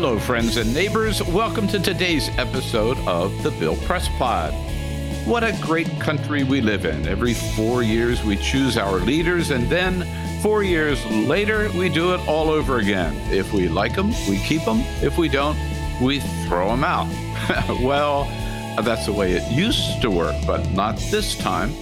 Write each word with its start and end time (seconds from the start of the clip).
Hello, 0.00 0.16
friends 0.16 0.58
and 0.58 0.72
neighbors. 0.72 1.20
Welcome 1.24 1.66
to 1.66 1.80
today's 1.80 2.28
episode 2.38 2.96
of 2.98 3.42
the 3.42 3.50
Bill 3.50 3.74
Press 3.78 4.08
Pod. 4.10 4.54
What 5.26 5.42
a 5.42 5.58
great 5.60 5.88
country 6.00 6.44
we 6.44 6.60
live 6.60 6.84
in. 6.84 7.08
Every 7.08 7.34
four 7.34 7.82
years 7.82 8.22
we 8.22 8.36
choose 8.36 8.76
our 8.76 9.00
leaders, 9.00 9.50
and 9.50 9.68
then 9.68 10.06
four 10.40 10.62
years 10.62 11.04
later 11.04 11.68
we 11.76 11.88
do 11.88 12.14
it 12.14 12.20
all 12.28 12.48
over 12.48 12.78
again. 12.78 13.12
If 13.32 13.52
we 13.52 13.66
like 13.66 13.96
them, 13.96 14.10
we 14.28 14.38
keep 14.38 14.64
them. 14.64 14.82
If 15.02 15.18
we 15.18 15.28
don't, 15.28 15.58
we 16.00 16.20
throw 16.46 16.68
them 16.68 16.84
out. 16.84 17.08
well, 17.82 18.26
that's 18.80 19.06
the 19.06 19.12
way 19.12 19.32
it 19.32 19.50
used 19.50 20.00
to 20.02 20.12
work, 20.12 20.36
but 20.46 20.70
not 20.70 20.96
this 21.10 21.36
time. 21.36 21.72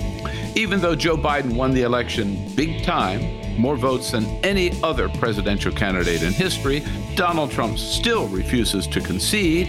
Even 0.55 0.81
though 0.81 0.95
Joe 0.97 1.19
Biden 1.19 1.55
won 1.55 1.75
the 1.75 1.83
election 1.83 2.51
big 2.55 2.83
time, 2.83 3.46
more 3.59 3.77
votes 3.77 4.11
than 4.11 4.25
any 4.45 4.71
other 4.83 5.09
presidential 5.09 5.73
candidate 5.73 6.23
in 6.23 6.33
history, 6.33 6.83
Donald 7.15 7.51
Trump 7.51 7.79
still 7.79 8.29
refuses 8.29 8.87
to 8.89 9.01
concede. 9.01 9.69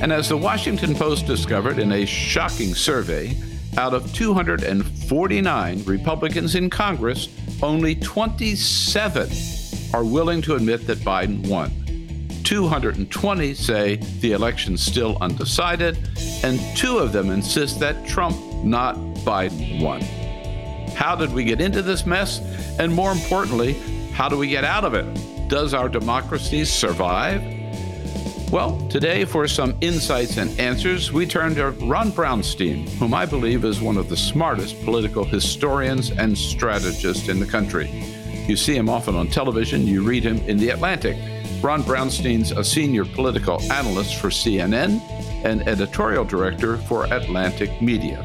And 0.00 0.12
as 0.12 0.28
the 0.28 0.36
Washington 0.36 0.94
Post 0.94 1.26
discovered 1.26 1.78
in 1.78 1.92
a 1.92 2.04
shocking 2.04 2.74
survey, 2.74 3.36
out 3.76 3.92
of 3.92 4.12
249 4.14 5.84
Republicans 5.84 6.54
in 6.54 6.70
Congress, 6.70 7.28
only 7.62 7.94
27 7.94 9.30
are 9.92 10.04
willing 10.04 10.42
to 10.42 10.54
admit 10.54 10.86
that 10.86 10.98
Biden 10.98 11.46
won. 11.48 11.70
220 12.44 13.54
say 13.54 13.96
the 14.20 14.32
election's 14.32 14.80
still 14.80 15.18
undecided, 15.20 15.98
and 16.44 16.60
two 16.76 16.98
of 16.98 17.12
them 17.12 17.30
insist 17.30 17.80
that 17.80 18.06
Trump, 18.06 18.36
not 18.64 18.94
Biden, 19.24 19.82
won. 19.82 20.00
How 20.96 21.14
did 21.14 21.32
we 21.32 21.44
get 21.44 21.60
into 21.60 21.82
this 21.82 22.06
mess? 22.06 22.40
And 22.78 22.92
more 22.92 23.12
importantly, 23.12 23.74
how 24.12 24.30
do 24.30 24.38
we 24.38 24.48
get 24.48 24.64
out 24.64 24.82
of 24.82 24.94
it? 24.94 25.04
Does 25.46 25.74
our 25.74 25.90
democracy 25.90 26.64
survive? 26.64 27.42
Well, 28.50 28.80
today, 28.88 29.26
for 29.26 29.46
some 29.46 29.76
insights 29.82 30.38
and 30.38 30.58
answers, 30.58 31.12
we 31.12 31.26
turn 31.26 31.54
to 31.56 31.72
Ron 31.72 32.12
Brownstein, 32.12 32.88
whom 32.98 33.12
I 33.12 33.26
believe 33.26 33.62
is 33.64 33.82
one 33.82 33.98
of 33.98 34.08
the 34.08 34.16
smartest 34.16 34.82
political 34.84 35.22
historians 35.22 36.12
and 36.12 36.36
strategists 36.36 37.28
in 37.28 37.40
the 37.40 37.46
country. 37.46 37.90
You 38.48 38.56
see 38.56 38.74
him 38.74 38.88
often 38.88 39.16
on 39.16 39.28
television, 39.28 39.86
you 39.86 40.02
read 40.02 40.24
him 40.24 40.38
in 40.48 40.56
The 40.56 40.70
Atlantic. 40.70 41.18
Ron 41.62 41.82
Brownstein's 41.82 42.52
a 42.52 42.64
senior 42.64 43.04
political 43.04 43.60
analyst 43.70 44.16
for 44.16 44.28
CNN 44.28 45.02
and 45.44 45.68
editorial 45.68 46.24
director 46.24 46.78
for 46.78 47.04
Atlantic 47.12 47.82
Media. 47.82 48.24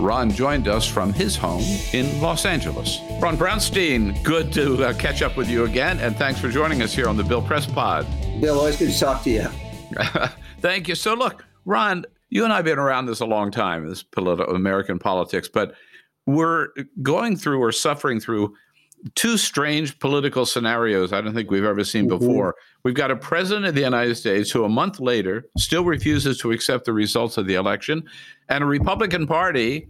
Ron 0.00 0.30
joined 0.30 0.66
us 0.66 0.86
from 0.86 1.12
his 1.12 1.36
home 1.36 1.62
in 1.92 2.20
Los 2.20 2.46
Angeles. 2.46 3.00
Ron 3.20 3.36
Brownstein, 3.36 4.22
good 4.24 4.52
to 4.54 4.84
uh, 4.84 4.92
catch 4.94 5.22
up 5.22 5.36
with 5.36 5.48
you 5.48 5.64
again, 5.64 5.98
and 6.00 6.16
thanks 6.16 6.40
for 6.40 6.48
joining 6.48 6.82
us 6.82 6.94
here 6.94 7.06
on 7.06 7.16
the 7.16 7.22
Bill 7.22 7.42
Press 7.42 7.66
Pod. 7.66 8.06
Bill, 8.40 8.58
always 8.58 8.76
good 8.76 8.90
to 8.90 8.98
talk 8.98 9.22
to 9.24 9.30
you. 9.30 9.48
Thank 10.60 10.88
you. 10.88 10.94
So, 10.94 11.14
look, 11.14 11.44
Ron, 11.64 12.04
you 12.30 12.44
and 12.44 12.52
I 12.52 12.56
have 12.56 12.64
been 12.64 12.78
around 12.78 13.06
this 13.06 13.20
a 13.20 13.26
long 13.26 13.50
time, 13.50 13.88
this 13.88 14.02
political 14.02 14.54
American 14.54 14.98
politics, 14.98 15.48
but 15.48 15.74
we're 16.26 16.68
going 17.02 17.36
through 17.36 17.60
or 17.60 17.72
suffering 17.72 18.20
through 18.20 18.54
two 19.14 19.36
strange 19.36 19.98
political 19.98 20.44
scenarios 20.46 21.12
I 21.12 21.20
don't 21.20 21.34
think 21.34 21.50
we've 21.50 21.64
ever 21.64 21.84
seen 21.84 22.08
mm-hmm. 22.08 22.18
before. 22.18 22.56
We've 22.82 22.94
got 22.94 23.10
a 23.10 23.16
president 23.16 23.66
of 23.66 23.74
the 23.74 23.80
United 23.82 24.14
States 24.16 24.50
who, 24.50 24.64
a 24.64 24.68
month 24.68 25.00
later, 25.00 25.46
still 25.56 25.84
refuses 25.84 26.38
to 26.38 26.52
accept 26.52 26.84
the 26.84 26.92
results 26.92 27.36
of 27.36 27.46
the 27.46 27.54
election, 27.54 28.04
and 28.48 28.64
a 28.64 28.66
Republican 28.66 29.26
Party 29.26 29.88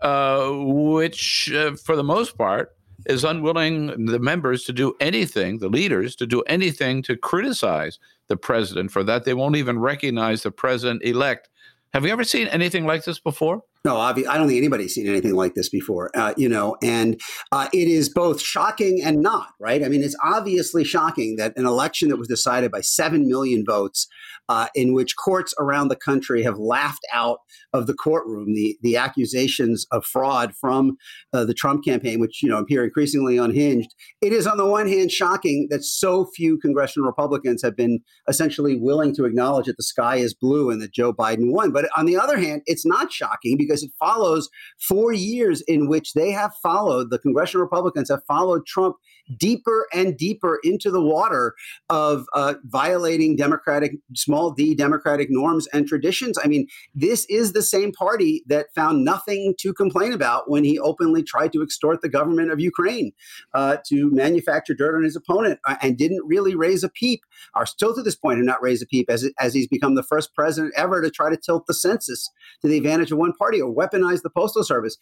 uh, 0.00 0.50
which, 0.52 1.52
uh, 1.52 1.72
for 1.74 1.96
the 1.96 2.04
most 2.04 2.38
part, 2.38 2.76
is 3.06 3.24
unwilling, 3.24 4.06
the 4.06 4.18
members, 4.18 4.64
to 4.64 4.72
do 4.72 4.94
anything, 5.00 5.58
the 5.58 5.68
leaders, 5.68 6.14
to 6.16 6.26
do 6.26 6.40
anything 6.42 7.02
to 7.02 7.16
criticize 7.16 7.98
the 8.28 8.36
president 8.36 8.90
for 8.90 9.02
that. 9.04 9.24
They 9.24 9.34
won't 9.34 9.56
even 9.56 9.78
recognize 9.78 10.42
the 10.42 10.50
president 10.50 11.02
elect. 11.02 11.48
Have 11.94 12.04
you 12.04 12.12
ever 12.12 12.24
seen 12.24 12.48
anything 12.48 12.86
like 12.86 13.04
this 13.04 13.18
before? 13.18 13.62
No, 13.84 13.96
I 13.96 14.12
don't 14.12 14.48
think 14.48 14.58
anybody's 14.58 14.94
seen 14.94 15.06
anything 15.06 15.34
like 15.34 15.54
this 15.54 15.68
before, 15.68 16.10
uh, 16.16 16.34
you 16.36 16.48
know, 16.48 16.76
and 16.82 17.20
uh, 17.52 17.68
it 17.72 17.86
is 17.86 18.08
both 18.08 18.40
shocking 18.40 19.00
and 19.04 19.20
not, 19.20 19.50
right? 19.60 19.84
I 19.84 19.88
mean, 19.88 20.02
it's 20.02 20.16
obviously 20.22 20.82
shocking 20.82 21.36
that 21.36 21.56
an 21.56 21.64
election 21.64 22.08
that 22.08 22.16
was 22.16 22.28
decided 22.28 22.72
by 22.72 22.80
7 22.80 23.28
million 23.28 23.64
votes, 23.64 24.08
uh, 24.48 24.66
in 24.74 24.94
which 24.94 25.14
courts 25.16 25.54
around 25.60 25.88
the 25.88 25.96
country 25.96 26.42
have 26.42 26.58
laughed 26.58 27.06
out 27.12 27.38
of 27.72 27.86
the 27.86 27.94
courtroom 27.94 28.54
the, 28.54 28.76
the 28.82 28.96
accusations 28.96 29.86
of 29.92 30.04
fraud 30.04 30.52
from 30.60 30.96
uh, 31.32 31.44
the 31.44 31.54
Trump 31.54 31.84
campaign, 31.84 32.18
which, 32.18 32.42
you 32.42 32.48
know, 32.48 32.58
appear 32.58 32.82
increasingly 32.82 33.38
unhinged. 33.38 33.94
It 34.20 34.32
is, 34.32 34.46
on 34.46 34.56
the 34.56 34.66
one 34.66 34.88
hand, 34.88 35.12
shocking 35.12 35.68
that 35.70 35.84
so 35.84 36.26
few 36.34 36.58
congressional 36.58 37.06
Republicans 37.06 37.62
have 37.62 37.76
been 37.76 38.00
essentially 38.28 38.76
willing 38.76 39.14
to 39.14 39.24
acknowledge 39.24 39.66
that 39.66 39.76
the 39.76 39.82
sky 39.82 40.16
is 40.16 40.34
blue 40.34 40.70
and 40.70 40.80
that 40.82 40.92
Joe 40.92 41.12
Biden 41.12 41.52
won. 41.52 41.70
But 41.70 41.88
on 41.96 42.06
the 42.06 42.16
other 42.16 42.38
hand, 42.38 42.62
it's 42.66 42.86
not 42.86 43.12
shocking 43.12 43.56
because 43.68 43.82
it 43.82 43.90
follows 43.98 44.48
four 44.80 45.12
years 45.12 45.60
in 45.62 45.88
which 45.88 46.14
they 46.14 46.30
have 46.30 46.54
followed, 46.62 47.10
the 47.10 47.18
congressional 47.18 47.62
Republicans 47.62 48.08
have 48.08 48.24
followed 48.26 48.66
Trump 48.66 48.96
deeper 49.36 49.86
and 49.92 50.16
deeper 50.16 50.58
into 50.62 50.90
the 50.90 51.02
water 51.02 51.54
of 51.90 52.26
uh, 52.34 52.54
violating 52.64 53.36
democratic, 53.36 53.92
small 54.14 54.50
d 54.50 54.74
democratic 54.74 55.28
norms 55.30 55.66
and 55.72 55.86
traditions. 55.86 56.38
I 56.42 56.48
mean, 56.48 56.66
this 56.94 57.26
is 57.26 57.52
the 57.52 57.62
same 57.62 57.92
party 57.92 58.42
that 58.46 58.66
found 58.74 59.04
nothing 59.04 59.54
to 59.60 59.72
complain 59.72 60.12
about 60.12 60.50
when 60.50 60.64
he 60.64 60.78
openly 60.78 61.22
tried 61.22 61.52
to 61.52 61.62
extort 61.62 62.00
the 62.00 62.08
government 62.08 62.50
of 62.50 62.60
Ukraine 62.60 63.12
uh, 63.54 63.76
to 63.86 64.10
manufacture 64.10 64.74
dirt 64.74 64.96
on 64.96 65.04
his 65.04 65.16
opponent 65.16 65.58
uh, 65.66 65.76
and 65.82 65.98
didn't 65.98 66.26
really 66.26 66.54
raise 66.54 66.82
a 66.82 66.88
peep, 66.88 67.20
are 67.54 67.66
still 67.66 67.94
to 67.94 68.02
this 68.02 68.16
point 68.16 68.38
have 68.38 68.46
not 68.46 68.62
raised 68.62 68.82
a 68.82 68.86
peep 68.86 69.10
as, 69.10 69.28
as 69.38 69.54
he's 69.54 69.68
become 69.68 69.94
the 69.94 70.02
first 70.02 70.34
president 70.34 70.72
ever 70.76 71.02
to 71.02 71.10
try 71.10 71.30
to 71.30 71.36
tilt 71.36 71.66
the 71.66 71.74
census 71.74 72.30
to 72.62 72.68
the 72.68 72.76
advantage 72.76 73.12
of 73.12 73.18
one 73.18 73.32
party 73.32 73.60
or 73.60 73.74
weaponize 73.74 74.22
the 74.22 74.30
postal 74.30 74.64
service. 74.64 74.96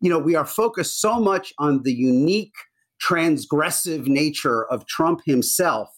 You 0.00 0.08
know, 0.08 0.18
we 0.18 0.34
are 0.34 0.46
focused 0.46 1.00
so 1.00 1.20
much 1.20 1.52
on 1.58 1.82
the 1.82 1.92
unique 1.92 2.54
transgressive 3.02 4.06
nature 4.06 4.64
of 4.66 4.86
Trump 4.86 5.20
himself. 5.24 5.88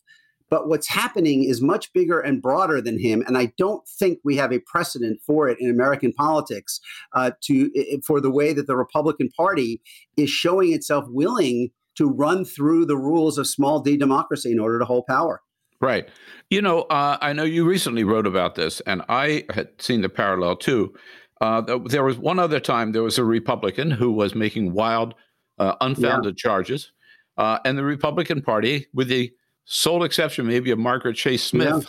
But 0.51 0.69
what's 0.69 0.89
happening 0.89 1.45
is 1.45 1.63
much 1.63 1.91
bigger 1.95 2.21
and 2.21 2.43
broader 2.43 2.83
than 2.83 2.99
him, 2.99 3.25
and 3.27 3.39
I 3.39 3.53
don't 3.57 3.89
think 3.89 4.19
we 4.23 4.37
have 4.37 4.53
a 4.53 4.59
precedent 4.59 5.21
for 5.27 5.49
it 5.49 5.59
in 5.59 5.71
American 5.71 6.13
politics. 6.13 6.79
Uh, 7.15 7.31
to 7.45 7.71
for 8.07 8.21
the 8.21 8.31
way 8.31 8.53
that 8.53 8.67
the 8.67 8.77
Republican 8.77 9.31
Party 9.31 9.81
is 10.19 10.29
showing 10.29 10.75
itself 10.75 11.07
willing 11.09 11.71
to 11.95 12.07
run 12.07 12.45
through 12.45 12.85
the 12.85 12.99
rules 12.99 13.39
of 13.39 13.47
small 13.47 13.81
d 13.81 13.97
democracy 13.97 14.53
in 14.53 14.59
order 14.59 14.79
to 14.79 14.85
hold 14.85 15.07
power. 15.07 15.41
Right. 15.81 16.09
You 16.51 16.63
know, 16.63 16.83
uh, 16.83 17.19
I 17.21 17.33
know 17.33 17.45
you 17.45 17.65
recently 17.65 18.05
wrote 18.05 18.27
about 18.27 18.55
this, 18.55 18.81
and 18.83 19.03
I 19.09 19.45
had 19.55 19.69
seen 19.81 20.03
the 20.03 20.09
parallel 20.09 20.57
too. 20.57 20.95
Uh, 21.41 21.79
there 21.87 22.05
was 22.05 22.19
one 22.19 22.39
other 22.39 22.61
time 22.61 22.93
there 22.93 23.03
was 23.03 23.19
a 23.19 23.25
Republican 23.25 23.91
who 23.91 24.13
was 24.13 24.35
making 24.35 24.75
wild 24.75 25.15
uh, 25.63 25.77
unfounded 25.81 26.35
yeah. 26.37 26.43
charges. 26.43 26.93
Uh, 27.39 27.59
and 27.65 27.79
the 27.79 27.85
Republican 27.85 28.43
Party, 28.43 28.87
with 28.93 29.09
the 29.09 29.33
sole 29.65 30.03
exception 30.03 30.47
maybe 30.47 30.71
of 30.71 30.79
Margaret 30.79 31.15
Chase 31.15 31.45
Smith, 31.45 31.89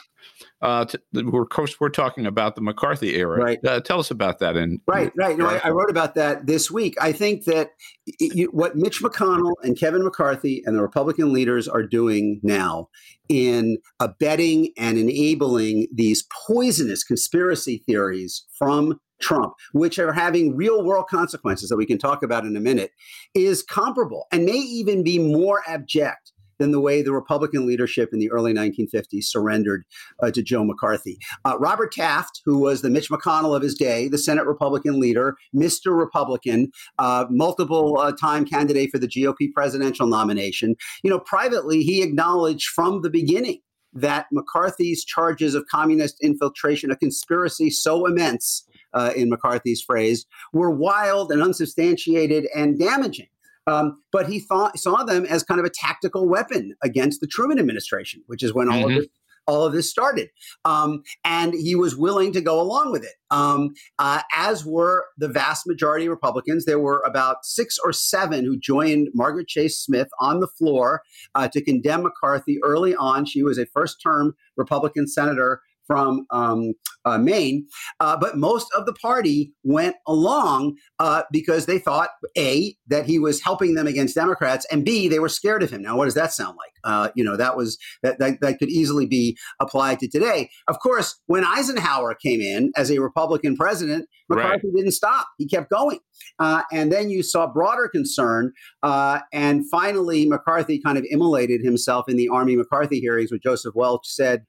yeah. 0.62 0.68
uh, 0.68 0.86
to, 0.86 1.02
we're, 1.14 1.42
of 1.42 1.50
course, 1.50 1.80
we're 1.80 1.90
talking 1.90 2.26
about 2.26 2.56
the 2.56 2.62
McCarthy 2.62 3.16
era. 3.16 3.44
Right. 3.44 3.60
Uh, 3.66 3.82
tell 3.82 4.00
us 4.00 4.10
about 4.10 4.40
that. 4.40 4.56
And 4.56 4.80
right, 4.88 5.12
right. 5.18 5.38
No, 5.38 5.48
I, 5.48 5.60
I, 5.64 5.70
wrote 5.72 5.90
about 5.90 6.16
that 6.16 6.46
this 6.46 6.72
week. 6.72 6.96
I 7.02 7.12
think 7.12 7.44
that 7.46 7.72
it, 8.06 8.36
you, 8.36 8.48
what 8.54 8.78
Mitch 8.78 9.02
McConnell 9.02 9.56
and 9.64 9.78
Kevin 9.78 10.04
McCarthy 10.04 10.64
and 10.66 10.78
the 10.78 10.82
Republican 10.82 11.34
leaders 11.34 11.68
are 11.68 11.84
doing 11.84 12.40
now 12.42 12.88
in 13.28 13.80
abetting 14.00 14.72
and 14.78 14.98
enabling 14.98 15.88
these 15.94 16.26
poisonous 16.48 17.04
conspiracy 17.04 17.84
theories 17.86 18.46
from 18.58 19.00
Trump, 19.24 19.54
which 19.72 19.98
are 19.98 20.14
having 20.14 20.56
real 20.56 20.84
world 20.84 21.08
consequences 21.10 21.70
that 21.70 21.78
we 21.78 21.86
can 21.86 21.98
talk 21.98 22.22
about 22.24 22.46
in 22.46 22.56
a 22.56 22.60
minute, 22.60 22.92
is 23.34 23.64
comparable 23.64 24.28
and 24.32 24.46
may 24.46 24.52
even 24.52 25.04
be 25.04 25.18
more 25.18 25.64
abject 25.68 26.34
than 26.60 26.72
the 26.72 26.80
way 26.80 27.02
the 27.02 27.12
Republican 27.12 27.66
leadership 27.66 28.10
in 28.14 28.20
the 28.20 28.32
early 28.32 28.54
1950s 28.54 29.24
surrendered 29.24 29.84
uh, 30.22 30.32
to 30.32 30.42
Joe 30.42 30.64
McCarthy. 30.64 31.18
Uh, 31.46 31.58
Robert 31.60 31.92
Taft, 31.92 32.42
who 32.46 32.60
was 32.60 32.82
the 32.82 32.90
Mitch 32.90 33.10
McConnell 33.10 33.56
of 33.56 33.62
his 33.62 33.76
day, 33.76 34.08
the 34.08 34.18
Senate 34.18 34.46
Republican 34.46 35.00
leader, 35.00 35.36
Mr. 35.56 35.98
Republican, 35.98 36.72
uh, 37.00 37.26
multiple 37.30 37.98
uh, 38.00 38.12
time 38.12 38.46
candidate 38.46 38.92
for 38.92 39.00
the 39.00 39.08
GOP 39.08 39.52
presidential 39.52 40.08
nomination, 40.08 40.76
you 41.04 41.10
know, 41.10 41.20
privately, 41.20 41.82
he 41.82 42.02
acknowledged 42.04 42.70
from 42.70 43.02
the 43.02 43.10
beginning 43.10 43.60
that 43.94 44.26
McCarthy's 44.32 45.06
charges 45.06 45.54
of 45.54 45.66
communist 45.70 46.20
infiltration, 46.22 46.92
a 46.92 46.96
conspiracy 46.96 47.70
so 47.70 48.06
immense, 48.06 48.68
uh, 48.94 49.12
in 49.16 49.30
McCarthy's 49.30 49.82
phrase, 49.82 50.26
were 50.52 50.72
wild 50.72 51.32
and 51.32 51.42
unsubstantiated 51.42 52.48
and 52.56 52.80
damaging. 52.80 53.28
Um, 53.66 54.02
but 54.12 54.28
he 54.28 54.40
thought 54.40 54.78
saw 54.78 55.04
them 55.04 55.26
as 55.26 55.44
kind 55.44 55.60
of 55.60 55.66
a 55.66 55.70
tactical 55.70 56.28
weapon 56.28 56.76
against 56.84 57.22
the 57.22 57.28
Truman 57.28 57.60
administration, 57.60 58.22
which 58.28 58.44
is 58.44 58.54
when 58.54 58.68
all 58.68 58.84
mm-hmm. 58.84 58.92
of 58.92 58.96
this 59.04 59.08
all 59.48 59.66
of 59.66 59.74
this 59.74 59.90
started. 59.90 60.30
Um, 60.66 61.04
and 61.24 61.54
he 61.54 61.76
was 61.76 61.96
willing 61.96 62.32
to 62.34 62.42
go 62.42 62.62
along 62.62 62.92
with 62.92 63.04
it, 63.04 63.16
um, 63.30 63.74
uh, 64.00 64.22
as 64.34 64.66
were 64.66 65.06
the 65.18 65.28
vast 65.28 65.68
majority 65.68 66.06
of 66.06 66.12
Republicans. 66.12 66.66
There 66.66 66.80
were 66.80 67.04
about 67.06 67.46
six 67.46 67.78
or 67.78 67.92
seven 67.92 68.46
who 68.46 68.58
joined 68.58 69.10
Margaret 69.14 69.48
Chase 69.48 69.78
Smith 69.78 70.10
on 70.20 70.40
the 70.40 70.48
floor 70.48 71.02
uh, 71.36 71.48
to 71.50 71.62
condemn 71.62 72.04
McCarthy 72.04 72.60
early 72.64 72.96
on. 72.96 73.26
She 73.26 73.44
was 73.44 73.58
a 73.58 73.66
first 73.66 74.02
term 74.02 74.36
Republican 74.56 75.08
senator 75.08 75.62
from 75.86 76.26
um, 76.32 76.74
uh, 77.06 77.18
Maine. 77.18 77.68
Uh, 78.00 78.18
but 78.18 78.38
most 78.38 78.68
of 78.76 78.86
the 78.86 78.94
party 78.94 79.54
went 79.64 79.96
along 80.08 80.76
uh, 81.00 81.24
because 81.32 81.66
they 81.66 81.80
thought, 81.80 82.10
A, 82.38 82.76
that 82.88 83.06
he 83.06 83.20
was 83.20 83.42
helping 83.42 83.76
them 83.76 83.88
against 83.88 84.16
Democrats, 84.16 84.66
and 84.72 84.86
B, 84.86 85.08
they 85.08 85.20
were 85.20 85.30
scared 85.30 85.64
of 85.64 85.72
him. 85.72 85.82
Now, 85.82 85.98
what 85.98 86.06
does 86.06 86.14
that 86.14 86.34
sound 86.34 86.58
like? 86.58 86.72
Uh, 86.86 87.10
you 87.16 87.24
know, 87.24 87.38
that 87.38 87.56
was 87.56 87.78
that, 88.02 88.20
that, 88.20 88.42
that 88.42 88.60
could 88.60 88.70
easily 88.70 89.06
be 89.06 89.38
applied 89.62 90.00
to 90.00 90.08
today. 90.08 90.50
Of 90.68 90.80
course, 90.80 91.20
when 91.28 91.46
Eisenhower 91.46 92.14
came 92.16 92.42
in 92.42 92.72
as 92.76 92.92
a 92.92 93.00
Republican 93.00 93.56
president, 93.56 94.08
McCarthy 94.30 94.68
right. 94.68 94.76
didn't 94.76 94.92
stop. 94.92 95.28
He 95.38 95.48
kept 95.48 95.70
going. 95.70 96.00
Uh, 96.40 96.64
and 96.72 96.92
then 96.92 97.10
you 97.10 97.24
saw 97.24 97.48
broader 97.48 97.88
concern. 97.88 98.52
Uh, 98.82 99.20
and 99.32 99.70
finally, 99.70 100.26
McCarthy 100.26 100.82
kind 100.82 100.98
of 100.98 101.06
immolated 101.10 101.64
himself 101.64 102.10
in 102.10 102.18
the 102.18 102.30
Army 102.30 102.56
McCarthy 102.56 103.00
hearings, 103.00 103.32
where 103.32 103.40
Joseph 103.42 103.76
Welch 103.76 104.06
said, 104.06 104.46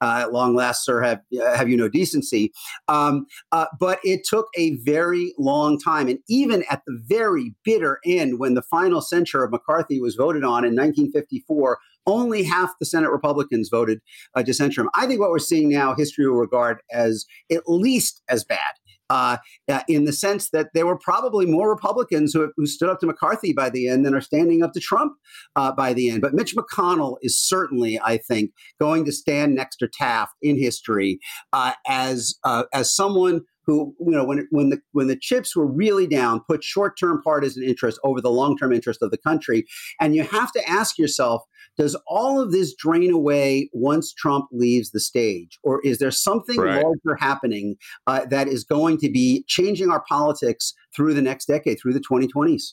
uh, 0.00 0.20
at 0.22 0.32
long 0.32 0.54
last, 0.54 0.84
sir, 0.84 1.00
have 1.02 1.20
uh, 1.40 1.56
have 1.56 1.68
you 1.68 1.76
no 1.76 1.88
decency? 1.88 2.52
Um, 2.88 3.26
uh, 3.52 3.66
but 3.78 3.98
it 4.04 4.22
took 4.24 4.46
a 4.56 4.76
very 4.76 5.34
long 5.38 5.78
time, 5.78 6.08
and 6.08 6.18
even 6.28 6.64
at 6.70 6.82
the 6.86 7.00
very 7.06 7.54
bitter 7.64 8.00
end, 8.04 8.38
when 8.38 8.54
the 8.54 8.62
final 8.62 9.00
censure 9.00 9.44
of 9.44 9.50
McCarthy 9.50 10.00
was 10.00 10.14
voted 10.14 10.44
on 10.44 10.64
in 10.64 10.74
1954, 10.74 11.78
only 12.06 12.42
half 12.42 12.70
the 12.78 12.86
Senate 12.86 13.10
Republicans 13.10 13.68
voted 13.68 14.00
uh, 14.34 14.42
to 14.42 14.54
censure 14.54 14.82
him. 14.82 14.90
I 14.94 15.06
think 15.06 15.20
what 15.20 15.30
we're 15.30 15.38
seeing 15.38 15.68
now, 15.68 15.94
history 15.94 16.26
will 16.26 16.38
regard 16.38 16.80
as 16.90 17.26
at 17.50 17.62
least 17.66 18.22
as 18.28 18.44
bad 18.44 18.72
uh, 19.10 19.36
uh, 19.68 19.82
in 19.88 20.04
the 20.04 20.12
sense 20.12 20.50
that 20.50 20.68
there 20.72 20.86
were 20.86 20.96
probably 20.96 21.44
more 21.44 21.68
Republicans 21.68 22.32
who, 22.32 22.50
who, 22.56 22.66
stood 22.66 22.88
up 22.88 23.00
to 23.00 23.06
McCarthy 23.06 23.52
by 23.52 23.68
the 23.68 23.88
end 23.88 24.06
than 24.06 24.14
are 24.14 24.20
standing 24.20 24.62
up 24.62 24.72
to 24.72 24.80
Trump 24.80 25.14
uh, 25.56 25.72
by 25.72 25.92
the 25.92 26.08
end. 26.08 26.22
But 26.22 26.32
Mitch 26.32 26.54
McConnell 26.54 27.16
is 27.20 27.38
certainly, 27.38 27.98
I 28.02 28.16
think, 28.16 28.52
going 28.80 29.04
to 29.06 29.12
stand 29.12 29.56
next 29.56 29.78
to 29.78 29.88
Taft 29.88 30.34
in 30.40 30.56
history 30.56 31.18
uh, 31.52 31.72
as 31.88 32.36
uh, 32.44 32.64
as 32.72 32.94
someone 32.94 33.42
who, 33.66 33.94
you 34.00 34.12
know, 34.12 34.24
when 34.24 34.46
when 34.50 34.70
the 34.70 34.78
when 34.92 35.08
the 35.08 35.18
chips 35.18 35.54
were 35.56 35.66
really 35.66 36.06
down, 36.06 36.42
put 36.48 36.62
short 36.62 36.98
term 36.98 37.20
partisan 37.22 37.62
interest 37.62 37.98
over 38.04 38.20
the 38.20 38.30
long 38.30 38.56
term 38.56 38.72
interest 38.72 39.02
of 39.02 39.10
the 39.10 39.18
country. 39.18 39.64
And 40.00 40.14
you 40.14 40.22
have 40.22 40.52
to 40.52 40.68
ask 40.68 40.98
yourself 40.98 41.42
does 41.76 41.96
all 42.06 42.40
of 42.40 42.52
this 42.52 42.74
drain 42.74 43.10
away 43.10 43.70
once 43.72 44.12
Trump 44.12 44.46
leaves 44.52 44.90
the 44.90 45.00
stage? 45.00 45.58
Or 45.62 45.80
is 45.82 45.98
there 45.98 46.10
something 46.10 46.60
right. 46.60 46.82
larger 46.82 47.16
happening 47.18 47.76
uh, 48.06 48.26
that 48.26 48.48
is 48.48 48.64
going 48.64 48.98
to 48.98 49.10
be 49.10 49.44
changing 49.46 49.90
our 49.90 50.02
politics 50.08 50.74
through 50.94 51.14
the 51.14 51.22
next 51.22 51.46
decade, 51.46 51.78
through 51.80 51.94
the 51.94 52.00
2020s? 52.00 52.72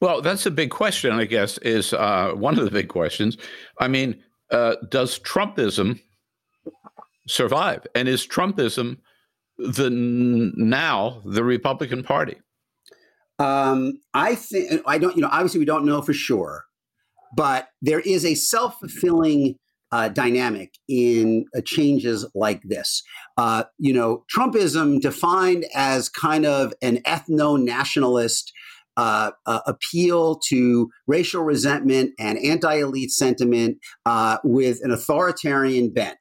Well, 0.00 0.22
that's 0.22 0.46
a 0.46 0.50
big 0.50 0.70
question, 0.70 1.12
I 1.12 1.24
guess, 1.24 1.58
is 1.58 1.92
uh, 1.92 2.32
one 2.34 2.58
of 2.58 2.64
the 2.64 2.70
big 2.70 2.88
questions. 2.88 3.36
I 3.80 3.88
mean, 3.88 4.22
uh, 4.50 4.76
does 4.88 5.18
Trumpism 5.18 6.00
survive? 7.28 7.86
And 7.94 8.08
is 8.08 8.26
Trumpism 8.26 8.98
the 9.58 9.90
now 9.90 11.22
the 11.24 11.44
Republican 11.44 12.02
Party? 12.02 12.36
Um, 13.38 14.00
I 14.12 14.34
think 14.34 14.82
I 14.86 14.98
don't. 14.98 15.16
You 15.16 15.22
know, 15.22 15.28
obviously, 15.30 15.58
we 15.58 15.64
don't 15.64 15.84
know 15.84 16.02
for 16.02 16.12
sure. 16.12 16.64
But 17.34 17.68
there 17.82 18.00
is 18.00 18.24
a 18.24 18.34
self 18.34 18.78
fulfilling 18.78 19.56
uh, 19.92 20.08
dynamic 20.08 20.74
in 20.88 21.46
uh, 21.56 21.60
changes 21.64 22.26
like 22.34 22.60
this. 22.64 23.02
Uh, 23.36 23.64
you 23.78 23.92
know, 23.92 24.24
Trumpism 24.34 25.00
defined 25.00 25.66
as 25.74 26.08
kind 26.08 26.44
of 26.44 26.72
an 26.82 26.98
ethno 27.02 27.62
nationalist. 27.62 28.52
Uh, 28.96 29.32
uh, 29.46 29.58
appeal 29.66 30.36
to 30.36 30.88
racial 31.08 31.42
resentment 31.42 32.12
and 32.16 32.38
anti-elite 32.38 33.10
sentiment 33.10 33.76
uh, 34.06 34.38
with 34.44 34.78
an 34.84 34.92
authoritarian 34.92 35.92
bent 35.92 36.16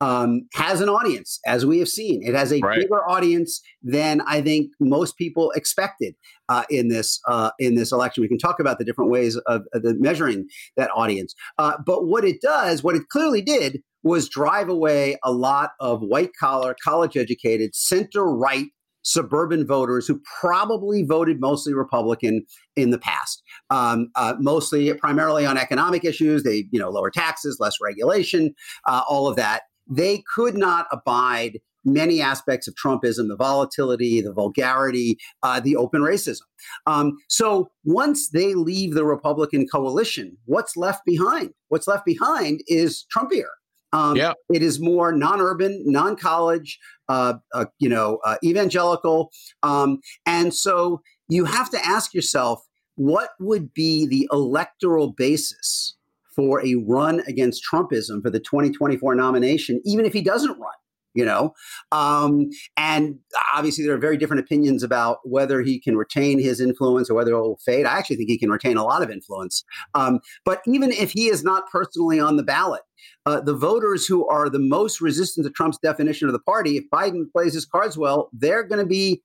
um, 0.00 0.48
has 0.54 0.80
an 0.80 0.88
audience, 0.88 1.40
as 1.46 1.64
we 1.64 1.78
have 1.78 1.88
seen. 1.88 2.22
It 2.22 2.34
has 2.34 2.52
a 2.52 2.60
right. 2.60 2.80
bigger 2.80 3.08
audience 3.08 3.60
than 3.82 4.20
I 4.26 4.42
think 4.42 4.70
most 4.78 5.16
people 5.16 5.50
expected 5.52 6.14
uh, 6.48 6.64
in 6.68 6.88
this 6.88 7.20
uh, 7.26 7.50
in 7.58 7.74
this 7.76 7.92
election. 7.92 8.22
We 8.22 8.28
can 8.28 8.38
talk 8.38 8.60
about 8.60 8.78
the 8.78 8.84
different 8.84 9.10
ways 9.10 9.36
of, 9.36 9.62
of 9.72 9.82
the 9.82 9.94
measuring 9.94 10.48
that 10.76 10.90
audience. 10.94 11.34
Uh, 11.58 11.78
but 11.84 12.06
what 12.06 12.24
it 12.24 12.40
does, 12.42 12.82
what 12.82 12.94
it 12.94 13.08
clearly 13.08 13.40
did, 13.40 13.82
was 14.02 14.28
drive 14.28 14.68
away 14.68 15.16
a 15.24 15.32
lot 15.32 15.70
of 15.80 16.00
white 16.02 16.30
collar, 16.38 16.76
college 16.84 17.16
educated, 17.16 17.74
center 17.74 18.24
right 18.24 18.66
suburban 19.02 19.64
voters 19.64 20.06
who 20.06 20.20
probably 20.40 21.04
voted 21.04 21.40
mostly 21.40 21.72
Republican 21.72 22.44
in 22.74 22.90
the 22.90 22.98
past, 22.98 23.40
um, 23.70 24.08
uh, 24.16 24.34
mostly 24.40 24.92
primarily 24.94 25.46
on 25.46 25.56
economic 25.56 26.04
issues. 26.04 26.42
They, 26.42 26.66
you 26.72 26.80
know, 26.80 26.90
lower 26.90 27.10
taxes, 27.10 27.58
less 27.60 27.76
regulation, 27.80 28.52
uh, 28.84 29.02
all 29.08 29.28
of 29.28 29.36
that 29.36 29.62
they 29.88 30.22
could 30.34 30.56
not 30.56 30.86
abide 30.90 31.60
many 31.84 32.20
aspects 32.20 32.66
of 32.66 32.74
Trumpism, 32.74 33.28
the 33.28 33.36
volatility, 33.36 34.20
the 34.20 34.32
vulgarity, 34.32 35.16
uh, 35.42 35.60
the 35.60 35.76
open 35.76 36.02
racism. 36.02 36.42
Um, 36.86 37.16
so 37.28 37.70
once 37.84 38.30
they 38.30 38.54
leave 38.54 38.94
the 38.94 39.04
Republican 39.04 39.66
coalition, 39.68 40.36
what's 40.46 40.76
left 40.76 41.04
behind? 41.06 41.50
What's 41.68 41.86
left 41.86 42.04
behind 42.04 42.62
is 42.66 43.06
Trumpier. 43.16 43.50
Um, 43.92 44.16
yeah. 44.16 44.32
It 44.52 44.62
is 44.62 44.80
more 44.80 45.12
non-urban, 45.12 45.84
non-college, 45.86 46.78
uh, 47.08 47.34
uh, 47.54 47.66
you 47.78 47.88
know, 47.88 48.18
uh, 48.24 48.36
evangelical, 48.44 49.30
um, 49.62 50.00
and 50.26 50.52
so 50.52 51.02
you 51.28 51.44
have 51.44 51.70
to 51.70 51.86
ask 51.86 52.12
yourself, 52.12 52.62
what 52.96 53.30
would 53.38 53.72
be 53.72 54.06
the 54.06 54.28
electoral 54.32 55.12
basis 55.12 55.95
for 56.36 56.64
a 56.64 56.74
run 56.86 57.22
against 57.26 57.64
Trumpism 57.64 58.22
for 58.22 58.30
the 58.30 58.38
2024 58.38 59.14
nomination, 59.14 59.80
even 59.84 60.04
if 60.04 60.12
he 60.12 60.22
doesn't 60.22 60.52
run. 60.52 60.72
You 61.14 61.24
know, 61.24 61.54
um, 61.92 62.50
and 62.76 63.18
obviously 63.54 63.86
there 63.86 63.94
are 63.94 63.98
very 63.98 64.18
different 64.18 64.40
opinions 64.40 64.82
about 64.82 65.20
whether 65.24 65.62
he 65.62 65.80
can 65.80 65.96
retain 65.96 66.38
his 66.38 66.60
influence 66.60 67.08
or 67.08 67.14
whether 67.14 67.32
it 67.32 67.40
will 67.40 67.58
fade. 67.64 67.86
I 67.86 67.96
actually 67.96 68.16
think 68.16 68.28
he 68.28 68.38
can 68.38 68.50
retain 68.50 68.76
a 68.76 68.84
lot 68.84 69.00
of 69.02 69.10
influence. 69.10 69.64
Um, 69.94 70.20
but 70.44 70.60
even 70.66 70.92
if 70.92 71.12
he 71.12 71.28
is 71.28 71.42
not 71.42 71.70
personally 71.72 72.20
on 72.20 72.36
the 72.36 72.42
ballot, 72.42 72.82
uh, 73.24 73.40
the 73.40 73.54
voters 73.54 74.06
who 74.06 74.28
are 74.28 74.50
the 74.50 74.58
most 74.58 75.00
resistant 75.00 75.46
to 75.46 75.50
Trump's 75.50 75.78
definition 75.78 76.28
of 76.28 76.34
the 76.34 76.38
party, 76.38 76.76
if 76.76 76.84
Biden 76.92 77.32
plays 77.32 77.54
his 77.54 77.64
cards 77.64 77.96
well, 77.96 78.28
they're 78.34 78.62
going 78.62 78.80
to 78.80 78.86
be 78.86 79.22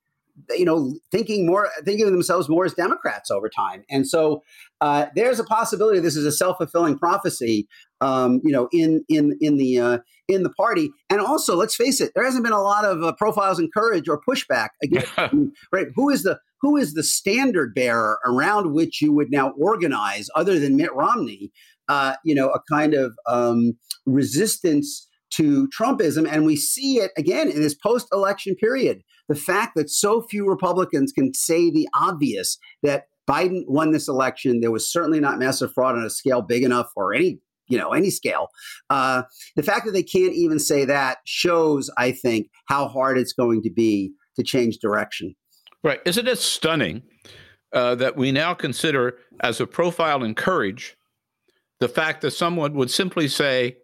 you 0.50 0.64
know, 0.64 0.94
thinking 1.10 1.46
more, 1.46 1.68
thinking 1.84 2.06
of 2.06 2.12
themselves 2.12 2.48
more 2.48 2.64
as 2.64 2.74
Democrats 2.74 3.30
over 3.30 3.48
time. 3.48 3.84
And 3.90 4.08
so 4.08 4.42
uh, 4.80 5.06
there's 5.14 5.38
a 5.38 5.44
possibility 5.44 6.00
this 6.00 6.16
is 6.16 6.24
a 6.24 6.32
self 6.32 6.58
fulfilling 6.58 6.98
prophecy, 6.98 7.68
um, 8.00 8.40
you 8.44 8.52
know, 8.52 8.68
in 8.72 9.04
in 9.08 9.36
in 9.40 9.56
the 9.56 9.78
uh, 9.78 9.98
in 10.28 10.42
the 10.42 10.50
party. 10.50 10.90
And 11.10 11.20
also, 11.20 11.56
let's 11.56 11.76
face 11.76 12.00
it, 12.00 12.12
there 12.14 12.24
hasn't 12.24 12.44
been 12.44 12.52
a 12.52 12.62
lot 12.62 12.84
of 12.84 13.02
uh, 13.02 13.12
profiles 13.12 13.58
and 13.58 13.72
courage 13.72 14.08
or 14.08 14.20
pushback 14.28 14.68
against 14.82 15.12
right. 15.72 15.88
Who 15.94 16.10
is 16.10 16.22
the 16.22 16.38
who 16.60 16.76
is 16.76 16.94
the 16.94 17.02
standard 17.02 17.74
bearer 17.74 18.18
around 18.24 18.72
which 18.72 19.02
you 19.02 19.12
would 19.12 19.30
now 19.30 19.52
organize, 19.58 20.28
other 20.34 20.58
than 20.58 20.76
Mitt 20.76 20.94
Romney? 20.94 21.50
Uh, 21.88 22.14
you 22.24 22.34
know, 22.34 22.48
a 22.50 22.60
kind 22.70 22.94
of 22.94 23.12
um, 23.28 23.76
resistance 24.06 25.06
to 25.32 25.68
Trumpism, 25.68 26.28
and 26.30 26.44
we 26.44 26.56
see 26.56 26.96
it 26.96 27.10
again 27.16 27.50
in 27.50 27.60
this 27.60 27.74
post-election 27.74 28.56
period. 28.56 29.02
The 29.28 29.34
fact 29.34 29.76
that 29.76 29.90
so 29.90 30.22
few 30.22 30.48
Republicans 30.48 31.12
can 31.12 31.32
say 31.34 31.70
the 31.70 31.88
obvious 31.94 32.58
that 32.82 33.06
Biden 33.28 33.62
won 33.66 33.92
this 33.92 34.08
election, 34.08 34.60
there 34.60 34.70
was 34.70 34.90
certainly 34.90 35.20
not 35.20 35.38
massive 35.38 35.72
fraud 35.72 35.96
on 35.96 36.04
a 36.04 36.10
scale 36.10 36.42
big 36.42 36.62
enough 36.62 36.90
or 36.96 37.14
any 37.14 37.38
you 37.68 37.78
know 37.78 37.92
any 37.92 38.10
scale. 38.10 38.48
Uh, 38.90 39.22
the 39.56 39.62
fact 39.62 39.86
that 39.86 39.92
they 39.92 40.02
can't 40.02 40.34
even 40.34 40.58
say 40.58 40.84
that 40.84 41.18
shows 41.24 41.88
i 41.96 42.10
think 42.10 42.50
how 42.66 42.88
hard 42.88 43.16
it's 43.16 43.32
going 43.32 43.62
to 43.62 43.70
be 43.70 44.12
to 44.36 44.42
change 44.42 44.78
direction. 44.78 45.34
Right. 45.84 46.00
Isn't 46.04 46.28
it 46.28 46.38
stunning 46.38 47.02
uh, 47.72 47.94
that 47.96 48.16
we 48.16 48.32
now 48.32 48.54
consider 48.54 49.18
as 49.40 49.60
a 49.60 49.66
profile 49.66 50.22
in 50.22 50.34
courage 50.34 50.96
the 51.80 51.88
fact 51.88 52.20
that 52.22 52.30
someone 52.30 52.74
would 52.74 52.90
simply 52.90 53.26
say 53.26 53.76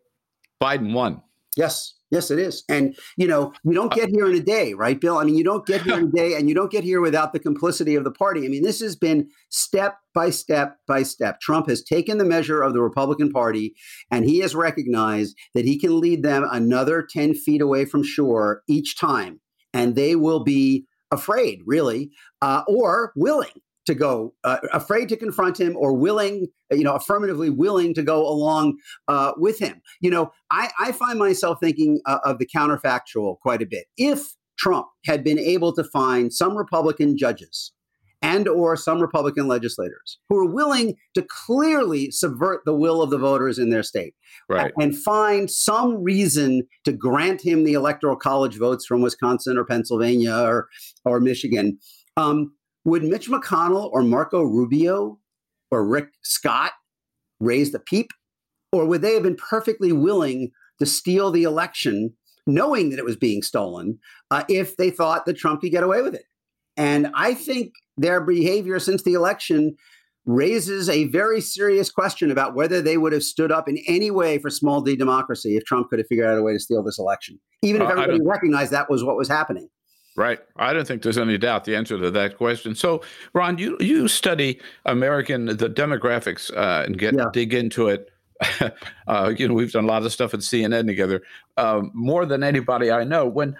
Biden 0.62 0.92
won. 0.92 1.22
Yes, 1.58 1.94
yes, 2.12 2.30
it 2.30 2.38
is. 2.38 2.62
And 2.68 2.96
you 3.16 3.26
know, 3.26 3.52
you 3.64 3.74
don't 3.74 3.92
get 3.92 4.10
here 4.10 4.30
in 4.30 4.36
a 4.36 4.40
day, 4.40 4.74
right, 4.74 4.98
Bill? 5.00 5.18
I 5.18 5.24
mean, 5.24 5.34
you 5.34 5.42
don't 5.42 5.66
get 5.66 5.82
here 5.82 5.98
in 5.98 6.04
a 6.04 6.10
day, 6.10 6.34
and 6.36 6.48
you 6.48 6.54
don't 6.54 6.70
get 6.70 6.84
here 6.84 7.00
without 7.00 7.32
the 7.32 7.40
complicity 7.40 7.96
of 7.96 8.04
the 8.04 8.12
party. 8.12 8.46
I 8.46 8.48
mean, 8.48 8.62
this 8.62 8.78
has 8.80 8.94
been 8.94 9.28
step 9.48 9.96
by 10.14 10.30
step 10.30 10.76
by 10.86 11.02
step. 11.02 11.40
Trump 11.40 11.68
has 11.68 11.82
taken 11.82 12.18
the 12.18 12.24
measure 12.24 12.62
of 12.62 12.74
the 12.74 12.80
Republican 12.80 13.32
Party, 13.32 13.74
and 14.08 14.24
he 14.24 14.38
has 14.38 14.54
recognized 14.54 15.36
that 15.54 15.64
he 15.64 15.80
can 15.80 15.98
lead 16.00 16.22
them 16.22 16.46
another 16.48 17.02
ten 17.02 17.34
feet 17.34 17.60
away 17.60 17.84
from 17.84 18.04
shore 18.04 18.62
each 18.68 18.96
time, 18.96 19.40
and 19.74 19.96
they 19.96 20.14
will 20.14 20.44
be 20.44 20.86
afraid, 21.10 21.58
really, 21.66 22.12
uh, 22.40 22.62
or 22.68 23.12
willing 23.16 23.60
to 23.88 23.94
go, 23.94 24.34
uh, 24.44 24.58
afraid 24.72 25.08
to 25.08 25.16
confront 25.16 25.58
him, 25.58 25.76
or 25.76 25.92
willing, 25.92 26.46
you 26.70 26.84
know, 26.84 26.94
affirmatively 26.94 27.50
willing 27.50 27.92
to 27.94 28.02
go 28.02 28.26
along 28.26 28.76
uh, 29.08 29.32
with 29.36 29.58
him. 29.58 29.80
You 30.00 30.10
know, 30.10 30.30
I, 30.50 30.70
I 30.78 30.92
find 30.92 31.18
myself 31.18 31.58
thinking 31.60 32.00
uh, 32.06 32.18
of 32.24 32.38
the 32.38 32.46
counterfactual 32.46 33.40
quite 33.40 33.62
a 33.62 33.66
bit. 33.66 33.86
If 33.96 34.36
Trump 34.58 34.86
had 35.06 35.24
been 35.24 35.38
able 35.38 35.72
to 35.72 35.84
find 35.84 36.32
some 36.32 36.56
Republican 36.56 37.16
judges 37.16 37.72
and 38.20 38.48
or 38.48 38.76
some 38.76 39.00
Republican 39.00 39.46
legislators 39.46 40.18
who 40.28 40.36
are 40.36 40.50
willing 40.50 40.96
to 41.14 41.22
clearly 41.22 42.10
subvert 42.10 42.60
the 42.64 42.74
will 42.74 43.00
of 43.00 43.10
the 43.10 43.18
voters 43.18 43.58
in 43.58 43.70
their 43.70 43.82
state 43.82 44.14
right. 44.48 44.72
and 44.78 44.96
find 44.96 45.50
some 45.50 46.02
reason 46.02 46.66
to 46.84 46.92
grant 46.92 47.40
him 47.40 47.64
the 47.64 47.74
electoral 47.74 48.16
college 48.16 48.56
votes 48.58 48.84
from 48.84 49.00
Wisconsin 49.00 49.56
or 49.56 49.64
Pennsylvania 49.64 50.34
or 50.34 50.68
or 51.04 51.20
Michigan. 51.20 51.78
Um, 52.16 52.52
would 52.88 53.04
Mitch 53.04 53.28
McConnell 53.28 53.90
or 53.92 54.02
Marco 54.02 54.42
Rubio 54.42 55.18
or 55.70 55.86
Rick 55.86 56.08
Scott 56.22 56.72
raise 57.40 57.72
the 57.72 57.78
peep? 57.78 58.10
Or 58.72 58.84
would 58.86 59.02
they 59.02 59.14
have 59.14 59.22
been 59.22 59.36
perfectly 59.36 59.92
willing 59.92 60.50
to 60.78 60.86
steal 60.86 61.30
the 61.30 61.44
election, 61.44 62.12
knowing 62.46 62.90
that 62.90 62.98
it 62.98 63.04
was 63.04 63.16
being 63.16 63.42
stolen, 63.42 63.98
uh, 64.30 64.44
if 64.48 64.76
they 64.76 64.90
thought 64.90 65.24
that 65.26 65.38
Trump 65.38 65.60
could 65.60 65.70
get 65.70 65.82
away 65.82 66.02
with 66.02 66.14
it? 66.14 66.24
And 66.76 67.08
I 67.14 67.34
think 67.34 67.72
their 67.96 68.20
behavior 68.20 68.78
since 68.78 69.02
the 69.02 69.14
election 69.14 69.76
raises 70.26 70.88
a 70.90 71.04
very 71.04 71.40
serious 71.40 71.90
question 71.90 72.30
about 72.30 72.54
whether 72.54 72.82
they 72.82 72.98
would 72.98 73.12
have 73.12 73.22
stood 73.24 73.50
up 73.50 73.68
in 73.68 73.78
any 73.88 74.10
way 74.10 74.38
for 74.38 74.50
small 74.50 74.82
d 74.82 74.94
democracy 74.94 75.56
if 75.56 75.64
Trump 75.64 75.88
could 75.88 75.98
have 75.98 76.06
figured 76.06 76.26
out 76.26 76.36
a 76.36 76.42
way 76.42 76.52
to 76.52 76.60
steal 76.60 76.82
this 76.82 76.98
election, 76.98 77.40
even 77.62 77.80
if 77.80 77.88
Uh, 77.88 77.92
everybody 77.92 78.20
recognized 78.22 78.70
that 78.70 78.90
was 78.90 79.02
what 79.02 79.16
was 79.16 79.28
happening. 79.28 79.68
Right. 80.18 80.40
I 80.56 80.72
don't 80.72 80.84
think 80.84 81.02
there's 81.02 81.16
any 81.16 81.38
doubt 81.38 81.64
the 81.64 81.76
answer 81.76 81.96
to 81.96 82.10
that 82.10 82.36
question. 82.36 82.74
So, 82.74 83.02
Ron, 83.34 83.56
you 83.56 83.76
you 83.78 84.08
study 84.08 84.60
American 84.84 85.46
the 85.46 85.70
demographics 85.70 86.50
uh, 86.56 86.82
and 86.84 86.98
get 86.98 87.14
Yeah. 87.14 87.26
dig 87.32 87.54
into 87.54 87.86
it. 87.86 88.10
uh, 89.06 89.32
you 89.38 89.46
know, 89.46 89.54
we've 89.54 89.70
done 89.70 89.84
a 89.84 89.86
lot 89.86 90.04
of 90.04 90.12
stuff 90.12 90.34
at 90.34 90.40
CNN 90.40 90.86
together, 90.88 91.22
um, 91.56 91.92
more 91.94 92.26
than 92.26 92.42
anybody 92.42 92.90
I 92.90 93.04
know. 93.04 93.26
When 93.28 93.56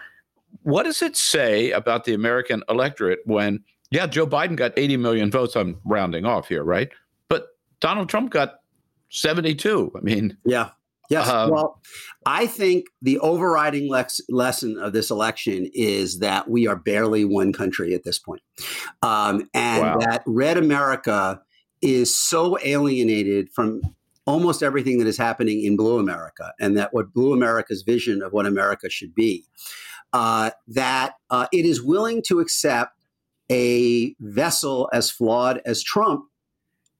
what 0.62 0.83
does 0.83 1.00
it 1.00 1.17
say 1.17 1.71
about 1.71 2.05
the 2.05 2.15
American 2.15 2.65
electorate 2.69 3.21
when 3.25 3.62
yeah, 3.93 4.09
Joe 4.09 4.27
Biden 4.27 4.57
got 4.57 4.73
80 4.77 4.97
million 4.97 5.31
votes? 5.31 5.55
I'm 5.55 5.81
rounding 5.85 6.25
off 6.27 6.49
here, 6.49 6.65
right? 6.65 6.91
But 7.29 7.49
Donald 7.79 8.09
Trump 8.09 8.31
got 8.31 8.57
72. 9.11 9.93
I 9.97 10.00
mean, 10.00 10.37
Yeah. 10.45 10.71
Yes. 11.09 11.29
Um, 11.29 11.50
well, 11.50 11.81
I 12.27 12.47
think 12.47 12.87
the 13.00 13.19
overriding 13.21 13.88
lex- 13.88 14.21
lesson 14.29 14.79
of 14.79 14.93
this 14.93 15.11
election 15.11 15.69
is 15.73 16.19
that 16.19 16.50
we 16.50 16.67
are 16.67 16.77
barely 16.77 17.25
one 17.25 17.53
country 17.53 17.95
at 17.95 18.05
this 18.05 18.19
point. 18.19 18.43
Um, 19.03 19.49
and 19.55 19.83
Wow. 19.83 19.99
that 20.00 20.23
red 20.27 20.59
America 20.59 21.41
is 21.81 22.15
so 22.15 22.59
alienated 22.62 23.49
from 23.55 23.81
almost 24.27 24.62
everything 24.62 24.99
that 24.99 25.07
is 25.07 25.17
happening 25.17 25.65
in 25.65 25.77
blue 25.77 25.99
America, 25.99 26.53
and 26.61 26.77
that 26.77 26.93
what 26.93 27.15
blue 27.15 27.33
America's 27.33 27.81
vision 27.83 28.21
of 28.21 28.33
what 28.35 28.45
America 28.45 28.91
should 28.91 29.15
be, 29.15 29.47
uh, 30.12 30.50
that 30.67 31.15
uh, 31.31 31.47
it 31.50 31.65
is 31.65 31.83
willing 31.83 32.23
to 32.27 32.41
accept 32.41 32.93
a 33.50 34.15
vessel 34.21 34.91
as 34.93 35.11
flawed 35.11 35.62
as 35.65 35.83
Trump 35.83 36.27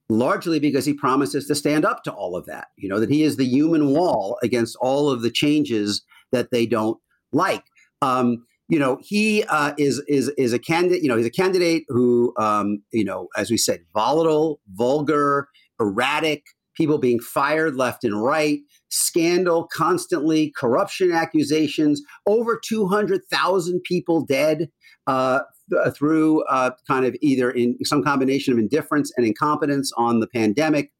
largely 0.09 0.59
because 0.59 0.85
he 0.85 0.93
promises 0.93 1.45
to 1.47 1.55
stand 1.55 1.85
up 1.85 2.03
to 2.03 2.11
all 2.11 2.35
of 2.35 2.45
that. 2.47 2.67
You 2.77 2.89
know, 2.89 2.99
that 2.99 3.09
he 3.09 3.23
is 3.23 3.37
the 3.37 3.45
human 3.45 3.89
wall 3.89 4.37
against 4.43 4.75
all 4.81 5.09
of 5.09 5.21
the 5.21 5.31
changes 5.31 6.03
that 6.31 6.51
they 6.51 6.65
don't 6.65 6.97
like. 7.31 7.63
Um, 8.01 8.45
you 8.67 8.77
know, 8.79 8.99
he 9.01 9.43
uh, 9.45 9.73
is 9.77 10.03
is 10.07 10.29
is 10.37 10.53
a 10.53 10.59
candidate. 10.59 11.01
You 11.01 11.09
know, 11.09 11.17
he's 11.17 11.25
a 11.25 11.31
candidate 11.31 11.83
who, 11.87 12.33
um, 12.37 12.83
you 12.91 13.03
know, 13.03 13.27
as 13.35 13.49
we 13.49 13.57
said, 13.57 13.81
volatile, 13.93 14.59
vulgar, 14.73 15.47
erratic. 15.79 16.43
People 16.75 16.97
being 16.97 17.19
fired 17.19 17.75
left 17.75 18.05
and 18.05 18.23
right, 18.23 18.59
scandal 18.87 19.67
constantly, 19.67 20.53
corruption 20.55 21.11
accusations, 21.11 22.01
over 22.25 22.57
two 22.63 22.87
hundred 22.87 23.21
thousand 23.29 23.81
people 23.83 24.23
dead. 24.25 24.69
Uh, 25.05 25.41
through 25.93 26.43
uh, 26.43 26.71
kind 26.87 27.05
of 27.05 27.15
either 27.21 27.51
in 27.51 27.77
some 27.83 28.03
combination 28.03 28.53
of 28.53 28.59
indifference 28.59 29.11
and 29.17 29.25
incompetence 29.25 29.91
on 29.97 30.19
the 30.19 30.27
pandemic. 30.27 30.91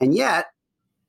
And 0.00 0.14
yet, 0.14 0.46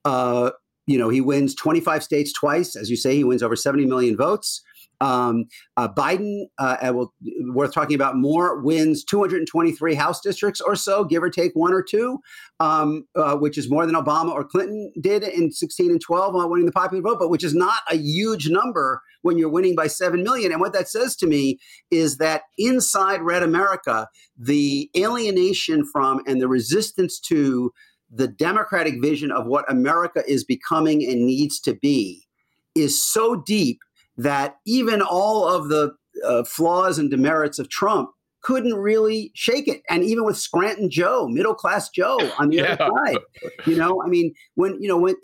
uh, 0.05 0.51
you 0.86 0.97
know, 0.97 1.09
he 1.09 1.21
wins 1.21 1.53
25 1.55 2.03
states 2.03 2.31
twice. 2.31 2.75
As 2.75 2.89
you 2.89 2.95
say, 2.95 3.15
he 3.15 3.24
wins 3.24 3.43
over 3.43 3.55
70 3.55 3.86
million 3.86 4.15
votes. 4.15 4.62
Um, 5.00 5.46
uh, 5.75 5.88
Biden, 5.88 6.46
uh, 6.58 6.92
we'll, 6.94 7.13
worth 7.46 7.74
talking 7.74 7.96
about 7.96 8.16
more, 8.18 8.60
wins 8.62 9.04
223 9.04 9.94
House 9.94 10.22
districts 10.22 10.62
or 10.62 10.75
so, 10.75 11.04
give 11.04 11.22
or 11.22 11.30
take 11.30 11.51
one 11.54 11.74
or 11.74 11.84
two, 11.84 12.20
um, 12.60 13.06
uh, 13.16 13.36
which 13.36 13.58
is 13.58 13.70
more 13.70 13.86
than 13.86 13.96
Obama 13.96 14.32
or 14.32 14.44
Clinton 14.44 14.92
did 15.00 15.24
in 15.24 15.51
16 15.51 15.92
and 15.92 16.01
12 16.01 16.36
on 16.36 16.50
winning 16.50 16.66
the 16.66 16.72
popular 16.72 17.01
vote, 17.01 17.20
but 17.20 17.30
which 17.30 17.44
is 17.44 17.54
not 17.54 17.82
a 17.92 17.98
huge 17.98 18.50
number 18.50 19.01
when 19.22 19.38
you're 19.38 19.50
winning 19.50 19.75
by 19.75 19.88
7 19.88 20.24
million. 20.24 20.51
And 20.51 20.62
what 20.62 20.74
that 20.74 20.88
says 20.88 21.16
to 21.18 21.27
me 21.27 21.60
is 21.92 22.18
that 22.18 22.44
inside 22.58 23.22
Red 23.22 23.44
America, 23.44 24.08
the 24.38 24.89
alienation 24.96 25.86
from 25.86 26.22
and 26.25 26.42
the 26.42 26.48
resistance 26.48 27.20
to 27.22 27.72
the 28.10 28.27
democratic 28.27 29.01
vision 29.01 29.32
of 29.32 29.46
what 29.46 29.70
America 29.70 30.24
is 30.27 30.44
becoming 30.44 31.04
and 31.04 31.25
needs 31.25 31.60
to 31.60 31.74
be 31.74 32.27
is 32.74 33.04
so 33.04 33.36
deep 33.36 33.80
that 34.17 34.57
even 34.65 35.01
all 35.01 35.47
of 35.47 35.69
the 35.69 35.93
uh, 36.25 36.43
flaws 36.43 36.97
and 36.97 37.09
demerits 37.12 37.59
of 37.59 37.69
Trump 37.69 38.09
couldn't 38.41 38.75
really 38.75 39.31
shake 39.36 39.67
it. 39.67 39.81
And 39.89 40.03
even 40.03 40.24
with 40.24 40.38
Scranton 40.38 40.89
Joe, 40.89 41.27
middle 41.27 41.53
class 41.53 41.89
Joe 41.89 42.17
on 42.39 42.50
the 42.50 42.62
other 42.62 42.77
side, 42.77 43.17
you 43.65 43.75
know, 43.75 44.01
I 44.03 44.07
mean, 44.07 44.33
when, 44.55 44.81
you 44.81 44.88
know, 44.88 44.97
when, 44.97 45.15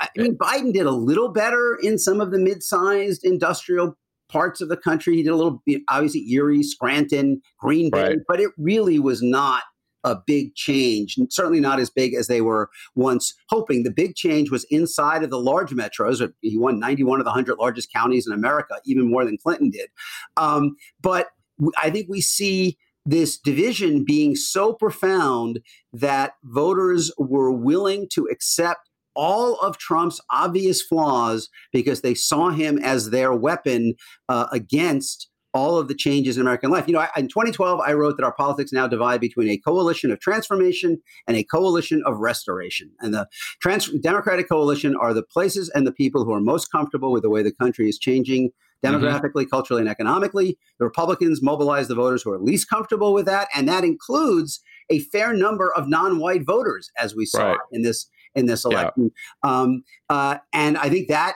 I 0.00 0.08
mean, 0.16 0.36
Biden 0.36 0.72
did 0.72 0.86
a 0.86 0.90
little 0.90 1.30
better 1.32 1.78
in 1.82 1.98
some 1.98 2.20
of 2.20 2.30
the 2.30 2.38
mid 2.38 2.62
sized 2.62 3.24
industrial 3.24 3.96
parts 4.28 4.60
of 4.60 4.68
the 4.68 4.76
country. 4.76 5.16
He 5.16 5.22
did 5.22 5.30
a 5.30 5.36
little, 5.36 5.62
obviously, 5.88 6.24
Erie, 6.30 6.62
Scranton, 6.62 7.40
Green 7.58 7.90
Bay, 7.90 8.02
Right. 8.02 8.18
but 8.28 8.40
it 8.40 8.50
really 8.58 8.98
was 8.98 9.22
not 9.22 9.62
a 10.04 10.16
big 10.26 10.54
change, 10.54 11.18
certainly 11.28 11.60
not 11.60 11.80
as 11.80 11.90
big 11.90 12.14
as 12.14 12.26
they 12.26 12.40
were 12.40 12.70
once 12.94 13.34
hoping. 13.48 13.82
The 13.82 13.90
big 13.90 14.14
change 14.14 14.50
was 14.50 14.64
inside 14.70 15.22
of 15.22 15.30
the 15.30 15.38
large 15.38 15.70
metros. 15.70 16.26
He 16.40 16.58
won 16.58 16.78
91 16.78 17.20
of 17.20 17.24
the 17.24 17.30
100 17.30 17.58
largest 17.58 17.92
counties 17.92 18.26
in 18.26 18.32
America, 18.32 18.74
even 18.84 19.10
more 19.10 19.24
than 19.24 19.38
Clinton 19.38 19.70
did. 19.70 19.88
Um, 20.36 20.76
but 21.00 21.28
I 21.76 21.90
think 21.90 22.06
we 22.08 22.20
see 22.20 22.78
this 23.06 23.38
division 23.38 24.04
being 24.04 24.36
so 24.36 24.74
profound 24.74 25.60
that 25.92 26.34
voters 26.44 27.10
were 27.18 27.50
willing 27.50 28.08
to 28.12 28.26
accept 28.30 28.90
all 29.14 29.56
of 29.56 29.78
Trump's 29.78 30.20
obvious 30.30 30.82
flaws 30.82 31.48
because 31.72 32.00
they 32.00 32.14
saw 32.14 32.50
him 32.50 32.78
as 32.78 33.10
their 33.10 33.32
weapon 33.34 33.94
uh, 34.28 34.46
against 34.52 35.29
all 35.52 35.78
of 35.78 35.88
the 35.88 35.94
changes 35.94 36.36
in 36.36 36.42
American 36.42 36.70
life. 36.70 36.86
You 36.86 36.94
know, 36.94 37.00
I, 37.00 37.08
in 37.16 37.28
2012, 37.28 37.80
I 37.80 37.92
wrote 37.92 38.16
that 38.16 38.24
our 38.24 38.34
politics 38.34 38.72
now 38.72 38.86
divide 38.86 39.20
between 39.20 39.48
a 39.48 39.56
coalition 39.58 40.10
of 40.12 40.20
transformation 40.20 41.00
and 41.26 41.36
a 41.36 41.44
coalition 41.44 42.02
of 42.06 42.18
restoration. 42.18 42.90
And 43.00 43.12
the 43.12 43.28
trans- 43.60 43.90
Democratic 44.00 44.48
coalition 44.48 44.94
are 44.96 45.12
the 45.12 45.22
places 45.22 45.68
and 45.74 45.86
the 45.86 45.92
people 45.92 46.24
who 46.24 46.32
are 46.32 46.40
most 46.40 46.70
comfortable 46.70 47.10
with 47.12 47.22
the 47.22 47.30
way 47.30 47.42
the 47.42 47.52
country 47.52 47.88
is 47.88 47.98
changing 47.98 48.50
demographically, 48.84 49.46
culturally, 49.48 49.82
and 49.82 49.90
economically. 49.90 50.56
The 50.78 50.86
Republicans 50.86 51.42
mobilize 51.42 51.88
the 51.88 51.94
voters 51.94 52.22
who 52.22 52.30
are 52.32 52.38
least 52.38 52.68
comfortable 52.70 53.12
with 53.12 53.26
that, 53.26 53.48
and 53.54 53.68
that 53.68 53.84
includes 53.84 54.60
a 54.88 55.00
fair 55.00 55.34
number 55.34 55.70
of 55.74 55.86
non-white 55.88 56.46
voters, 56.46 56.90
as 56.98 57.14
we 57.14 57.26
saw 57.26 57.50
Right. 57.50 57.58
in 57.72 57.82
this 57.82 58.08
in 58.36 58.46
this 58.46 58.64
Yeah. 58.64 58.70
election. 58.70 59.10
Um, 59.42 59.82
uh, 60.08 60.38
and 60.52 60.78
I 60.78 60.88
think 60.88 61.08
that 61.08 61.34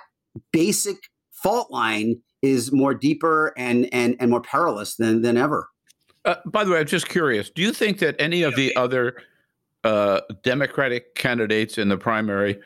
basic 0.53 0.97
fault 1.33 1.69
line 1.71 2.23
is 2.45 2.73
more 2.73 2.95
deeper 2.95 3.53
and 3.57 3.89
and 3.93 4.17
and 4.21 4.31
more 4.31 4.41
perilous 4.41 4.97
than 4.97 5.23
than 5.23 5.37
ever. 5.37 5.69
Uh, 6.25 6.37
by 6.47 6.65
the 6.65 6.71
way, 6.71 6.79
I'm 6.79 6.87
just 6.87 7.09
curious. 7.09 7.51
Do 7.51 7.63
you 7.63 7.73
think 7.73 7.99
that 7.99 8.17
any 8.19 8.43
of 8.43 8.57
the 8.57 8.75
other 8.77 9.17
uh, 9.83 10.21
Democratic 10.43 11.15
candidates 11.15 11.77
in 11.77 11.89
the 11.89 11.99
primary 11.99 12.59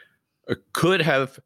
uh, 0.48 0.54
could 0.72 1.02
have 1.02 1.40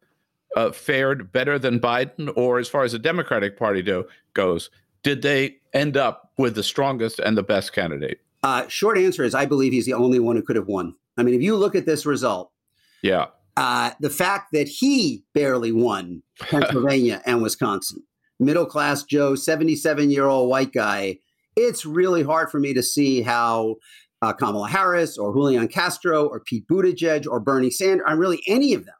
uh, 0.55 0.71
fared 0.71 1.31
better 1.31 1.57
than 1.57 1.79
Biden, 1.79 2.31
or 2.35 2.59
as 2.59 2.69
far 2.69 2.83
as 2.83 2.91
the 2.91 2.99
Democratic 2.99 3.57
Party 3.57 3.81
do, 3.81 4.05
goes, 4.33 4.69
did 5.01 5.23
they 5.23 5.57
end 5.73 5.97
up 5.97 6.31
with 6.37 6.55
the 6.55 6.63
strongest 6.63 7.19
and 7.19 7.35
the 7.35 7.43
best 7.43 7.73
candidate? 7.73 8.19
Uh, 8.43 8.67
short 8.67 8.97
answer 8.97 9.23
is 9.23 9.33
I 9.33 9.45
believe 9.45 9.71
he's 9.71 9.85
the 9.85 9.93
only 9.93 10.19
one 10.19 10.35
who 10.35 10.43
could 10.43 10.55
have 10.55 10.67
won. 10.67 10.95
I 11.17 11.23
mean, 11.23 11.33
if 11.33 11.41
you 11.41 11.55
look 11.55 11.75
at 11.75 11.85
this 11.85 12.05
result, 12.05 12.51
Yeah, 13.01 13.27
uh, 13.57 13.91
the 13.99 14.09
fact 14.09 14.51
that 14.51 14.67
he 14.67 15.23
barely 15.33 15.71
won 15.71 16.21
Pennsylvania 16.39 17.21
and 17.25 17.41
Wisconsin, 17.41 18.03
middle 18.43 18.65
class 18.65 19.03
Joe, 19.03 19.35
77 19.35 20.11
year 20.11 20.25
old 20.25 20.49
white 20.49 20.73
guy, 20.73 21.17
it's 21.55 21.85
really 21.85 22.23
hard 22.23 22.49
for 22.49 22.59
me 22.59 22.73
to 22.73 22.83
see 22.83 23.21
how 23.21 23.75
uh, 24.21 24.33
Kamala 24.33 24.69
Harris 24.69 25.17
or 25.17 25.33
Julian 25.33 25.67
Castro 25.67 26.25
or 26.25 26.39
Pete 26.39 26.67
Buttigieg 26.67 27.27
or 27.27 27.39
Bernie 27.39 27.69
Sanders, 27.69 28.05
or 28.07 28.17
really 28.17 28.41
any 28.47 28.73
of 28.73 28.85
them, 28.85 28.95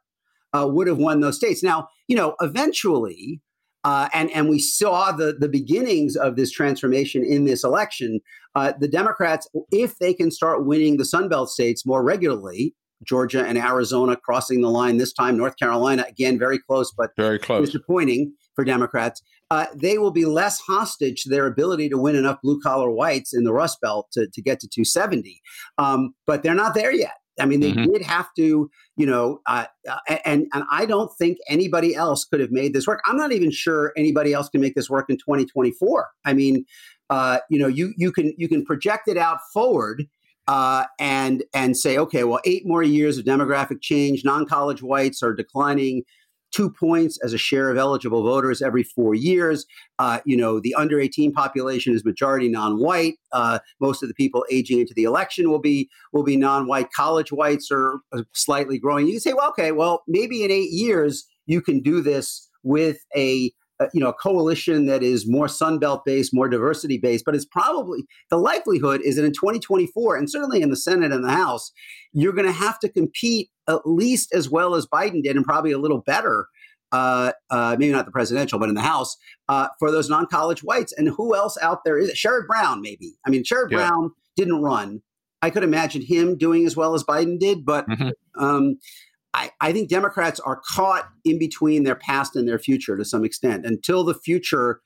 uh, 0.52 0.66
would 0.68 0.86
have 0.86 0.98
won 0.98 1.20
those 1.20 1.36
states. 1.36 1.62
Now, 1.62 1.88
you 2.08 2.16
know, 2.16 2.36
eventually, 2.40 3.40
uh, 3.84 4.08
and 4.12 4.30
and 4.30 4.48
we 4.48 4.58
saw 4.58 5.12
the 5.12 5.34
the 5.38 5.48
beginnings 5.48 6.16
of 6.16 6.36
this 6.36 6.50
transformation 6.50 7.24
in 7.24 7.44
this 7.44 7.64
election. 7.64 8.20
Uh, 8.54 8.72
the 8.78 8.88
Democrats, 8.88 9.48
if 9.70 9.98
they 9.98 10.14
can 10.14 10.30
start 10.30 10.64
winning 10.66 10.96
the 10.96 11.04
Sun 11.04 11.28
Belt 11.28 11.50
states 11.50 11.84
more 11.84 12.04
regularly, 12.04 12.74
Georgia 13.04 13.44
and 13.44 13.58
Arizona 13.58 14.16
crossing 14.16 14.60
the 14.60 14.70
line 14.70 14.98
this 14.98 15.12
time, 15.12 15.36
North 15.36 15.56
Carolina 15.56 16.04
again 16.08 16.38
very 16.38 16.58
close, 16.58 16.92
but 16.96 17.10
very 17.16 17.38
close, 17.38 17.66
disappointing 17.66 18.32
for 18.54 18.64
Democrats. 18.64 19.22
Uh, 19.50 19.66
they 19.74 19.98
will 19.98 20.10
be 20.10 20.24
less 20.24 20.58
hostage 20.60 21.22
to 21.22 21.28
their 21.28 21.46
ability 21.46 21.88
to 21.88 21.98
win 21.98 22.16
enough 22.16 22.38
blue 22.42 22.58
collar 22.60 22.90
whites 22.90 23.34
in 23.34 23.44
the 23.44 23.52
Rust 23.52 23.80
Belt 23.80 24.08
to, 24.12 24.26
to 24.26 24.42
get 24.42 24.58
to 24.60 24.68
270. 24.68 25.40
Um, 25.78 26.14
but 26.26 26.42
they're 26.42 26.54
not 26.54 26.74
there 26.74 26.92
yet. 26.92 27.14
I 27.40 27.46
mean, 27.46 27.60
they 27.60 27.72
mm-hmm. 27.72 27.92
did 27.92 28.02
have 28.02 28.28
to, 28.36 28.70
you 28.96 29.06
know, 29.06 29.40
uh, 29.46 29.66
uh, 29.88 30.16
and 30.24 30.46
and 30.54 30.64
I 30.70 30.86
don't 30.86 31.10
think 31.18 31.38
anybody 31.48 31.94
else 31.94 32.24
could 32.24 32.40
have 32.40 32.52
made 32.52 32.74
this 32.74 32.86
work. 32.86 33.00
I'm 33.06 33.16
not 33.16 33.32
even 33.32 33.50
sure 33.50 33.92
anybody 33.96 34.32
else 34.32 34.48
can 34.48 34.60
make 34.60 34.74
this 34.74 34.88
work 34.88 35.06
in 35.08 35.16
2024. 35.16 36.08
I 36.24 36.32
mean, 36.32 36.64
uh, 37.10 37.38
you 37.50 37.58
know, 37.58 37.66
you 37.66 37.92
you 37.96 38.12
can 38.12 38.32
you 38.38 38.48
can 38.48 38.64
project 38.64 39.08
it 39.08 39.16
out 39.16 39.38
forward 39.52 40.06
uh, 40.46 40.84
and 40.98 41.42
and 41.54 41.76
say, 41.76 41.98
okay, 41.98 42.24
well, 42.24 42.40
eight 42.44 42.66
more 42.66 42.82
years 42.82 43.18
of 43.18 43.24
demographic 43.24 43.80
change. 43.80 44.24
Non-college 44.24 44.82
whites 44.82 45.22
are 45.22 45.34
declining 45.34 46.02
two 46.54 46.70
points 46.70 47.18
as 47.24 47.32
a 47.32 47.38
share 47.38 47.70
of 47.70 47.76
eligible 47.76 48.22
voters 48.22 48.62
every 48.62 48.82
four 48.82 49.14
years. 49.14 49.66
Uh, 49.98 50.20
you 50.24 50.36
know, 50.36 50.60
the 50.60 50.74
under 50.74 51.00
18 51.00 51.32
population 51.32 51.94
is 51.94 52.04
majority 52.04 52.48
non-white. 52.48 53.14
Uh, 53.32 53.58
most 53.80 54.02
of 54.02 54.08
the 54.08 54.14
people 54.14 54.44
aging 54.50 54.80
into 54.80 54.94
the 54.94 55.04
election 55.04 55.50
will 55.50 55.58
be 55.58 55.88
will 56.12 56.22
be 56.22 56.36
non-white. 56.36 56.90
College 56.92 57.32
whites 57.32 57.70
are 57.72 58.00
slightly 58.32 58.78
growing. 58.78 59.06
You 59.06 59.18
say, 59.18 59.32
well, 59.32 59.48
okay, 59.50 59.72
well, 59.72 60.02
maybe 60.06 60.44
in 60.44 60.50
eight 60.50 60.70
years 60.70 61.24
you 61.46 61.60
can 61.60 61.80
do 61.80 62.00
this 62.00 62.48
with 62.62 62.98
a 63.16 63.52
you 63.92 64.00
know 64.00 64.08
a 64.08 64.14
coalition 64.14 64.86
that 64.86 65.02
is 65.02 65.28
more 65.28 65.48
Sun 65.48 65.78
Belt 65.78 66.04
based, 66.04 66.32
more 66.32 66.48
diversity 66.48 66.98
based, 66.98 67.24
but 67.24 67.34
it's 67.34 67.44
probably 67.44 68.04
the 68.30 68.36
likelihood 68.36 69.00
is 69.02 69.16
that 69.16 69.24
in 69.24 69.32
2024, 69.32 70.16
and 70.16 70.30
certainly 70.30 70.62
in 70.62 70.70
the 70.70 70.76
Senate 70.76 71.12
and 71.12 71.24
the 71.24 71.30
House, 71.30 71.72
you're 72.12 72.32
going 72.32 72.46
to 72.46 72.52
have 72.52 72.78
to 72.80 72.88
compete 72.88 73.50
at 73.68 73.86
least 73.86 74.32
as 74.34 74.48
well 74.48 74.74
as 74.74 74.86
Biden 74.86 75.22
did, 75.22 75.36
and 75.36 75.44
probably 75.44 75.72
a 75.72 75.78
little 75.78 76.00
better. 76.00 76.46
Uh, 76.92 77.32
uh, 77.50 77.74
maybe 77.76 77.90
not 77.90 78.06
the 78.06 78.12
presidential, 78.12 78.56
but 78.56 78.68
in 78.68 78.76
the 78.76 78.80
House 78.80 79.16
uh, 79.48 79.66
for 79.80 79.90
those 79.90 80.08
non-college 80.08 80.62
whites. 80.62 80.92
And 80.92 81.08
who 81.08 81.34
else 81.34 81.58
out 81.60 81.80
there 81.84 81.98
is 81.98 82.08
it? 82.08 82.14
Sherrod 82.14 82.46
Brown, 82.46 82.82
maybe. 82.82 83.14
I 83.26 83.30
mean, 83.30 83.42
Sherrod 83.42 83.72
yeah. 83.72 83.78
Brown 83.78 84.12
didn't 84.36 84.62
run. 84.62 85.02
I 85.42 85.50
could 85.50 85.64
imagine 85.64 86.02
him 86.02 86.38
doing 86.38 86.66
as 86.66 86.76
well 86.76 86.94
as 86.94 87.02
Biden 87.02 87.38
did, 87.38 87.66
but 87.66 87.88
mm-hmm. 87.88 88.10
um, 88.42 88.78
I, 89.44 89.68
I 89.68 89.72
think 89.72 89.88
Democrats 89.88 90.40
are 90.40 90.60
caught 90.74 91.08
in 91.24 91.38
between 91.38 91.84
their 91.84 91.94
past 91.94 92.36
and 92.36 92.48
their 92.48 92.58
future 92.58 92.96
to 92.96 93.04
some 93.04 93.24
extent 93.24 93.66
until 93.66 94.04
the 94.04 94.14
future 94.14 94.80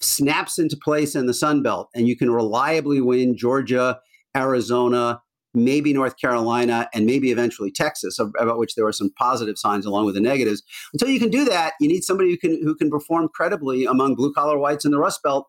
snaps 0.00 0.58
into 0.58 0.76
place 0.76 1.14
in 1.14 1.26
the 1.26 1.34
Sun 1.34 1.62
Belt 1.62 1.88
and 1.94 2.08
you 2.08 2.16
can 2.16 2.30
reliably 2.30 3.00
win 3.00 3.36
Georgia, 3.36 3.98
Arizona, 4.36 5.20
maybe 5.52 5.92
North 5.92 6.16
Carolina, 6.16 6.88
and 6.94 7.06
maybe 7.06 7.30
eventually 7.32 7.72
Texas, 7.72 8.18
about 8.18 8.58
which 8.58 8.76
there 8.76 8.84
were 8.84 8.92
some 8.92 9.10
positive 9.18 9.58
signs 9.58 9.84
along 9.84 10.06
with 10.06 10.14
the 10.14 10.20
negatives. 10.20 10.62
Until 10.92 11.08
you 11.08 11.18
can 11.18 11.30
do 11.30 11.44
that, 11.46 11.74
you 11.80 11.88
need 11.88 12.04
somebody 12.04 12.30
who 12.30 12.36
can 12.36 12.62
who 12.62 12.74
can 12.74 12.90
perform 12.90 13.28
credibly 13.34 13.84
among 13.84 14.14
blue 14.14 14.32
collar 14.32 14.58
whites 14.58 14.84
in 14.84 14.92
the 14.92 14.98
Rust 14.98 15.22
Belt. 15.22 15.48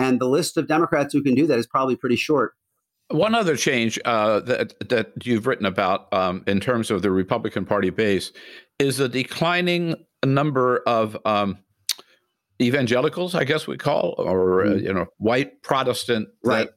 And 0.00 0.20
the 0.20 0.28
list 0.28 0.56
of 0.56 0.68
Democrats 0.68 1.12
who 1.12 1.22
can 1.22 1.34
do 1.34 1.46
that 1.46 1.58
is 1.58 1.66
probably 1.66 1.96
pretty 1.96 2.16
short. 2.16 2.52
One 3.10 3.34
other 3.34 3.56
change 3.56 3.98
uh, 4.04 4.40
that 4.40 4.88
that 4.88 5.12
you've 5.24 5.46
written 5.46 5.64
about 5.64 6.12
um, 6.12 6.44
in 6.46 6.60
terms 6.60 6.90
of 6.90 7.02
the 7.02 7.10
Republican 7.10 7.64
Party 7.64 7.90
base 7.90 8.32
is 8.78 8.98
the 8.98 9.08
declining 9.08 9.94
number 10.24 10.82
of 10.86 11.16
um, 11.24 11.58
evangelicals, 12.60 13.34
I 13.34 13.44
guess 13.44 13.66
we 13.66 13.76
call, 13.76 14.14
or 14.18 14.62
uh, 14.62 14.68
mm. 14.70 14.82
you 14.82 14.92
know, 14.92 15.06
white 15.18 15.62
Protestant 15.62 16.28
right. 16.44 16.68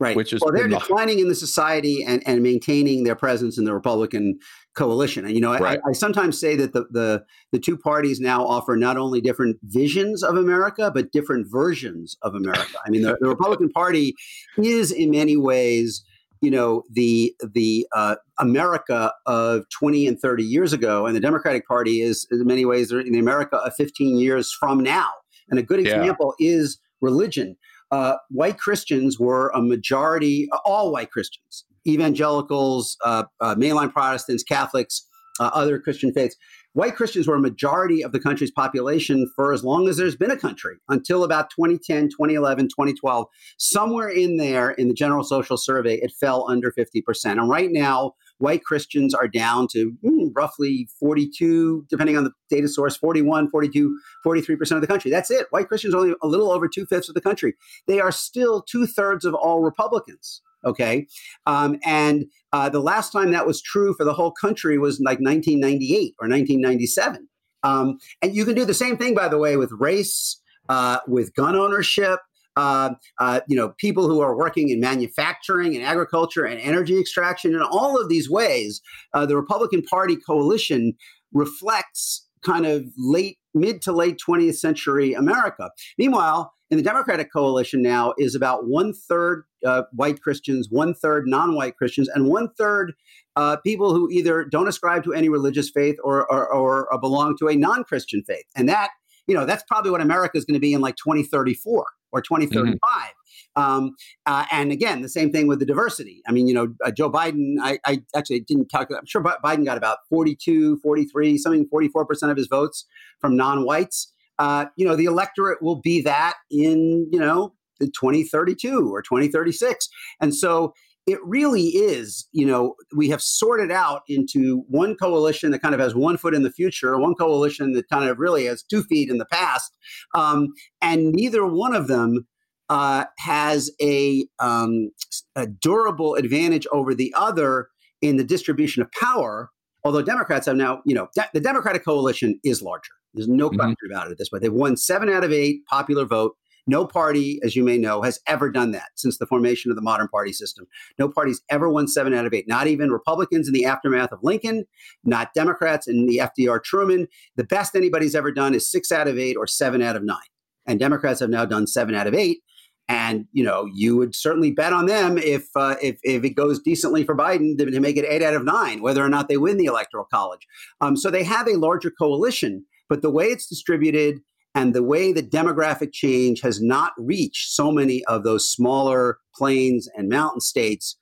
Right. 0.00 0.16
Which 0.16 0.32
is 0.32 0.40
well, 0.40 0.50
they're 0.52 0.66
declining 0.66 1.18
in 1.18 1.28
the 1.28 1.34
society 1.34 2.02
and, 2.02 2.26
and 2.26 2.42
maintaining 2.42 3.04
their 3.04 3.14
presence 3.14 3.58
in 3.58 3.64
the 3.64 3.74
Republican 3.74 4.38
coalition. 4.74 5.26
And 5.26 5.34
you 5.34 5.42
know, 5.42 5.52
right. 5.58 5.78
I, 5.84 5.90
I, 5.90 5.92
sometimes 5.92 6.40
say 6.40 6.56
that 6.56 6.72
the, 6.72 6.86
the 6.90 7.22
the 7.52 7.58
two 7.58 7.76
parties 7.76 8.18
now 8.18 8.42
offer 8.46 8.76
not 8.76 8.96
only 8.96 9.20
different 9.20 9.58
visions 9.62 10.22
of 10.22 10.36
America, 10.36 10.90
but 10.92 11.12
different 11.12 11.48
versions 11.50 12.16
of 12.22 12.34
America. 12.34 12.78
I 12.86 12.88
mean, 12.88 13.02
the, 13.02 13.18
the 13.20 13.28
Republican 13.28 13.68
Party 13.68 14.14
is 14.56 14.90
in 14.90 15.10
many 15.10 15.36
ways 15.36 16.02
you 16.40 16.50
know 16.50 16.82
the 16.90 17.34
the 17.52 17.86
uh, 17.94 18.16
America 18.38 19.12
of 19.26 19.68
20 19.68 20.06
and 20.06 20.18
30 20.18 20.44
years 20.44 20.72
ago, 20.72 21.06
and 21.06 21.14
the 21.14 21.20
Democratic 21.20 21.66
Party 21.66 22.00
is 22.00 22.26
in 22.30 22.46
many 22.46 22.64
ways 22.64 22.88
the 22.88 23.18
America 23.18 23.56
of 23.58 23.74
15 23.74 24.16
years 24.16 24.52
from 24.58 24.80
now. 24.80 25.10
And 25.50 25.58
a 25.58 25.62
good 25.62 25.80
example 25.80 26.34
yeah. 26.38 26.52
is 26.52 26.78
religion 27.00 27.56
uh, 27.90 28.16
white 28.30 28.58
Christians 28.58 29.18
were 29.18 29.50
a 29.54 29.62
majority, 29.62 30.48
all 30.64 30.92
white 30.92 31.10
Christians, 31.10 31.64
evangelicals, 31.86 32.96
uh, 33.04 33.24
uh, 33.40 33.54
mainline 33.54 33.92
Protestants, 33.92 34.42
Catholics, 34.42 35.06
uh, 35.40 35.50
other 35.54 35.78
Christian 35.78 36.12
faiths. 36.12 36.36
White 36.74 36.94
Christians 36.94 37.26
were 37.26 37.34
a 37.34 37.40
majority 37.40 38.04
of 38.04 38.12
the 38.12 38.20
country's 38.20 38.52
population 38.52 39.28
for 39.34 39.52
as 39.52 39.64
long 39.64 39.88
as 39.88 39.96
there's 39.96 40.14
been 40.14 40.30
a 40.30 40.36
country, 40.36 40.76
until 40.88 41.24
about 41.24 41.50
2010, 41.50 42.10
2011, 42.10 42.68
2012. 42.68 43.26
Somewhere 43.58 44.08
in 44.08 44.36
there 44.36 44.70
in 44.72 44.86
the 44.86 44.94
General 44.94 45.24
Social 45.24 45.56
Survey, 45.56 45.96
it 45.96 46.12
fell 46.20 46.48
under 46.48 46.70
50%. 46.70 47.02
And 47.24 47.48
right 47.48 47.70
now, 47.72 48.12
white 48.40 48.64
Christians 48.64 49.14
are 49.14 49.28
down 49.28 49.68
to 49.72 49.92
mm, 50.04 50.30
roughly 50.34 50.88
42, 50.98 51.86
depending 51.88 52.16
on 52.16 52.24
the 52.24 52.32
data 52.48 52.68
source, 52.68 52.96
41, 52.96 53.50
42, 53.50 53.98
43% 54.24 54.72
of 54.72 54.80
the 54.80 54.86
country. 54.86 55.10
That's 55.10 55.30
it. 55.30 55.46
White 55.50 55.68
Christians 55.68 55.94
only 55.94 56.14
a 56.22 56.26
little 56.26 56.50
over 56.50 56.68
two 56.68 56.86
fifths 56.86 57.08
of 57.08 57.14
the 57.14 57.20
country. 57.20 57.54
They 57.86 58.00
are 58.00 58.12
still 58.12 58.62
two 58.62 58.86
thirds 58.86 59.24
of 59.24 59.34
all 59.34 59.60
Republicans. 59.60 60.42
Okay. 60.64 61.06
Um, 61.46 61.78
and 61.84 62.26
uh, 62.52 62.68
the 62.68 62.80
last 62.80 63.12
time 63.12 63.30
that 63.30 63.46
was 63.46 63.62
true 63.62 63.94
for 63.94 64.04
the 64.04 64.12
whole 64.12 64.32
country 64.32 64.78
was 64.78 65.00
like 65.00 65.20
1998 65.20 66.14
or 66.20 66.28
1997. 66.28 67.28
Um, 67.62 67.98
and 68.22 68.34
you 68.34 68.44
can 68.44 68.54
do 68.54 68.64
the 68.64 68.74
same 68.74 68.96
thing, 68.96 69.14
by 69.14 69.28
the 69.28 69.38
way, 69.38 69.56
with 69.56 69.70
race, 69.72 70.40
uh, 70.68 70.98
with 71.06 71.34
gun 71.34 71.56
ownership, 71.56 72.20
uh, 72.56 72.90
uh, 73.18 73.40
you 73.48 73.56
know, 73.56 73.70
people 73.78 74.08
who 74.08 74.20
are 74.20 74.36
working 74.36 74.70
in 74.70 74.80
manufacturing 74.80 75.74
and 75.74 75.84
agriculture 75.84 76.44
and 76.44 76.60
energy 76.60 76.98
extraction. 76.98 77.54
In 77.54 77.62
all 77.62 78.00
of 78.00 78.08
these 78.08 78.28
ways, 78.28 78.80
uh, 79.14 79.26
the 79.26 79.36
Republican 79.36 79.82
Party 79.82 80.16
coalition 80.16 80.94
reflects 81.32 82.26
kind 82.44 82.66
of 82.66 82.86
late, 82.96 83.38
mid 83.54 83.82
to 83.82 83.92
late 83.92 84.20
20th 84.26 84.56
century 84.56 85.12
America. 85.12 85.70
Meanwhile, 85.98 86.52
in 86.70 86.76
the 86.76 86.82
Democratic 86.82 87.32
coalition 87.32 87.82
now 87.82 88.14
is 88.16 88.34
about 88.34 88.66
one 88.66 88.92
third 88.94 89.44
uh, 89.66 89.82
white 89.92 90.22
Christians, 90.22 90.68
one 90.70 90.94
third 90.94 91.24
non 91.26 91.54
white 91.54 91.76
Christians, 91.76 92.08
and 92.08 92.28
one 92.28 92.48
third 92.56 92.92
uh, 93.36 93.56
people 93.56 93.92
who 93.92 94.08
either 94.10 94.44
don't 94.44 94.68
ascribe 94.68 95.04
to 95.04 95.12
any 95.12 95.28
religious 95.28 95.70
faith 95.70 95.96
or, 96.02 96.30
or, 96.30 96.52
or 96.52 96.88
belong 97.00 97.36
to 97.38 97.48
a 97.48 97.56
non 97.56 97.84
Christian 97.84 98.22
faith. 98.22 98.44
And 98.56 98.68
that, 98.68 98.90
you 99.26 99.34
know, 99.34 99.44
that's 99.44 99.64
probably 99.64 99.90
what 99.90 100.00
America 100.00 100.38
is 100.38 100.44
going 100.44 100.54
to 100.54 100.60
be 100.60 100.72
in 100.72 100.80
like 100.80 100.96
2034 100.96 101.86
or 102.12 102.20
2035. 102.20 102.78
Mm-hmm. 102.78 103.10
Um, 103.56 103.96
uh, 104.26 104.46
and 104.50 104.70
again, 104.70 105.02
the 105.02 105.08
same 105.08 105.32
thing 105.32 105.46
with 105.46 105.58
the 105.58 105.66
diversity. 105.66 106.22
I 106.26 106.32
mean, 106.32 106.46
you 106.46 106.54
know, 106.54 106.74
uh, 106.84 106.90
Joe 106.90 107.10
Biden, 107.10 107.56
I, 107.60 107.78
I, 107.84 108.02
actually 108.14 108.40
didn't 108.40 108.70
calculate, 108.70 109.00
I'm 109.00 109.06
sure 109.06 109.22
Biden 109.22 109.64
got 109.64 109.76
about 109.76 109.98
42, 110.08 110.78
43, 110.78 111.38
something 111.38 111.68
44% 111.68 112.30
of 112.30 112.36
his 112.36 112.46
votes 112.46 112.86
from 113.20 113.36
non 113.36 113.64
whites. 113.64 114.12
Uh, 114.38 114.66
you 114.76 114.86
know, 114.86 114.96
the 114.96 115.04
electorate 115.04 115.62
will 115.62 115.76
be 115.76 116.00
that 116.02 116.34
in, 116.50 117.08
you 117.12 117.18
know, 117.18 117.54
2032 117.80 118.90
or 118.92 119.02
2036. 119.02 119.88
And 120.20 120.34
so 120.34 120.74
it 121.06 121.18
really 121.24 121.68
is, 121.68 122.28
you 122.32 122.46
know, 122.46 122.74
we 122.94 123.08
have 123.08 123.22
sorted 123.22 123.70
out 123.70 124.02
into 124.08 124.64
one 124.68 124.94
coalition 124.94 125.50
that 125.50 125.62
kind 125.62 125.74
of 125.74 125.80
has 125.80 125.94
one 125.94 126.16
foot 126.16 126.34
in 126.34 126.42
the 126.42 126.52
future, 126.52 126.98
one 126.98 127.14
coalition 127.14 127.72
that 127.72 127.88
kind 127.88 128.08
of 128.08 128.18
really 128.18 128.44
has 128.44 128.62
two 128.62 128.82
feet 128.84 129.08
in 129.08 129.18
the 129.18 129.26
past. 129.26 129.76
Um, 130.14 130.48
and 130.80 131.12
neither 131.12 131.46
one 131.46 131.74
of 131.74 131.88
them 131.88 132.26
uh, 132.68 133.06
has 133.18 133.70
a, 133.80 134.26
um, 134.38 134.90
a 135.34 135.46
durable 135.46 136.14
advantage 136.14 136.66
over 136.72 136.94
the 136.94 137.12
other 137.16 137.68
in 138.02 138.16
the 138.16 138.24
distribution 138.24 138.82
of 138.82 138.90
power. 138.92 139.50
Although 139.82 140.02
Democrats 140.02 140.46
have 140.46 140.56
now, 140.56 140.82
you 140.84 140.94
know, 140.94 141.08
de- 141.14 141.30
the 141.32 141.40
Democratic 141.40 141.84
coalition 141.84 142.38
is 142.44 142.62
larger. 142.62 142.92
There's 143.14 143.28
no 143.28 143.48
mm-hmm. 143.48 143.56
question 143.56 143.76
mm-hmm. 143.84 143.92
about 143.92 144.08
it 144.08 144.12
at 144.12 144.18
this 144.18 144.28
point. 144.28 144.42
They've 144.42 144.52
won 144.52 144.76
seven 144.76 145.08
out 145.08 145.24
of 145.24 145.32
eight 145.32 145.64
popular 145.66 146.04
vote 146.04 146.36
No 146.66 146.86
party, 146.86 147.40
as 147.42 147.56
you 147.56 147.64
may 147.64 147.78
know, 147.78 148.02
has 148.02 148.20
ever 148.26 148.50
done 148.50 148.70
that 148.72 148.90
since 148.94 149.18
the 149.18 149.26
formation 149.26 149.70
of 149.70 149.76
the 149.76 149.82
modern 149.82 150.08
party 150.08 150.32
system. 150.32 150.66
No 150.98 151.08
party's 151.08 151.42
ever 151.50 151.68
won 151.68 151.88
seven 151.88 152.14
out 152.14 152.26
of 152.26 152.34
eight, 152.34 152.48
not 152.48 152.66
even 152.66 152.90
Republicans 152.90 153.48
in 153.48 153.54
the 153.54 153.64
aftermath 153.64 154.12
of 154.12 154.22
Lincoln, 154.22 154.64
not 155.04 155.34
Democrats 155.34 155.88
in 155.88 156.06
the 156.06 156.18
FDR 156.18 156.62
Truman. 156.62 157.08
The 157.36 157.44
best 157.44 157.74
anybody's 157.74 158.14
ever 158.14 158.32
done 158.32 158.54
is 158.54 158.70
six 158.70 158.92
out 158.92 159.08
of 159.08 159.18
eight 159.18 159.36
or 159.36 159.46
seven 159.46 159.82
out 159.82 159.96
of 159.96 160.04
nine. 160.04 160.18
And 160.66 160.78
Democrats 160.78 161.20
have 161.20 161.30
now 161.30 161.44
done 161.44 161.66
seven 161.66 161.94
out 161.94 162.06
of 162.06 162.14
eight. 162.14 162.40
And 162.88 163.26
you 163.32 163.44
know, 163.44 163.66
you 163.72 163.96
would 163.96 164.16
certainly 164.16 164.50
bet 164.50 164.72
on 164.72 164.86
them 164.86 165.16
if 165.16 165.46
uh, 165.54 165.76
if 165.80 166.00
if 166.02 166.24
it 166.24 166.30
goes 166.30 166.58
decently 166.60 167.04
for 167.04 167.16
Biden 167.16 167.56
to, 167.58 167.70
to, 167.70 167.78
make 167.78 167.96
it 167.96 168.04
eight 168.04 168.20
out 168.20 168.34
of 168.34 168.44
nine, 168.44 168.82
whether 168.82 169.04
or 169.04 169.08
not 169.08 169.28
they 169.28 169.36
win 169.36 169.58
the 169.58 169.66
electoral 169.66 170.06
college. 170.12 170.44
Um, 170.80 170.96
so 170.96 171.08
they 171.08 171.22
have 171.22 171.46
a 171.46 171.54
larger 171.54 171.92
coalition, 171.92 172.64
but 172.88 173.00
the 173.00 173.10
way 173.10 173.26
it's 173.26 173.46
distributed 173.46 174.20
and 174.54 174.74
the 174.74 174.82
way 174.82 175.12
the 175.12 175.22
demographic 175.22 175.92
change 175.92 176.40
has 176.40 176.60
not 176.60 176.92
reached 176.98 177.52
so 177.52 177.70
many 177.70 178.04
of 178.06 178.24
those 178.24 178.50
smaller 178.50 179.18
plains 179.34 179.88
and 179.96 180.08
mountain 180.08 180.40
states 180.40 180.96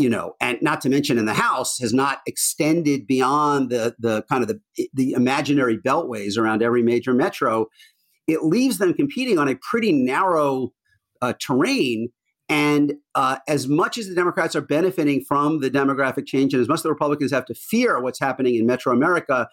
you 0.00 0.08
know 0.08 0.34
and 0.40 0.56
not 0.62 0.80
to 0.80 0.88
mention 0.88 1.18
in 1.18 1.26
the 1.26 1.34
house 1.34 1.78
has 1.78 1.92
not 1.92 2.20
extended 2.26 3.06
beyond 3.06 3.68
the 3.68 3.94
the 3.98 4.22
kind 4.30 4.42
of 4.42 4.48
the 4.48 4.88
the 4.94 5.12
imaginary 5.12 5.76
beltways 5.76 6.38
around 6.38 6.62
every 6.62 6.82
major 6.82 7.12
metro. 7.12 7.66
It 8.26 8.44
leaves 8.44 8.78
them 8.78 8.94
competing 8.94 9.38
on 9.38 9.48
a 9.48 9.56
pretty 9.56 9.92
narrow 9.92 10.72
uh, 11.20 11.34
terrain. 11.38 12.08
And 12.48 12.94
uh, 13.14 13.38
as 13.46 13.68
much 13.68 13.98
as 13.98 14.08
the 14.08 14.14
Democrats 14.14 14.56
are 14.56 14.60
benefiting 14.60 15.24
from 15.28 15.60
the 15.60 15.70
demographic 15.70 16.26
change, 16.26 16.52
and 16.52 16.60
as 16.60 16.68
much 16.68 16.78
as 16.78 16.82
the 16.84 16.88
Republicans 16.90 17.30
have 17.30 17.44
to 17.46 17.54
fear 17.54 18.00
what's 18.00 18.18
happening 18.18 18.56
in 18.56 18.66
Metro 18.66 18.92
America, 18.92 19.48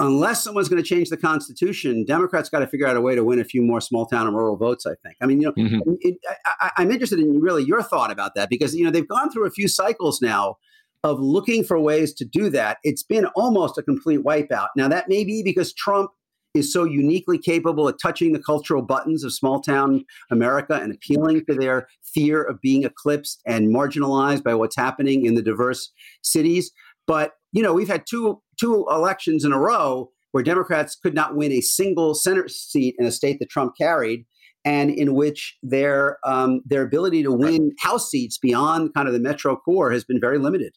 unless 0.00 0.44
someone's 0.44 0.68
going 0.68 0.82
to 0.82 0.88
change 0.88 1.10
the 1.10 1.16
Constitution, 1.16 2.04
Democrats 2.04 2.48
got 2.48 2.60
to 2.60 2.66
figure 2.66 2.86
out 2.86 2.96
a 2.96 3.00
way 3.00 3.14
to 3.14 3.24
win 3.24 3.40
a 3.40 3.44
few 3.44 3.62
more 3.62 3.80
small 3.80 4.06
town 4.06 4.26
and 4.26 4.36
rural 4.36 4.56
votes. 4.56 4.86
I 4.86 4.94
think. 5.02 5.16
I 5.20 5.26
mean, 5.26 5.40
you 5.40 5.46
know, 5.46 5.52
mm-hmm. 5.52 5.92
it, 6.00 6.16
I, 6.46 6.70
I'm 6.76 6.90
interested 6.90 7.18
in 7.18 7.40
really 7.40 7.64
your 7.64 7.82
thought 7.82 8.10
about 8.10 8.34
that 8.34 8.48
because 8.48 8.74
you 8.74 8.84
know 8.84 8.90
they've 8.90 9.08
gone 9.08 9.30
through 9.30 9.46
a 9.46 9.50
few 9.50 9.68
cycles 9.68 10.20
now 10.22 10.56
of 11.04 11.20
looking 11.20 11.64
for 11.64 11.78
ways 11.78 12.12
to 12.14 12.24
do 12.24 12.50
that. 12.50 12.78
It's 12.82 13.02
been 13.02 13.26
almost 13.36 13.78
a 13.78 13.82
complete 13.82 14.20
wipeout. 14.20 14.68
Now 14.76 14.88
that 14.88 15.08
may 15.08 15.24
be 15.24 15.42
because 15.42 15.72
Trump 15.72 16.10
is 16.54 16.72
so 16.72 16.84
uniquely 16.84 17.38
capable 17.38 17.86
of 17.86 17.96
touching 18.00 18.32
the 18.32 18.38
cultural 18.38 18.82
buttons 18.82 19.22
of 19.22 19.32
small 19.32 19.60
town 19.60 20.04
America 20.30 20.74
and 20.74 20.92
appealing 20.92 21.44
to 21.44 21.54
their 21.54 21.86
fear 22.02 22.42
of 22.42 22.60
being 22.60 22.84
eclipsed 22.84 23.42
and 23.46 23.72
marginalized 23.72 24.42
by 24.42 24.54
what's 24.54 24.76
happening 24.76 25.26
in 25.26 25.34
the 25.34 25.42
diverse 25.42 25.92
cities. 26.22 26.72
But 27.06 27.32
you 27.52 27.62
know, 27.62 27.72
we've 27.72 27.88
had 27.88 28.04
two 28.08 28.42
two 28.58 28.86
elections 28.90 29.44
in 29.44 29.52
a 29.52 29.58
row 29.58 30.10
where 30.32 30.44
Democrats 30.44 30.96
could 30.96 31.14
not 31.14 31.36
win 31.36 31.52
a 31.52 31.60
single 31.60 32.14
Senate 32.14 32.50
seat 32.50 32.94
in 32.98 33.06
a 33.06 33.12
state 33.12 33.38
that 33.40 33.50
Trump 33.50 33.74
carried, 33.78 34.26
and 34.64 34.90
in 34.90 35.14
which 35.14 35.56
their 35.62 36.18
um, 36.24 36.60
their 36.66 36.82
ability 36.82 37.22
to 37.22 37.32
win 37.32 37.72
House 37.80 38.10
seats 38.10 38.38
beyond 38.38 38.92
kind 38.94 39.08
of 39.08 39.14
the 39.14 39.20
metro 39.20 39.56
core 39.56 39.90
has 39.90 40.04
been 40.04 40.20
very 40.20 40.38
limited. 40.38 40.74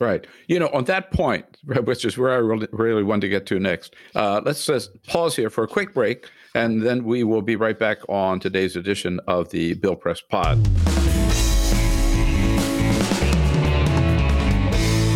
Right. 0.00 0.26
You 0.48 0.58
know, 0.58 0.68
on 0.68 0.84
that 0.84 1.12
point, 1.12 1.44
which 1.84 2.04
is 2.04 2.18
where 2.18 2.32
I 2.32 2.36
really, 2.36 2.68
really 2.72 3.02
want 3.02 3.20
to 3.22 3.28
get 3.28 3.46
to 3.46 3.58
next, 3.58 3.94
uh, 4.14 4.40
let's 4.44 4.66
just 4.66 4.90
pause 5.04 5.36
here 5.36 5.50
for 5.50 5.64
a 5.64 5.68
quick 5.68 5.94
break, 5.94 6.30
and 6.54 6.82
then 6.82 7.04
we 7.04 7.24
will 7.24 7.42
be 7.42 7.56
right 7.56 7.78
back 7.78 7.98
on 8.08 8.40
today's 8.40 8.76
edition 8.76 9.20
of 9.28 9.50
the 9.50 9.74
Bill 9.74 9.96
Press 9.96 10.20
Pod. 10.20 10.58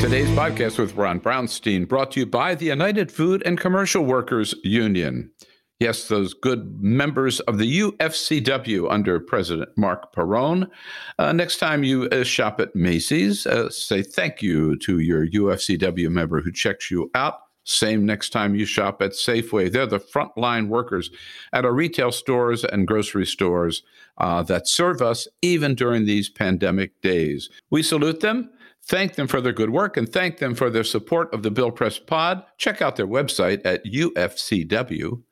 Today's 0.00 0.28
podcast 0.28 0.78
with 0.78 0.94
Ron 0.94 1.18
Brownstein 1.18 1.86
brought 1.88 2.12
to 2.12 2.20
you 2.20 2.26
by 2.26 2.54
the 2.54 2.66
United 2.66 3.10
Food 3.10 3.42
and 3.44 3.58
Commercial 3.58 4.04
Workers 4.04 4.54
Union. 4.62 5.32
Yes, 5.80 6.06
those 6.06 6.34
good 6.34 6.80
members 6.80 7.40
of 7.40 7.58
the 7.58 7.80
UFCW 7.80 8.90
under 8.90 9.18
President 9.18 9.68
Marc 9.76 10.12
Perrone. 10.12 10.70
Uh, 11.18 11.32
next 11.32 11.58
time 11.58 11.82
you 11.82 12.04
uh, 12.10 12.22
shop 12.22 12.60
at 12.60 12.76
Macy's, 12.76 13.44
uh, 13.44 13.70
say 13.70 14.02
thank 14.02 14.40
you 14.40 14.78
to 14.78 15.00
your 15.00 15.26
UFCW 15.26 16.08
member 16.08 16.40
who 16.42 16.52
checks 16.52 16.92
you 16.92 17.10
out. 17.16 17.40
Same 17.64 18.06
next 18.06 18.30
time 18.30 18.54
you 18.54 18.64
shop 18.64 19.02
at 19.02 19.10
Safeway. 19.10 19.70
They're 19.70 19.84
the 19.84 19.98
frontline 19.98 20.68
workers 20.68 21.10
at 21.52 21.64
our 21.64 21.74
retail 21.74 22.12
stores 22.12 22.64
and 22.64 22.86
grocery 22.86 23.26
stores 23.26 23.82
uh, 24.16 24.44
that 24.44 24.68
serve 24.68 25.02
us 25.02 25.26
even 25.42 25.74
during 25.74 26.06
these 26.06 26.30
pandemic 26.30 26.98
days. 27.02 27.50
We 27.68 27.82
salute 27.82 28.20
them 28.20 28.50
Thank 28.88 29.16
them 29.16 29.28
for 29.28 29.40
their 29.42 29.52
good 29.52 29.68
work 29.68 29.98
and 29.98 30.10
thank 30.10 30.38
them 30.38 30.54
for 30.54 30.70
their 30.70 30.82
support 30.82 31.32
of 31.34 31.42
the 31.42 31.50
Bill 31.50 31.70
Press 31.70 31.98
Pod. 31.98 32.42
Check 32.56 32.80
out 32.80 32.96
their 32.96 33.06
website 33.06 33.60
at 33.64 33.84
ufcw.org. 33.84 35.24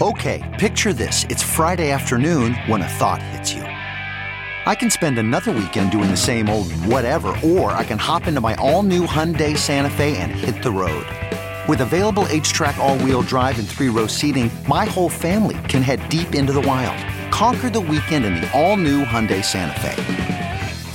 Okay, 0.00 0.56
picture 0.58 0.92
this. 0.94 1.24
It's 1.24 1.42
Friday 1.42 1.90
afternoon 1.90 2.54
when 2.66 2.80
a 2.80 2.88
thought 2.88 3.22
hits 3.22 3.52
you. 3.52 3.62
I 3.62 4.74
can 4.74 4.90
spend 4.90 5.18
another 5.18 5.52
weekend 5.52 5.90
doing 5.92 6.10
the 6.10 6.16
same 6.16 6.48
old 6.48 6.72
whatever, 6.72 7.28
or 7.44 7.72
I 7.72 7.84
can 7.84 7.98
hop 7.98 8.26
into 8.26 8.40
my 8.40 8.54
all 8.56 8.82
new 8.82 9.06
Hyundai 9.06 9.56
Santa 9.56 9.90
Fe 9.90 10.16
and 10.16 10.32
hit 10.32 10.62
the 10.62 10.72
road. 10.72 11.06
With 11.68 11.82
available 11.82 12.24
HTRAC, 12.24 12.76
all 12.78 12.98
wheel 12.98 13.22
drive, 13.22 13.58
and 13.58 13.68
three 13.68 13.88
row 13.88 14.06
seating, 14.06 14.50
my 14.66 14.86
whole 14.86 15.10
family 15.10 15.58
can 15.68 15.82
head 15.82 16.08
deep 16.08 16.34
into 16.34 16.52
the 16.52 16.62
wild. 16.62 16.98
Conquer 17.32 17.70
the 17.70 17.80
weekend 17.80 18.24
in 18.24 18.34
the 18.34 18.50
all 18.58 18.76
new 18.76 19.04
Hyundai 19.04 19.44
Santa 19.44 19.78
Fe. 19.80 20.35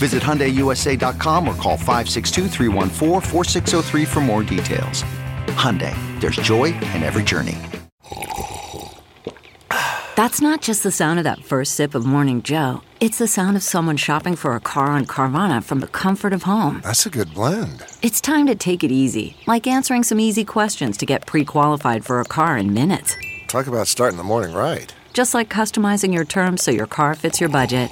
Visit 0.00 0.22
HyundaiUSA.com 0.22 1.46
or 1.46 1.54
call 1.56 1.76
562 1.76 2.48
for 4.06 4.20
more 4.20 4.42
details. 4.42 5.04
Hyundai, 5.60 5.94
there's 6.20 6.36
joy 6.36 6.72
in 6.94 7.02
every 7.02 7.22
journey. 7.22 7.58
That's 10.16 10.40
not 10.40 10.62
just 10.62 10.82
the 10.82 10.90
sound 10.90 11.18
of 11.18 11.24
that 11.24 11.44
first 11.44 11.74
sip 11.74 11.94
of 11.94 12.06
Morning 12.06 12.40
Joe. 12.40 12.80
It's 12.98 13.18
the 13.18 13.26
sound 13.26 13.58
of 13.58 13.62
someone 13.62 13.98
shopping 13.98 14.36
for 14.36 14.54
a 14.54 14.60
car 14.60 14.86
on 14.86 15.04
Carvana 15.04 15.62
from 15.62 15.80
the 15.80 15.86
comfort 15.86 16.32
of 16.32 16.44
home. 16.44 16.80
That's 16.82 17.04
a 17.04 17.10
good 17.10 17.34
blend. 17.34 17.84
It's 18.00 18.22
time 18.22 18.46
to 18.46 18.54
take 18.54 18.82
it 18.82 18.90
easy, 18.90 19.36
like 19.46 19.66
answering 19.66 20.02
some 20.02 20.18
easy 20.20 20.46
questions 20.46 20.96
to 20.98 21.06
get 21.06 21.26
pre-qualified 21.26 22.06
for 22.06 22.20
a 22.20 22.24
car 22.24 22.56
in 22.56 22.72
minutes. 22.72 23.16
Talk 23.48 23.66
about 23.66 23.86
starting 23.86 24.16
the 24.16 24.24
morning 24.24 24.54
right. 24.54 24.94
Just 25.12 25.34
like 25.34 25.50
customizing 25.50 26.14
your 26.14 26.24
terms 26.24 26.62
so 26.62 26.70
your 26.70 26.86
car 26.86 27.14
fits 27.14 27.38
your 27.38 27.50
budget. 27.50 27.90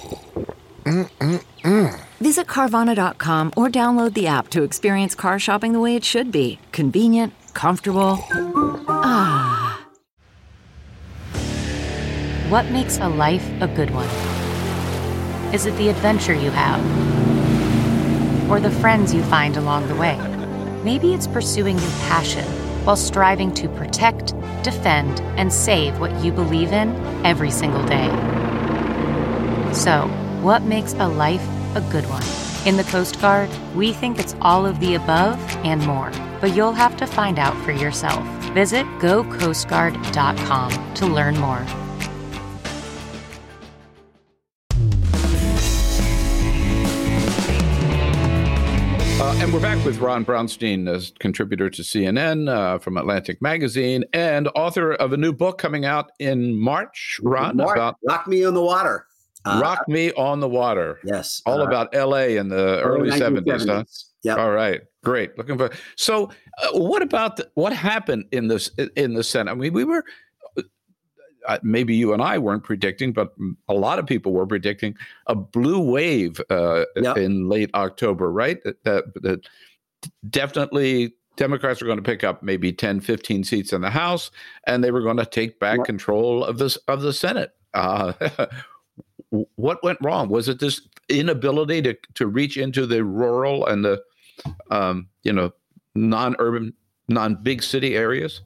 Mm-mm-mm. 0.84 2.00
Visit 2.20 2.46
Carvana.com 2.46 3.52
or 3.56 3.68
download 3.68 4.14
the 4.14 4.26
app 4.26 4.48
to 4.48 4.62
experience 4.62 5.14
car 5.14 5.38
shopping 5.38 5.72
the 5.72 5.80
way 5.80 5.94
it 5.96 6.04
should 6.04 6.32
be 6.32 6.58
convenient, 6.72 7.32
comfortable. 7.54 8.18
Ah. 8.88 9.86
What 12.48 12.70
makes 12.70 12.98
a 12.98 13.08
life 13.08 13.46
a 13.60 13.68
good 13.68 13.90
one? 13.90 14.08
Is 15.54 15.66
it 15.66 15.76
the 15.76 15.88
adventure 15.88 16.34
you 16.34 16.50
have? 16.50 16.80
Or 18.50 18.60
the 18.60 18.70
friends 18.70 19.14
you 19.14 19.22
find 19.24 19.56
along 19.56 19.88
the 19.88 19.94
way? 19.94 20.16
Maybe 20.82 21.12
it's 21.12 21.26
pursuing 21.26 21.78
your 21.78 21.90
passion 22.08 22.44
while 22.84 22.96
striving 22.96 23.52
to 23.54 23.68
protect, 23.68 24.34
defend, 24.62 25.20
and 25.36 25.52
save 25.52 26.00
what 26.00 26.24
you 26.24 26.32
believe 26.32 26.72
in 26.72 26.94
every 27.24 27.50
single 27.50 27.84
day. 27.84 28.08
So, 29.74 30.10
what 30.42 30.62
makes 30.62 30.94
a 30.94 31.08
life 31.08 31.46
a 31.74 31.80
good 31.90 32.04
one? 32.08 32.22
In 32.66 32.76
the 32.76 32.84
Coast 32.84 33.20
Guard, 33.20 33.50
we 33.74 33.92
think 33.92 34.18
it's 34.18 34.36
all 34.40 34.66
of 34.66 34.78
the 34.80 34.94
above 34.94 35.38
and 35.64 35.84
more, 35.86 36.12
but 36.40 36.54
you'll 36.54 36.72
have 36.72 36.96
to 36.98 37.06
find 37.06 37.38
out 37.38 37.56
for 37.64 37.72
yourself. 37.72 38.24
Visit 38.52 38.86
gocoastguard.com 39.00 40.94
to 40.94 41.06
learn 41.06 41.38
more. 41.38 41.64
Uh, 49.20 49.34
and 49.40 49.52
we're 49.52 49.60
back 49.60 49.84
with 49.84 49.98
Ron 49.98 50.24
Brownstein, 50.24 50.88
as 50.88 51.12
contributor 51.18 51.68
to 51.68 51.82
CNN 51.82 52.48
uh, 52.48 52.78
from 52.78 52.96
Atlantic 52.96 53.42
Magazine 53.42 54.04
and 54.12 54.48
author 54.54 54.92
of 54.92 55.12
a 55.12 55.16
new 55.16 55.32
book 55.32 55.58
coming 55.58 55.84
out 55.84 56.12
in 56.20 56.56
March. 56.56 57.18
Ron, 57.22 57.56
Mark, 57.56 57.76
about 57.76 57.96
Lock 58.04 58.28
Me 58.28 58.44
in 58.44 58.54
the 58.54 58.62
Water. 58.62 59.07
Uh, 59.44 59.60
Rock 59.62 59.88
Me 59.88 60.12
on 60.12 60.40
the 60.40 60.48
Water. 60.48 60.98
Yes. 61.04 61.42
All 61.46 61.60
uh, 61.60 61.66
about 61.66 61.94
LA 61.94 62.36
in 62.38 62.48
the 62.48 62.80
early, 62.82 63.10
70s. 63.10 63.66
Huh? 63.66 63.84
Yep. 64.24 64.38
All 64.38 64.50
right. 64.50 64.80
Great. 65.04 65.36
Looking 65.38 65.56
for. 65.56 65.70
So, 65.96 66.30
uh, 66.62 66.78
what 66.78 67.02
about 67.02 67.36
the, 67.36 67.48
what 67.54 67.72
happened 67.72 68.24
in 68.32 68.48
this 68.48 68.70
in 68.96 69.14
the 69.14 69.22
Senate? 69.22 69.52
I 69.52 69.54
mean, 69.54 69.72
we 69.72 69.84
were 69.84 70.04
uh, 71.48 71.58
maybe 71.62 71.96
you 71.96 72.12
and 72.12 72.22
I 72.22 72.38
weren't 72.38 72.62
predicting, 72.62 73.12
but 73.12 73.32
a 73.68 73.74
lot 73.74 73.98
of 73.98 74.06
people 74.06 74.32
were 74.32 74.46
predicting 74.46 74.94
a 75.26 75.34
blue 75.34 75.80
wave 75.80 76.40
uh, 76.50 76.84
yep. 76.96 77.16
in 77.16 77.48
late 77.48 77.70
October, 77.74 78.30
right? 78.30 78.62
That, 78.84 79.04
that, 79.22 79.40
definitely 80.30 81.14
Democrats 81.36 81.82
are 81.82 81.86
going 81.86 81.98
to 81.98 82.02
pick 82.02 82.22
up 82.22 82.42
maybe 82.42 82.72
10, 82.72 83.00
15 83.00 83.44
seats 83.44 83.72
in 83.72 83.80
the 83.80 83.90
House, 83.90 84.30
and 84.66 84.84
they 84.84 84.90
were 84.90 85.00
going 85.00 85.16
to 85.16 85.26
take 85.26 85.58
back 85.58 85.84
control 85.84 86.44
of 86.44 86.58
this 86.58 86.76
of 86.88 87.00
the 87.02 87.12
Senate. 87.12 87.52
What 89.30 89.82
went 89.82 89.98
wrong? 90.02 90.28
Was 90.28 90.48
it 90.48 90.60
this 90.60 90.80
inability 91.08 91.82
to 91.82 91.96
to 92.14 92.26
reach 92.26 92.56
into 92.56 92.86
the 92.86 93.04
rural 93.04 93.66
and 93.66 93.84
the 93.84 94.02
um, 94.70 95.08
you 95.22 95.32
know 95.32 95.52
non-urban, 95.94 96.72
non-big 97.08 97.62
city 97.62 97.96
areas? 97.96 98.40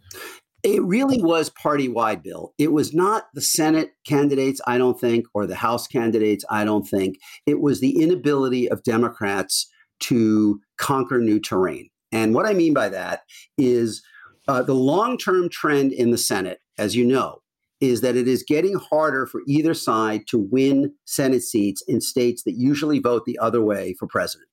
It 0.63 0.83
really 0.85 1.21
was 1.21 1.51
party 1.51 1.89
wide, 1.89 2.23
Bill. 2.23 2.55
It 2.57 2.73
was 2.73 2.95
not 2.95 3.25
the 3.35 3.41
Senate 3.41 3.93
candidates, 4.07 4.61
I 4.67 4.79
don't 4.79 4.99
think, 4.99 5.27
or 5.35 5.45
the 5.45 5.57
House 5.57 5.89
candidates, 5.89 6.45
I 6.51 6.65
don't 6.65 6.87
think. 6.87 7.19
It 7.47 7.61
was 7.61 7.81
the 7.81 8.01
inability 8.01 8.71
of 8.71 8.85
Democrats 8.85 9.69
to 10.01 10.61
conquer 10.79 11.19
new 11.19 11.41
terrain. 11.41 11.89
And 12.13 12.35
what 12.35 12.47
I 12.47 12.53
mean 12.53 12.75
by 12.75 12.89
that 12.91 13.23
is 13.59 14.03
uh, 14.47 14.63
the 14.63 14.75
long 14.75 15.19
term 15.19 15.49
trend 15.49 15.93
in 15.93 16.11
the 16.11 16.19
Senate, 16.19 16.61
as 16.79 16.95
you 16.95 17.05
know, 17.05 17.42
is 17.83 18.01
that 18.01 18.15
it 18.17 18.29
is 18.29 18.45
getting 18.45 18.77
harder 18.77 19.27
for 19.27 19.43
either 19.49 19.75
side 19.75 20.23
to 20.29 20.39
win 20.39 20.95
Senate 21.05 21.43
seats 21.43 21.83
in 21.89 22.01
states 22.01 22.45
that 22.45 22.53
usually 22.53 23.01
vote 23.01 23.25
the 23.27 23.37
other 23.41 23.61
way 23.61 23.95
for 23.99 24.07
president. 24.07 24.49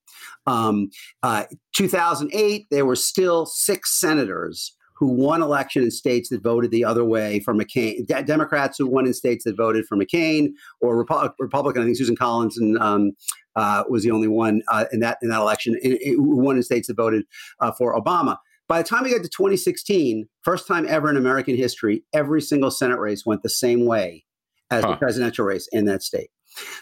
Um, 0.48 0.90
uh, 1.22 1.46
2008, 1.76 2.66
there 2.72 2.88
were 2.88 2.96
still 2.96 3.46
six 3.46 3.94
senators 3.94 4.76
who 4.96 5.08
won 5.08 5.44
election 5.44 5.84
in 5.84 5.92
states 5.92 6.30
that 6.30 6.42
voted 6.42 6.72
the 6.72 6.84
other 6.84 7.06
way 7.06 7.40
for 7.40 7.54
McCain, 7.54 8.06
De- 8.08 8.24
Democrats 8.24 8.80
who 8.80 8.88
won 8.88 9.06
in 9.06 9.14
states 9.14 9.44
that 9.44 9.56
voted 9.56 9.86
for 9.86 9.96
McCain, 9.96 10.50
or 10.82 11.06
Repu- 11.06 11.32
Republican. 11.40 11.84
I 11.84 11.86
think 11.86 11.98
Susan 11.98 12.18
Collins 12.18 12.58
and 12.58 12.80
um, 12.80 13.12
uh, 13.56 13.84
was 13.88 14.04
the 14.04 14.12
only 14.12 14.28
one 14.28 14.64
uh, 14.70 14.86
in 14.92 15.02
that 15.02 15.20
in 15.22 15.30
that 15.30 15.40
election 15.40 15.80
who 15.84 16.36
won 16.36 16.58
in 16.58 16.64
states 16.64 16.88
that 16.88 16.98
voted 16.98 17.26
uh, 17.60 17.72
for 17.78 17.96
Obama. 17.96 18.38
By 18.70 18.84
the 18.84 18.88
time 18.88 19.04
we 19.04 19.10
got 19.10 19.24
to 19.24 19.30
2016, 19.30 20.30
first 20.44 20.68
time 20.68 20.86
ever 20.88 21.10
in 21.10 21.18
American 21.18 21.58
history, 21.58 22.04
every 22.14 22.40
single 22.40 22.70
Senate 22.70 23.00
race 23.00 23.26
went 23.26 23.42
the 23.42 23.50
same 23.50 23.88
way 23.88 24.26
as 24.70 24.84
huh. 24.84 24.92
the 24.92 24.98
presidential 24.98 25.44
race 25.44 25.68
in 25.72 25.86
that 25.86 26.04
state. 26.04 26.30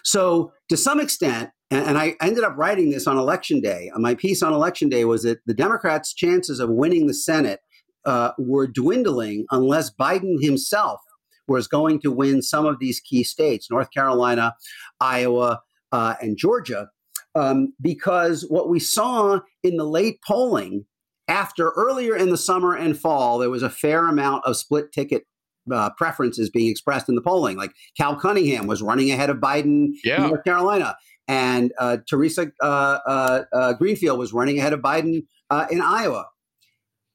So, 0.04 0.52
to 0.70 0.76
some 0.76 1.00
extent, 1.00 1.52
and, 1.72 1.86
and, 1.86 1.98
I 1.98 2.16
ended 2.22 2.44
up 2.44 2.56
writing 2.58 2.90
this 2.90 3.08
on 3.08 3.18
election 3.18 3.62
day. 3.62 3.90
My 3.96 4.16
piece 4.16 4.42
on 4.42 4.54
election 4.54 4.90
day 4.90 5.06
was 5.06 5.24
that 5.24 5.40
the 5.46 5.54
Democrats' 5.54 6.14
chances 6.14 6.60
of 6.60 6.70
winning 6.70 7.08
the 7.08 7.14
Senate 7.14 7.60
uh, 8.06 8.32
were 8.38 8.68
dwindling 8.68 9.46
unless 9.52 9.94
Biden 9.94 10.42
himself 10.42 11.02
was 11.48 11.68
going 11.68 12.00
to 12.02 12.12
win 12.12 12.42
some 12.42 12.66
of 12.66 12.80
these 12.80 13.00
key 13.00 13.24
states 13.24 13.70
North 13.72 13.92
Carolina, 13.92 14.56
Iowa, 15.00 15.62
uh, 15.92 16.16
and 16.22 16.38
Georgia. 16.38 16.90
Um, 17.36 17.74
because 17.82 18.46
what 18.50 18.70
we 18.70 18.80
saw 18.80 19.40
in 19.64 19.78
the 19.78 19.86
late 19.86 20.20
polling 20.26 20.86
after 21.28 21.70
earlier 21.72 22.16
in 22.16 22.30
the 22.30 22.38
summer 22.38 22.76
and 22.76 22.98
fall, 22.98 23.38
there 23.38 23.50
was 23.50 23.64
a 23.64 23.70
fair 23.70 24.08
amount 24.08 24.46
of 24.46 24.58
split 24.58 24.92
ticket 24.92 25.24
uh, 25.72 25.90
preferences 25.98 26.50
being 26.50 26.70
expressed 26.70 27.10
in 27.10 27.16
the 27.16 27.22
polling. 27.22 27.58
Like 27.58 27.72
Cal 27.98 28.16
Cunningham 28.16 28.68
was 28.68 28.82
running 28.82 29.12
ahead 29.12 29.30
of 29.30 29.38
Biden 29.38 29.90
yeah. 30.04 30.24
in 30.24 30.30
North 30.30 30.44
Carolina, 30.44 30.96
and 31.28 31.72
uh, 31.80 31.98
Theresa 32.08 32.52
uh, 32.62 33.00
uh, 33.06 33.44
uh 33.54 33.74
Greenfield 33.74 34.18
was 34.18 34.34
running 34.34 34.58
ahead 34.58 34.74
of 34.74 34.80
Biden 34.80 35.26
uh, 35.50 35.66
in 35.70 35.82
Iowa. 35.82 36.26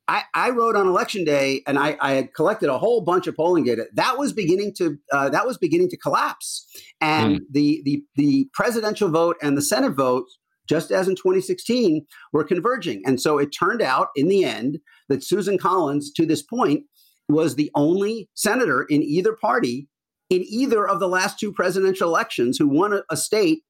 I, 0.09 0.25
I, 0.35 0.51
wrote 0.51 0.75
on 0.75 0.89
election 0.89 1.25
day, 1.25 1.63
and 1.67 1.79
I, 1.79 1.97
I, 2.01 2.15
had 2.15 2.35
collected 2.35 2.69
a 2.69 2.77
whole 2.77 3.03
bunch 3.03 3.29
of 3.29 3.37
polling 3.37 3.65
data. 3.65 3.87
That 3.95 4.19
was 4.19 4.33
beginning 4.33 4.75
to 4.79 4.99
that 5.11 5.47
was 5.47 5.57
beginning 5.57 5.89
to 5.91 5.97
collapse, 5.97 6.67
and 7.01 7.37
mm. 7.37 7.41
the 7.51 7.83
the 7.85 8.03
the 8.17 8.49
presidential 8.53 9.09
vote 9.09 9.37
and 9.41 9.57
the 9.57 9.63
Senate 9.63 9.93
vote 9.93 10.27
just 10.69 10.91
as 10.91 11.09
in 11.09 11.15
2016, 11.15 12.07
were 12.33 12.45
converging. 12.45 13.03
And 13.05 13.21
so 13.21 13.39
it 13.39 13.51
turned 13.51 13.83
out 13.83 14.09
in 14.17 14.29
the 14.29 14.45
end 14.45 14.79
that 15.09 15.25
Susan 15.25 15.59
Collins, 15.59 16.13
to 16.13 16.27
this 16.27 16.43
point, 16.43 16.85
was 17.29 17.55
the 17.55 17.71
only 17.75 18.29
senator 18.35 18.83
in 18.85 19.03
either 19.03 19.33
party 19.33 19.89
in 20.31 20.45
either 20.49 20.89
of 20.89 20.99
the 20.99 21.09
last 21.09 21.39
two 21.39 21.53
presidential 21.53 22.09
elections 22.09 22.57
who 22.57 22.67
won 22.67 22.95
a, 22.95 23.03
a 23.11 23.17
state 23.17 23.63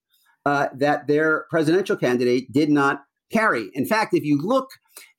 uh, 0.46 0.68
that 0.76 1.06
their 1.08 1.46
presidential 1.50 1.96
candidate 1.96 2.52
did 2.52 2.70
not 2.70 3.02
carry. 3.32 3.70
In 3.74 3.84
fact, 3.84 4.14
if 4.14 4.24
you 4.24 4.40
look 4.40 4.70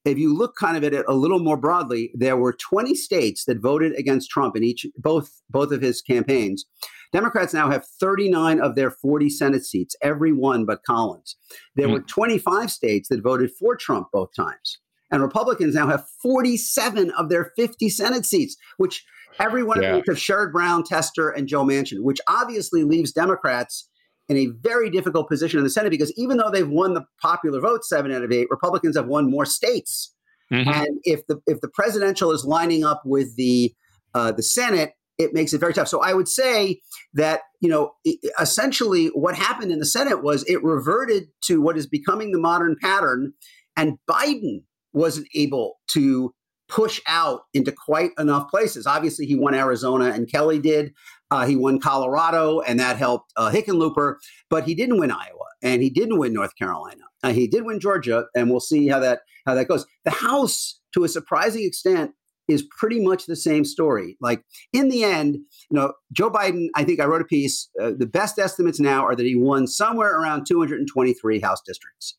if 0.06 0.18
you 0.18 0.36
look 0.36 0.56
kind 0.56 0.76
of 0.76 0.84
at 0.84 0.94
it 0.94 1.06
a 1.08 1.14
little 1.14 1.40
more 1.40 1.58
broadly, 1.58 2.12
there 2.14 2.38
were 2.38 2.54
20 2.54 2.94
states 2.96 3.46
that 3.46 3.62
voted 3.62 3.94
against 3.94 4.30
Trump 4.30 4.56
in 4.56 4.64
each 4.64 4.86
both 4.98 5.32
both 5.50 5.72
of 5.72 5.82
his 5.82 6.02
campaigns. 6.02 6.66
Democrats 7.12 7.54
now 7.54 7.70
have 7.70 7.86
39 8.00 8.60
of 8.60 8.76
their 8.76 8.90
40 8.90 9.30
Senate 9.30 9.64
seats, 9.64 9.96
every 10.02 10.34
one 10.34 10.66
but 10.66 10.84
Collins. 10.84 11.38
There 11.76 11.88
mm. 11.88 11.94
were 11.94 12.02
25 12.02 12.72
states 12.72 13.08
that 13.10 13.22
voted 13.22 13.52
for 13.60 13.76
Trump 13.76 14.08
both 14.12 14.30
times. 14.36 14.80
And 15.12 15.22
Republicans 15.22 15.76
now 15.76 15.88
have 15.88 16.06
47 16.24 17.12
of 17.12 17.30
their 17.30 17.52
50 17.56 17.88
Senate 17.90 18.26
seats, 18.26 18.58
which 18.78 19.06
every 19.40 19.62
one 19.62 19.80
yeah. 19.80 19.90
of 19.90 19.94
them 19.94 20.04
have 20.08 20.18
Sherrod 20.18 20.52
Brown, 20.52 20.84
Tester, 20.84 21.30
and 21.30 21.48
Joe 21.48 21.64
Manchin, 21.64 22.02
which 22.02 22.20
obviously 22.28 22.84
leaves 22.84 23.12
Democrats 23.12 23.88
in 24.30 24.38
a 24.38 24.48
very 24.62 24.90
difficult 24.90 25.28
position 25.28 25.58
in 25.58 25.64
the 25.64 25.70
Senate 25.70 25.90
because 25.90 26.14
even 26.18 26.38
though 26.38 26.50
they've 26.50 26.70
won 26.70 26.94
the 26.94 27.06
popular 27.22 27.60
vote 27.60 27.84
seven 27.84 28.12
out 28.12 28.24
of 28.24 28.32
eight, 28.32 28.48
Republicans 28.50 28.96
have 28.96 29.08
won 29.08 29.30
more 29.30 29.46
states. 29.46 30.14
Mm-hmm. 30.52 30.70
And 30.70 31.00
if 31.04 31.26
the 31.28 31.42
if 31.48 31.62
the 31.62 31.70
presidential 31.70 32.32
is 32.32 32.46
lining 32.46 32.84
up 32.84 33.02
with 33.06 33.36
the 33.36 33.74
uh, 34.14 34.32
the 34.32 34.44
Senate, 34.44 34.94
it 35.18 35.34
makes 35.34 35.54
it 35.54 35.60
very 35.60 35.74
tough. 35.74 35.88
So 35.88 36.02
I 36.02 36.14
would 36.14 36.28
say 36.28 36.82
that 37.14 37.42
you 37.60 37.70
know 37.70 37.94
essentially 38.40 39.08
what 39.08 39.36
happened 39.36 39.72
in 39.72 39.80
the 39.80 39.86
Senate 39.86 40.24
was 40.24 40.44
it 40.44 40.64
reverted 40.64 41.24
to 41.46 41.62
what 41.62 41.78
is 41.78 41.88
becoming 41.88 42.32
the 42.32 42.40
modern 42.40 42.76
pattern, 42.82 43.34
and 43.76 43.98
Biden 44.10 44.64
wasn't 44.94 45.28
able 45.36 45.80
to 45.92 46.34
push 46.68 47.00
out 47.08 47.42
into 47.54 47.72
quite 47.72 48.12
enough 48.18 48.50
places. 48.50 48.88
Obviously, 48.88 49.26
he 49.26 49.36
won 49.36 49.54
Arizona, 49.54 50.06
and 50.06 50.32
Kelly 50.32 50.60
did. 50.60 50.94
Uh, 51.32 51.46
he 51.46 51.56
won 51.56 51.80
Colorado, 51.80 52.62
and 52.62 52.80
that 52.80 52.98
helped 52.98 53.32
uh, 53.38 53.50
Hickenlooper, 53.50 54.16
but 54.50 54.66
he 54.66 54.76
didn't 54.76 55.00
win 55.00 55.12
Iowa, 55.12 55.46
and 55.62 55.82
he 55.82 55.90
didn't 55.90 56.20
win 56.20 56.34
North 56.34 56.56
Carolina. 56.58 57.04
Uh, 57.24 57.34
he 57.34 57.48
did 57.48 57.66
win 57.66 57.80
Georgia, 57.80 58.26
and 58.36 58.50
we'll 58.50 58.60
see 58.60 58.88
how 58.88 59.00
that 59.00 59.22
how 59.46 59.56
that 59.56 59.68
goes. 59.68 59.86
The 60.06 60.12
House, 60.12 60.80
to 60.94 61.04
a 61.04 61.10
surprising 61.10 61.66
extent, 61.66 62.12
is 62.48 62.64
pretty 62.78 63.00
much 63.00 63.26
the 63.26 63.36
same 63.36 63.66
story. 63.66 64.18
Like 64.22 64.44
in 64.74 64.90
the 64.90 65.04
end, 65.04 65.36
you 65.36 65.44
know, 65.72 65.94
Joe 66.12 66.30
Biden. 66.30 66.68
I 66.76 66.84
think 66.84 67.00
I 67.00 67.06
wrote 67.06 67.22
a 67.22 67.26
piece. 67.26 67.70
Uh, 67.82 67.92
the 67.98 68.06
best 68.06 68.38
estimates 68.38 68.80
now 68.80 69.06
are 69.06 69.16
that 69.16 69.26
he 69.26 69.36
won 69.36 69.68
somewhere 69.68 70.20
around 70.20 70.46
223 70.46 71.40
House 71.40 71.62
districts. 71.66 72.18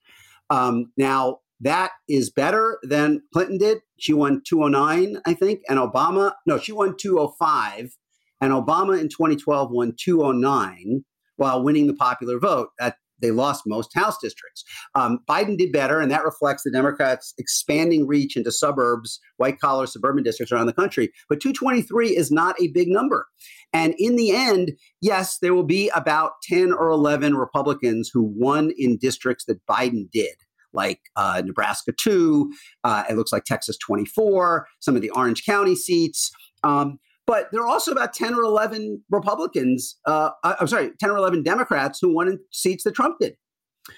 Um, 0.51 0.93
now 0.97 1.39
that 1.61 1.93
is 2.09 2.31
better 2.31 2.79
than 2.83 3.23
Clinton 3.33 3.59
did. 3.59 3.79
She 3.99 4.13
won 4.13 4.43
209, 4.47 5.21
I 5.25 5.35
think, 5.35 5.61
and 5.69 5.79
Obama. 5.79 6.33
No, 6.47 6.59
she 6.59 6.73
won 6.73 6.97
205 6.97 7.97
and 8.41 8.53
Obama 8.53 9.01
in 9.01 9.09
2012 9.09 9.71
won 9.71 9.95
209 9.99 11.05
while 11.37 11.63
winning 11.63 11.87
the 11.87 11.95
popular 11.95 12.39
vote. 12.39 12.69
That 12.79 12.97
they 13.21 13.31
lost 13.31 13.63
most 13.67 13.95
House 13.95 14.19
districts. 14.21 14.65
Um, 14.95 15.21
Biden 15.29 15.57
did 15.57 15.73
better, 15.73 16.01
and 16.01 16.11
that 16.11 16.25
reflects 16.25 16.63
the 16.63 16.71
Democrats' 16.71 17.33
expanding 17.39 18.07
reach 18.07 18.37
into 18.37 18.53
suburbs, 18.53 19.19
white 19.39 19.59
collar 19.61 19.87
suburban 19.87 20.25
districts 20.25 20.53
around 20.53 20.67
the 20.67 20.75
country. 20.75 21.11
But 21.29 21.41
223 21.41 22.15
is 22.15 22.31
not 22.31 22.61
a 22.61 22.69
big 22.69 22.89
number. 22.89 23.27
And 23.73 23.95
in 23.99 24.17
the 24.17 24.33
end, 24.33 24.73
yes, 25.01 25.39
there 25.39 25.55
will 25.55 25.65
be 25.65 25.89
about 25.95 26.33
10 26.43 26.73
or 26.73 26.91
11 26.91 27.37
Republicans 27.37 28.11
who 28.13 28.23
won 28.23 28.73
in 28.77 28.99
districts 28.99 29.47
that 29.47 29.65
Biden 29.67 30.11
did. 30.11 30.35
Like 30.75 31.01
uh, 31.17 31.43
Nebraska 31.45 31.93
2, 31.99 32.53
uh, 32.85 33.05
it 33.09 33.17
looks 33.17 33.33
like 33.33 33.45
Texas 33.45 33.79
24, 33.79 34.67
some 34.81 34.97
of 34.97 35.03
the 35.03 35.11
Orange 35.11 35.45
County 35.45 35.75
seats. 35.75 36.31
Um, 36.63 36.99
but 37.27 37.49
there 37.53 37.63
are 37.63 37.67
also 37.67 37.93
about 37.93 38.13
10 38.13 38.35
or 38.35 38.43
11 38.43 39.03
Republicans, 39.11 39.99
uh, 40.07 40.31
I'm 40.43 40.67
sorry, 40.67 40.91
10 41.01 41.11
or 41.11 41.17
11 41.17 41.43
Democrats 41.43 41.99
who 42.01 42.13
won 42.15 42.29
in 42.29 42.39
seats 42.53 42.85
that 42.85 42.95
Trump 42.95 43.17
did. 43.21 43.35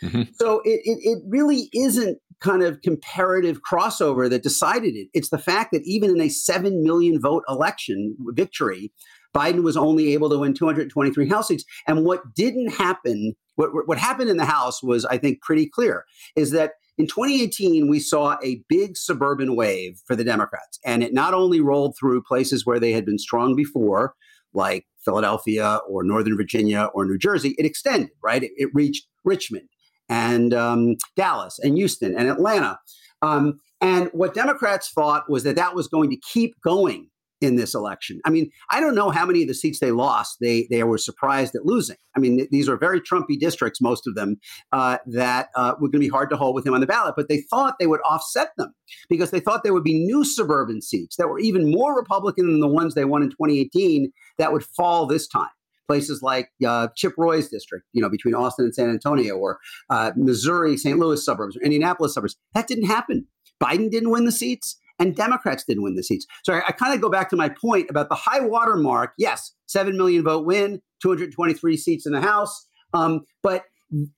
Mm-hmm. 0.03 0.23
So 0.35 0.61
it, 0.65 0.81
it, 0.85 0.99
it, 1.03 1.19
really 1.29 1.69
isn't 1.73 2.19
kind 2.41 2.63
of 2.63 2.83
comparative 2.83 3.61
crossover 3.63 4.29
that 4.29 4.43
decided 4.43 4.97
it. 4.97 5.09
It's 5.15 5.31
the 5.31 5.39
fact 5.39 5.71
that 5.73 5.83
even 5.85 6.11
in 6.11 6.21
a 6.21 6.29
7 6.29 6.83
million 6.83 7.21
vote 7.21 7.45
election 7.49 8.17
victory, 8.19 8.93
Biden 9.37 9.63
was 9.63 9.77
only 9.77 10.15
able 10.15 10.31
to 10.31 10.39
win 10.39 10.55
223 10.55 11.29
House 11.29 11.49
seats. 11.49 11.65
And 11.87 12.05
what 12.05 12.35
didn't 12.35 12.73
happen, 12.73 13.35
what, 13.57 13.87
what 13.87 13.99
happened 13.99 14.31
in 14.31 14.39
the 14.39 14.47
House 14.47 14.83
was, 14.83 15.05
I 15.05 15.19
think, 15.19 15.43
pretty 15.43 15.67
clear, 15.69 16.05
is 16.35 16.53
that 16.53 16.73
in 16.97 17.07
2018, 17.07 17.89
we 17.89 18.01
saw 18.01 18.39
a 18.43 18.63
big 18.69 18.97
suburban 18.97 19.55
wave 19.55 20.01
for 20.07 20.17
the 20.17 20.25
Democrats, 20.25 20.79
and 20.87 21.03
it 21.03 21.13
not 21.13 21.35
only 21.35 21.61
rolled 21.61 21.95
through 21.99 22.23
places 22.23 22.65
where 22.65 22.81
they 22.81 22.93
had 22.93 23.05
been 23.05 23.19
strong 23.19 23.55
before, 23.55 24.15
like 24.55 24.87
Philadelphia 25.05 25.81
or 25.87 26.03
Northern 26.03 26.37
Virginia 26.37 26.89
or 26.95 27.05
New 27.05 27.19
Jersey, 27.19 27.55
it 27.59 27.67
extended, 27.67 28.09
right? 28.23 28.43
It, 28.43 28.53
it 28.57 28.71
reached 28.73 29.07
Richmond 29.25 29.69
and 30.09 30.55
um, 30.55 30.97
Dallas 31.17 31.59
and 31.59 31.77
Houston 31.77 32.17
and 32.17 32.31
Atlanta. 32.31 32.79
Um, 33.21 33.59
and 33.83 34.09
what 34.15 34.33
Democrats 34.33 34.91
thought 34.91 35.29
was 35.29 35.43
that 35.43 35.57
that 35.57 35.75
was 35.75 35.89
going 35.89 36.09
to 36.09 36.17
keep 36.17 36.55
going 36.63 37.11
in 37.41 37.57
this 37.57 37.75
election. 37.75 38.21
I 38.25 38.31
mean, 38.31 38.51
I 38.71 38.81
don't 38.81 38.95
know 38.95 39.11
how 39.11 39.27
many 39.27 39.43
of 39.43 39.49
the 39.49 39.55
seats 39.55 39.79
they 39.79 39.91
lost 39.91 40.39
they 40.41 40.67
they 40.71 40.83
were 40.85 40.99
surprised 40.99 41.55
at 41.55 41.67
losing. 41.67 41.97
I 42.17 42.21
mean, 42.21 42.47
these 42.51 42.69
are 42.69 42.77
very 42.77 43.01
Trumpy 43.01 43.39
districts, 43.39 43.81
most 43.81 44.07
of 44.07 44.15
them, 44.15 44.37
uh, 44.73 44.99
that 45.07 45.49
uh, 45.55 45.75
were 45.75 45.89
going 45.89 46.01
to 46.01 46.07
be 46.07 46.09
hard 46.09 46.31
to 46.31 46.37
hold 46.37 46.55
with 46.55 46.67
him 46.67 46.75
on 46.75 46.81
the 46.81 46.87
ballot. 46.87 47.15
But 47.17 47.29
they 47.29 47.43
thought 47.51 47.77
they 47.79 47.87
would 47.87 48.01
offset 48.09 48.51
them 48.57 48.73
because 49.09 49.31
they 49.31 49.41
thought 49.41 49.65
there 49.65 49.75
would 49.75 49.85
be 49.85 49.99
new 49.99 50.25
suburban 50.25 50.81
seats 50.81 51.17
that 51.17 51.29
were 51.29 51.39
even 51.39 51.71
more 51.71 51.95
Republican 51.95 52.47
than 52.47 52.61
the 52.61 52.69
ones 52.69 52.95
they 52.95 53.05
won 53.05 53.23
in 53.23 53.31
2018 53.31 54.11
that 54.39 54.53
would 54.53 54.65
fall 54.65 55.07
this 55.07 55.29
time 55.29 55.49
places 55.87 56.21
like 56.21 56.51
uh, 56.67 56.89
Chip 56.97 57.13
Roy's 57.17 57.49
district, 57.49 57.87
you 57.93 58.03
know, 58.03 58.09
between 58.09 58.35
Austin 58.35 58.65
and 58.65 58.75
San 58.75 58.91
Antonio, 58.91 59.37
or 59.37 59.61
uh, 59.89 60.11
Missouri, 60.17 60.77
St. 60.77 60.99
Louis 60.99 61.25
suburbs, 61.25 61.57
or 61.57 61.61
Indianapolis 61.63 62.13
suburbs. 62.13 62.37
That 62.55 62.67
didn't 62.67 62.87
happen. 62.87 63.29
Biden 63.63 63.89
didn't 63.89 64.11
win 64.11 64.25
the 64.25 64.33
seats 64.33 64.81
and 64.99 65.15
Democrats 65.15 65.65
didn't 65.65 65.83
win 65.83 65.95
the 65.95 66.03
seats. 66.03 66.27
So 66.45 66.55
I, 66.55 66.63
I 66.69 66.73
kind 66.73 66.95
of 66.95 67.01
go 67.01 67.11
back 67.11 67.29
to 67.31 67.37
my 67.37 67.49
point 67.49 67.91
about 67.91 68.09
the 68.09 68.15
high 68.15 68.41
water 68.41 68.77
mark. 68.77 69.13
Yes, 69.19 69.53
7 69.67 69.97
million 69.97 70.25
vote 70.25 70.47
win, 70.47 70.81
223 71.03 71.77
seats 71.77 72.07
in 72.07 72.13
the 72.13 72.21
House. 72.21 72.67
Um, 72.95 73.23
but, 73.43 73.65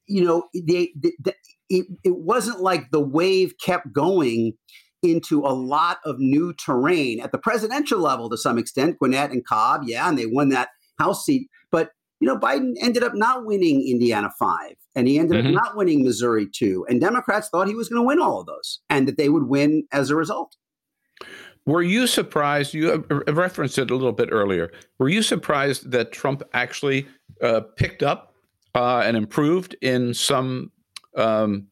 you 0.06 0.24
know, 0.24 0.44
they, 0.54 0.90
they, 0.96 1.12
they, 1.20 1.34
it, 1.68 1.86
it 2.04 2.16
wasn't 2.16 2.60
like 2.60 2.90
the 2.90 3.00
wave 3.00 3.54
kept 3.64 3.92
going 3.92 4.54
into 5.02 5.40
a 5.40 5.54
lot 5.54 5.98
of 6.04 6.16
new 6.18 6.52
terrain 6.54 7.20
at 7.20 7.32
the 7.32 7.38
presidential 7.38 8.00
level 8.00 8.28
to 8.30 8.36
some 8.36 8.58
extent. 8.58 8.98
Gwinnett 8.98 9.30
and 9.30 9.44
Cobb, 9.44 9.82
yeah, 9.84 10.08
and 10.08 10.18
they 10.18 10.26
won 10.26 10.48
that 10.50 10.70
House 10.98 11.24
seat. 11.24 11.48
But 11.70 11.90
you 12.20 12.26
know, 12.26 12.36
Biden 12.36 12.74
ended 12.80 13.04
up 13.04 13.14
not 13.14 13.46
winning 13.46 13.86
Indiana 13.88 14.30
five, 14.38 14.74
and 14.96 15.06
he 15.06 15.18
ended 15.18 15.44
mm-hmm. 15.44 15.56
up 15.56 15.64
not 15.66 15.76
winning 15.76 16.02
Missouri 16.02 16.48
two, 16.52 16.84
and 16.88 17.00
Democrats 17.00 17.48
thought 17.48 17.68
he 17.68 17.74
was 17.74 17.88
going 17.88 18.02
to 18.02 18.06
win 18.06 18.20
all 18.20 18.40
of 18.40 18.46
those, 18.46 18.80
and 18.90 19.06
that 19.06 19.16
they 19.16 19.28
would 19.28 19.44
win 19.44 19.84
as 19.92 20.10
a 20.10 20.16
result. 20.16 20.56
Were 21.66 21.82
you 21.82 22.06
surprised? 22.06 22.72
You 22.72 23.04
referenced 23.26 23.78
it 23.78 23.90
a 23.90 23.94
little 23.94 24.12
bit 24.12 24.30
earlier. 24.32 24.72
Were 24.98 25.08
you 25.08 25.22
surprised 25.22 25.90
that 25.90 26.12
Trump 26.12 26.42
actually 26.54 27.06
uh, 27.42 27.60
picked 27.76 28.02
up 28.02 28.34
uh, 28.74 29.02
and 29.04 29.16
improved 29.16 29.76
in 29.82 30.14
some 30.14 30.72
um, 31.16 31.66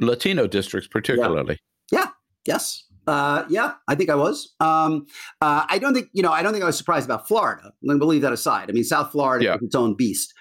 Latino 0.00 0.46
districts, 0.46 0.86
particularly? 0.86 1.58
Yeah. 1.90 2.00
yeah. 2.00 2.06
Yes. 2.46 2.84
Uh, 3.06 3.44
yeah, 3.48 3.74
I 3.88 3.94
think 3.94 4.10
I 4.10 4.14
was. 4.14 4.54
Um, 4.60 5.06
uh, 5.40 5.64
I 5.68 5.78
don't 5.78 5.94
think 5.94 6.08
you 6.12 6.22
know. 6.22 6.30
I 6.30 6.42
don't 6.42 6.52
think 6.52 6.62
I 6.62 6.66
was 6.66 6.76
surprised 6.76 7.06
about 7.06 7.26
Florida. 7.26 7.72
Let 7.82 7.98
me 7.98 8.06
leave 8.06 8.22
that 8.22 8.32
aside. 8.32 8.70
I 8.70 8.72
mean, 8.72 8.84
South 8.84 9.10
Florida 9.10 9.44
yeah. 9.44 9.54
is 9.56 9.62
its 9.62 9.74
own 9.74 9.94
beast. 9.96 10.32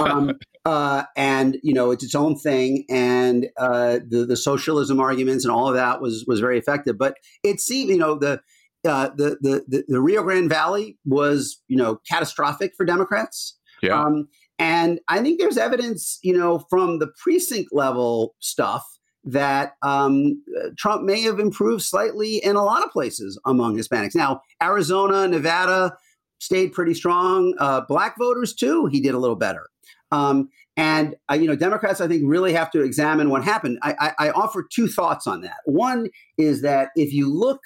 Um, 0.00 0.38
uh, 0.64 1.04
and 1.16 1.58
you 1.62 1.72
know 1.72 1.90
it's 1.90 2.04
its 2.04 2.14
own 2.14 2.36
thing, 2.36 2.84
and 2.90 3.48
uh, 3.58 4.00
the 4.06 4.26
the 4.28 4.36
socialism 4.36 5.00
arguments 5.00 5.44
and 5.44 5.52
all 5.52 5.68
of 5.68 5.74
that 5.74 6.00
was 6.00 6.24
was 6.26 6.40
very 6.40 6.58
effective. 6.58 6.98
But 6.98 7.16
it 7.42 7.60
seemed, 7.60 7.90
you 7.90 7.98
know, 7.98 8.18
the 8.18 8.40
uh, 8.86 9.10
the, 9.16 9.38
the 9.40 9.84
the 9.88 10.00
Rio 10.00 10.22
Grande 10.22 10.48
Valley 10.48 10.98
was 11.04 11.62
you 11.68 11.76
know 11.76 12.00
catastrophic 12.08 12.72
for 12.76 12.84
Democrats. 12.84 13.58
Yeah. 13.82 14.00
Um, 14.00 14.28
and 14.58 14.98
I 15.08 15.20
think 15.20 15.38
there's 15.38 15.56
evidence, 15.56 16.18
you 16.22 16.36
know, 16.36 16.64
from 16.68 16.98
the 16.98 17.08
precinct 17.22 17.72
level 17.72 18.34
stuff 18.40 18.84
that 19.24 19.74
um, 19.82 20.42
Trump 20.76 21.04
may 21.04 21.22
have 21.22 21.38
improved 21.38 21.82
slightly 21.82 22.36
in 22.38 22.56
a 22.56 22.64
lot 22.64 22.84
of 22.84 22.90
places 22.90 23.40
among 23.46 23.76
Hispanics. 23.76 24.14
Now, 24.14 24.40
Arizona, 24.62 25.28
Nevada 25.28 25.96
stayed 26.38 26.72
pretty 26.72 26.94
strong. 26.94 27.54
Uh, 27.58 27.82
black 27.82 28.16
voters 28.18 28.54
too, 28.54 28.86
he 28.86 29.00
did 29.00 29.14
a 29.14 29.18
little 29.18 29.36
better. 29.36 29.66
Um, 30.10 30.48
and 30.76 31.16
uh, 31.30 31.34
you 31.34 31.46
know, 31.46 31.56
Democrats, 31.56 32.00
I 32.00 32.06
think, 32.06 32.22
really 32.24 32.52
have 32.52 32.70
to 32.70 32.82
examine 32.82 33.30
what 33.30 33.44
happened. 33.44 33.78
I, 33.82 33.94
I, 33.98 34.28
I, 34.28 34.30
offer 34.30 34.62
two 34.62 34.86
thoughts 34.86 35.26
on 35.26 35.40
that. 35.42 35.58
One 35.64 36.08
is 36.38 36.62
that 36.62 36.90
if 36.94 37.12
you 37.12 37.28
look, 37.28 37.60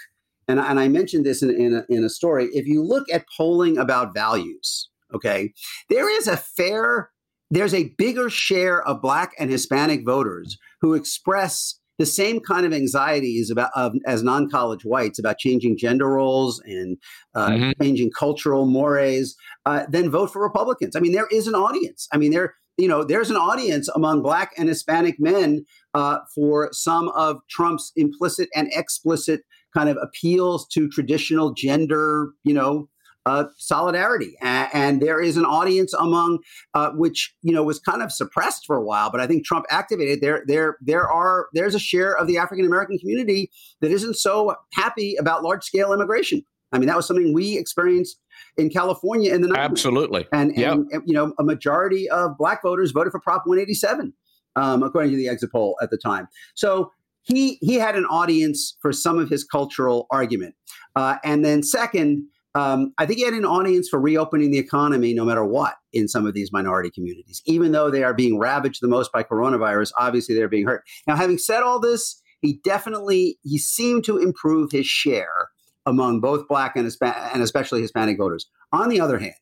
and, 0.49 0.59
and 0.59 0.81
I 0.81 0.89
mentioned 0.89 1.27
this 1.27 1.43
in, 1.43 1.51
in 1.51 1.75
a, 1.75 1.85
in 1.89 2.03
a 2.03 2.09
story, 2.09 2.47
if 2.55 2.67
you 2.67 2.83
look 2.83 3.09
at 3.13 3.27
polling 3.37 3.77
about 3.77 4.15
values, 4.15 4.89
okay, 5.15 5.53
there 5.91 6.11
is 6.11 6.27
a 6.27 6.39
fair, 6.39 7.11
there's 7.51 7.75
a 7.75 7.91
bigger 7.99 8.31
share 8.31 8.83
of 8.83 9.03
Black 9.03 9.35
and 9.39 9.51
Hispanic 9.51 10.07
voters 10.07 10.59
who 10.81 10.95
express 10.95 11.79
the 11.99 12.07
same 12.07 12.41
kind 12.41 12.67
of 12.67 12.73
anxieties 12.73 13.51
about 13.51 13.71
of, 13.77 13.95
as 14.07 14.23
non-college 14.23 14.85
whites 14.85 15.19
about 15.19 15.39
changing 15.39 15.77
gender 15.77 16.09
roles 16.09 16.61
and 16.65 16.97
uh, 17.35 17.51
mm-hmm. 17.51 17.83
changing 17.83 18.11
cultural 18.11 18.67
mores, 18.67 19.37
uh, 19.67 19.85
then 19.89 20.11
vote 20.11 20.33
for 20.33 20.43
Republicans. 20.43 20.97
I 20.97 21.01
mean, 21.01 21.13
there 21.13 21.29
is 21.31 21.47
an 21.47 21.55
audience. 21.55 22.09
I 22.13 22.17
mean, 22.17 22.33
there 22.33 22.55
you 22.79 22.89
know 22.89 23.05
there's 23.05 23.31
an 23.31 23.37
audience 23.37 23.89
among 23.95 24.23
Black 24.23 24.53
and 24.57 24.69
Hispanic 24.69 25.17
men 25.19 25.65
uh, 25.95 26.19
for 26.35 26.71
some 26.73 27.09
of 27.11 27.41
Trump's 27.49 27.93
implicit 27.97 28.49
and 28.55 28.69
explicit 28.73 29.43
kind 29.75 29.89
of 29.89 29.99
appeals 30.03 30.67
to 30.69 30.89
traditional 30.89 31.53
gender, 31.53 32.31
you 32.45 32.53
know, 32.53 32.89
uh, 33.27 33.45
solidarity. 33.57 34.37
And, 34.41 34.69
and, 34.73 35.03
there 35.03 35.21
is 35.21 35.37
an 35.37 35.45
audience 35.45 35.93
among 35.95 36.41
uh, 36.75 36.91
which 36.91 37.35
you 37.43 37.53
know 37.53 37.63
was 37.63 37.79
kind 37.79 38.03
of 38.03 38.13
suppressed 38.13 38.67
for 38.67 38.77
a 38.77 38.83
while, 38.83 39.11
but 39.11 39.21
I 39.21 39.27
think 39.27 39.45
Trump 39.45 39.65
activated. 39.71 40.21
There, 40.21 40.43
there, 40.47 40.77
there 40.81 41.09
are 41.09 41.47
there's 41.53 41.75
a 41.75 41.79
share 41.79 42.17
of 42.17 42.27
the 42.27 42.39
African 42.39 42.67
American 42.67 42.99
community 42.99 43.51
that 43.81 43.91
isn't 43.91 44.17
so 44.17 44.57
happy 44.73 45.17
about 45.17 45.43
large 45.43 45.65
scale 45.65 45.93
immigration. 45.93 46.45
I 46.73 46.79
mean, 46.79 46.87
that 46.89 46.97
was 46.97 47.07
something 47.07 47.33
we 47.33 47.59
experienced 47.59 48.19
in 48.57 48.71
California 48.71 49.35
in 49.35 49.43
the 49.43 49.49
90s. 49.49 49.59
Absolutely. 49.59 50.27
And, 50.33 50.57
yep. 50.57 50.73
and, 50.73 51.03
you 51.05 51.13
know, 51.13 51.35
a 51.39 51.45
majority 51.45 52.09
of 52.09 52.37
black 52.39 52.63
voters 52.63 52.93
voted 52.93 53.13
for 53.13 53.21
Prop 53.21 53.43
187, 53.47 54.15
um, 54.57 54.83
according 54.83 55.11
to 55.11 55.17
the 55.19 55.29
exit 55.29 55.53
poll 55.53 55.77
at 55.83 55.91
the 55.91 55.99
time. 55.99 56.29
So 56.55 56.91
he 57.23 57.59
he 57.61 57.75
had 57.75 57.95
an 57.95 58.05
audience 58.07 58.77
for 58.81 58.93
some 58.93 59.19
of 59.19 59.29
his 59.29 59.45
cultural 59.45 60.07
argument. 60.11 60.55
Uh, 60.97 61.17
and 61.25 61.45
then 61.45 61.63
second, 61.63 62.27
um, 62.55 62.93
I 62.99 63.07
think 63.07 63.19
he 63.19 63.25
had 63.25 63.35
an 63.35 63.45
audience 63.45 63.89
for 63.89 63.99
reopening 63.99 64.51
the 64.51 64.59
economy 64.59 65.15
no 65.15 65.25
matter 65.25 65.45
what 65.45 65.77
in 65.93 66.07
some 66.07 66.27
of 66.27 66.35
these 66.35 66.53
minority 66.53 66.91
communities. 66.91 67.43
Even 67.47 67.73
though 67.73 67.91
they 67.91 68.03
are 68.03 68.13
being 68.13 68.39
ravaged 68.39 68.83
the 68.83 68.89
most 68.89 69.11
by 69.13 69.23
coronavirus, 69.23 69.93
obviously 69.97 70.35
they're 70.35 70.49
being 70.49 70.67
hurt. 70.67 70.83
Now, 71.07 71.17
having 71.17 71.39
said 71.39 71.63
all 71.63 71.81
this, 71.81 72.21
he 72.41 72.61
definitely 72.65 73.39
he 73.43 73.57
seemed 73.57 74.05
to 74.05 74.19
improve 74.19 74.71
his 74.71 74.87
share 74.87 75.49
among 75.87 76.21
both 76.21 76.47
black 76.47 76.77
and, 76.77 76.87
Hispa- 76.87 77.31
and 77.33 77.43
especially 77.43 77.81
Hispanic 77.81 78.19
voters. 78.19 78.49
On 78.73 78.89
the 78.89 79.01
other 79.01 79.19
hand, 79.19 79.35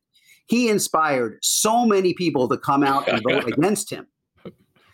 he 0.47 0.69
inspired 0.69 1.39
so 1.43 1.85
many 1.85 2.15
people 2.15 2.49
to 2.49 2.57
come 2.57 2.83
out 2.83 3.09
and 3.09 3.23
vote 3.29 3.47
against 3.53 3.91
him. 3.91 4.07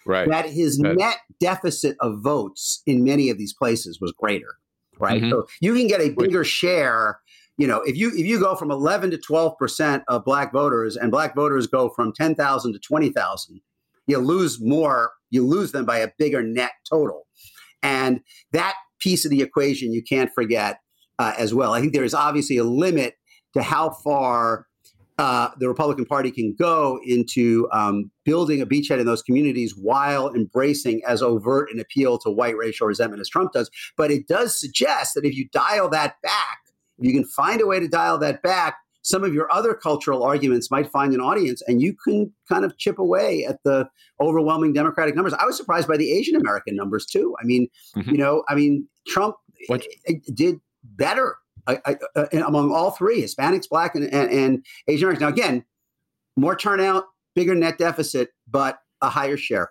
Right. 0.07 0.29
That 0.29 0.49
his 0.49 0.79
net 0.79 1.19
deficit 1.41 1.97
of 2.01 2.21
votes 2.23 2.83
in 2.87 3.03
many 3.05 3.29
of 3.29 3.39
these 3.39 3.53
places 3.53 4.01
was 4.01 4.13
greater. 4.13 4.55
Right. 4.99 5.21
Mm-hmm. 5.21 5.31
So 5.31 5.47
you 5.61 5.75
can 5.75 5.89
get 5.89 6.01
a 6.01 6.11
bigger 6.11 6.45
share 6.45 7.19
you 7.57 7.67
know, 7.67 7.81
if 7.83 7.97
you 7.97 8.09
if 8.11 8.27
you 8.27 8.39
go 8.39 8.55
from 8.55 8.71
11 8.71 9.11
to 9.13 9.19
12 9.19 9.57
percent 9.59 10.03
of 10.09 10.25
black 10.25 10.53
voters, 10.53 10.97
and 10.97 11.11
black 11.11 11.35
voters 11.35 11.67
go 11.67 11.89
from 11.89 12.13
10,000 12.13 12.73
to 12.73 12.79
20,000, 12.79 13.61
you 14.07 14.19
lose 14.19 14.61
more. 14.61 15.13
You 15.31 15.47
lose 15.47 15.73
them 15.73 15.85
by 15.85 15.99
a 15.99 16.09
bigger 16.19 16.43
net 16.43 16.73
total, 16.89 17.27
and 17.83 18.21
that 18.53 18.75
piece 19.01 19.25
of 19.25 19.31
the 19.31 19.43
equation 19.43 19.93
you 19.93 20.03
can't 20.03 20.33
forget 20.33 20.81
uh, 21.19 21.33
as 21.37 21.55
well. 21.55 21.73
I 21.73 21.81
think 21.81 21.93
there 21.93 22.05
is 22.05 22.15
obviously 22.15 22.57
a 22.59 22.65
limit 22.65 23.15
to 23.55 23.63
how 23.63 23.91
far 23.91 24.67
uh, 25.19 25.51
the 25.59 25.67
Republican 25.67 26.05
Party 26.05 26.31
can 26.31 26.55
go 26.59 27.01
into 27.07 27.69
um, 27.73 28.11
building 28.25 28.61
a 28.61 28.67
beachhead 28.67 29.01
in 29.01 29.07
those 29.07 29.23
communities 29.23 29.75
while 29.75 30.33
embracing 30.35 31.01
as 31.07 31.23
overt 31.23 31.71
an 31.73 31.81
appeal 31.81 32.19
to 32.19 32.31
white 32.31 32.57
racial 32.57 32.87
resentment 32.87 33.21
as 33.21 33.29
Trump 33.29 33.53
does. 33.53 33.71
But 33.97 34.11
it 34.11 34.29
does 34.29 34.59
suggest 34.59 35.15
that 35.15 35.25
if 35.25 35.35
you 35.35 35.49
dial 35.53 35.89
that 35.89 36.21
back 36.23 36.59
you 36.99 37.13
can 37.13 37.25
find 37.25 37.61
a 37.61 37.67
way 37.67 37.81
to 37.81 37.89
dial 37.89 38.19
that 38.19 38.43
back, 38.43 38.77
some 39.07 39.23
of 39.23 39.33
your 39.33 39.51
other 39.53 39.73
cultural 39.73 40.25
arguments 40.25 40.69
might 40.69 40.91
find 40.91 41.15
an 41.15 41.21
audience 41.21 41.63
and 41.69 41.81
you 41.81 41.95
can 41.95 42.33
kind 42.49 42.65
of 42.65 42.77
chip 42.77 42.99
away 42.99 43.45
at 43.45 43.63
the 43.65 43.89
overwhelming 44.21 44.73
democratic 44.73 45.15
numbers. 45.15 45.33
I 45.35 45.45
was 45.45 45.57
surprised 45.57 45.87
by 45.87 45.97
the 45.97 46.11
asian 46.13 46.35
american 46.35 46.75
numbers 46.75 47.07
too. 47.07 47.37
I 47.41 47.45
mean 47.45 47.69
mm-hmm. 47.97 48.11
you 48.11 48.19
know 48.19 48.43
i 48.49 48.57
mean 48.57 48.89
trump 49.07 49.37
what? 49.69 49.87
did 50.35 50.57
better 50.83 51.37
uh, 51.69 51.77
uh, 52.17 52.27
among 52.45 52.73
all 52.73 52.91
three 52.91 53.23
hispanics 53.23 53.69
black 53.69 53.95
and, 53.95 54.13
and, 54.13 54.31
and 54.31 54.67
asian 54.89 55.05
americans. 55.05 55.21
Now 55.21 55.29
again 55.29 55.65
more 56.37 56.57
turnout 56.57 57.05
bigger 57.37 57.55
net 57.55 57.79
deficit 57.79 58.31
but 58.51 58.81
a 59.03 59.09
higher 59.09 59.37
share 59.37 59.71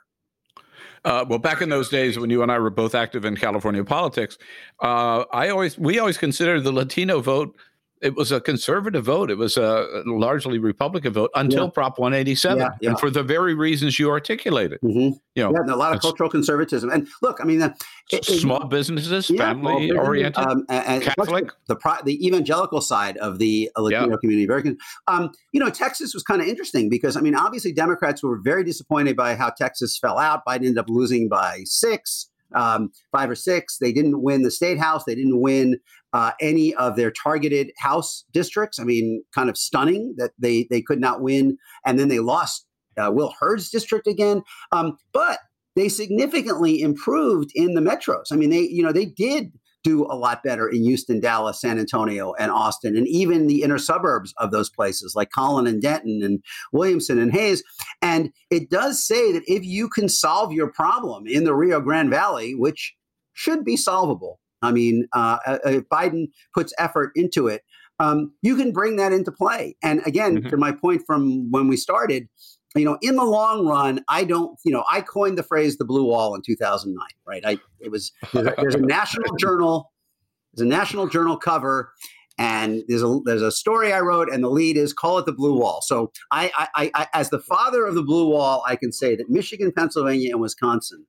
uh, 1.06 1.24
well, 1.28 1.40
back 1.40 1.62
in 1.62 1.70
those 1.70 1.90
days 1.90 2.18
when 2.18 2.30
you 2.30 2.42
and 2.42 2.52
I 2.52 2.60
were 2.60 2.70
both 2.70 2.96
active 2.96 3.24
in 3.24 3.36
California 3.38 3.84
politics, 3.84 4.38
uh, 4.82 5.24
I 5.32 5.50
always 5.50 5.78
we 5.78 6.00
always 6.00 6.18
considered 6.18 6.64
the 6.64 6.72
Latino 6.72 7.22
vote 7.22 7.56
it 8.02 8.16
was 8.16 8.32
a 8.32 8.42
conservative 8.42 9.06
vote. 9.06 9.32
It 9.32 9.38
was 9.38 9.58
a 9.58 10.04
largely 10.06 10.60
Republican 10.60 11.14
vote 11.14 11.32
until 11.34 11.66
yeah. 11.66 11.70
Prop 11.72 11.98
187, 11.98 12.58
yeah, 12.58 12.70
yeah. 12.82 12.90
and 12.90 13.00
for 13.00 13.10
the 13.10 13.24
very 13.24 13.54
reasons 13.54 13.98
you 13.98 14.10
articulated. 14.10 14.80
Mm-hmm. 14.82 15.18
You 15.36 15.44
know, 15.44 15.52
a 15.52 15.76
lot 15.76 15.94
of 15.94 16.02
cultural 16.02 16.30
conservatism. 16.30 16.90
And 16.90 17.08
look, 17.22 17.40
I 17.42 17.46
mean, 17.46 17.62
uh, 17.62 17.74
it, 18.12 18.26
small 18.26 18.64
it, 18.64 18.70
businesses, 18.70 19.28
family 19.28 19.92
oriented, 19.92 20.46
um, 20.46 20.66
and, 20.70 21.04
Catholic, 21.04 21.52
the, 21.68 21.76
the, 21.76 22.02
the 22.04 22.28
evangelical 22.28 22.82
side 22.82 23.18
of 23.18 23.40
the 23.40 23.72
Latino 23.78 24.18
community. 24.18 24.46
Very, 24.46 24.76
um, 25.08 25.32
you 25.54 25.60
know, 25.60 25.70
Texas 25.70 26.14
was 26.14 26.24
kind 26.24 26.42
of 26.42 26.48
interesting 26.48 26.90
because 26.90 27.16
I 27.16 27.22
mean, 27.22 27.36
obviously, 27.36 27.72
Democrats 27.72 28.22
were 28.22 28.40
very 28.44 28.64
disappointed 28.64 29.16
by 29.16 29.36
how 29.36 29.50
Texas 29.50 29.98
fell 29.98 30.18
out. 30.18 30.46
Biden 30.46 30.58
ended 30.58 30.78
up 30.78 30.90
losing 30.90 31.30
by 31.30 31.62
six. 31.66 32.30
Um, 32.54 32.92
five 33.12 33.30
or 33.30 33.36
six. 33.36 33.80
They 33.80 33.92
didn't 33.92 34.22
win 34.22 34.44
the 34.44 34.52
state 34.52 34.78
house. 34.78 35.04
They 35.04 35.16
didn't 35.16 35.42
win 35.42 35.78
uh, 36.16 36.32
any 36.40 36.74
of 36.76 36.96
their 36.96 37.12
targeted 37.12 37.72
House 37.78 38.24
districts. 38.32 38.80
I 38.80 38.86
mean, 38.86 39.22
kind 39.34 39.50
of 39.50 39.58
stunning 39.58 40.16
that 40.18 40.32
they 40.40 40.66
they 40.70 40.82
could 40.82 41.02
not 41.02 41.22
win, 41.22 41.58
and 41.86 42.00
then 42.00 42.08
they 42.08 42.20
lost 42.20 42.66
uh, 42.98 43.12
Will 43.14 43.34
Hurd's 43.38 43.70
district 43.70 44.08
again. 44.08 44.42
Um, 44.72 44.98
but 45.12 45.40
they 45.76 45.90
significantly 45.90 46.82
improved 46.82 47.52
in 47.54 47.74
the 47.74 47.82
metros. 47.82 48.32
I 48.32 48.38
mean, 48.38 48.50
they 48.50 48.62
you 48.62 48.82
know 48.82 48.94
they 48.94 49.06
did 49.06 49.52
do 49.84 50.06
a 50.06 50.16
lot 50.16 50.42
better 50.42 50.70
in 50.70 50.84
Houston, 50.84 51.20
Dallas, 51.20 51.60
San 51.60 51.78
Antonio, 51.78 52.34
and 52.40 52.50
Austin, 52.50 52.96
and 52.96 53.08
even 53.10 53.48
the 53.48 53.62
inner 53.62 53.78
suburbs 53.78 54.34
of 54.38 54.52
those 54.52 54.70
places 54.70 55.16
like 55.18 55.32
Collin 55.32 55.68
and 55.68 55.82
Denton 55.82 56.22
and 56.24 56.42
Williamson 56.72 57.20
and 57.20 57.34
Hays. 57.34 57.62
And 58.02 58.32
it 58.50 58.70
does 58.70 59.06
say 59.06 59.34
that 59.34 59.44
if 59.48 59.66
you 59.66 59.90
can 59.90 60.08
solve 60.08 60.54
your 60.54 60.72
problem 60.72 61.28
in 61.28 61.44
the 61.44 61.54
Rio 61.54 61.82
Grande 61.82 62.10
Valley, 62.10 62.56
which 62.56 62.96
should 63.34 63.66
be 63.66 63.76
solvable, 63.76 64.40
I 64.62 64.72
mean, 64.72 65.08
uh, 65.14 65.38
uh 65.46 65.60
if 65.66 65.84
Biden 65.90 66.28
puts 66.54 66.74
effort 66.78 67.12
into 67.16 67.48
it, 67.48 67.64
um, 68.00 68.34
you 68.42 68.56
can 68.56 68.72
bring 68.72 68.98
that 68.98 69.14
into 69.14 69.32
play. 69.32 69.76
And 69.82 70.02
again, 70.06 70.38
mm-hmm. 70.38 70.50
to 70.50 70.58
my 70.58 70.72
point 70.72 71.04
from 71.06 71.52
when 71.52 71.68
we 71.68 71.78
started, 71.78 72.28
you 72.76 72.84
know, 72.84 72.98
in 73.02 73.16
the 73.16 73.24
long 73.24 73.66
run, 73.66 74.04
I 74.10 74.26
don't, 74.26 74.60
you 74.66 74.72
know, 74.72 74.84
I 74.90 75.02
coined 75.02 75.38
the 75.38 75.44
phrase 75.44 75.78
the 75.78 75.86
blue 75.86 76.06
wall 76.06 76.36
in 76.36 76.42
2009, 76.46 77.06
right? 77.26 77.44
I, 77.46 77.58
it 77.80 77.90
was, 77.90 78.12
there's 78.34 78.48
a, 78.48 78.54
there's 78.58 78.76
a 78.76 78.82
national 78.82 79.36
journal, 79.38 79.94
there's 80.54 80.66
a 80.66 80.70
national 80.70 81.08
journal 81.08 81.38
cover 81.38 81.94
and 82.38 82.84
there's 82.90 83.02
a, 83.02 83.20
there's 83.24 83.42
a 83.42 83.52
story 83.52 83.94
I 83.94 84.02
wrote 84.02 84.30
and 84.30 84.44
the 84.44 84.50
lead 84.50 84.76
is 84.76 84.92
call 84.92 85.18
it 85.20 85.26
the 85.26 85.32
blue 85.32 85.58
wall. 85.58 85.82
So 85.82 86.12
I, 86.32 86.52
I, 86.76 86.92
I 86.94 87.08
as 87.14 87.30
the 87.30 87.40
father 87.40 87.86
of 87.86 87.96
the 87.96 88.04
blue 88.04 88.30
wall, 88.30 88.62
I 88.68 88.76
can 88.76 88.92
say 88.92 89.16
that 89.16 89.30
Michigan, 89.30 89.72
Pennsylvania 89.72 90.32
and 90.32 90.42
Wisconsin 90.42 91.06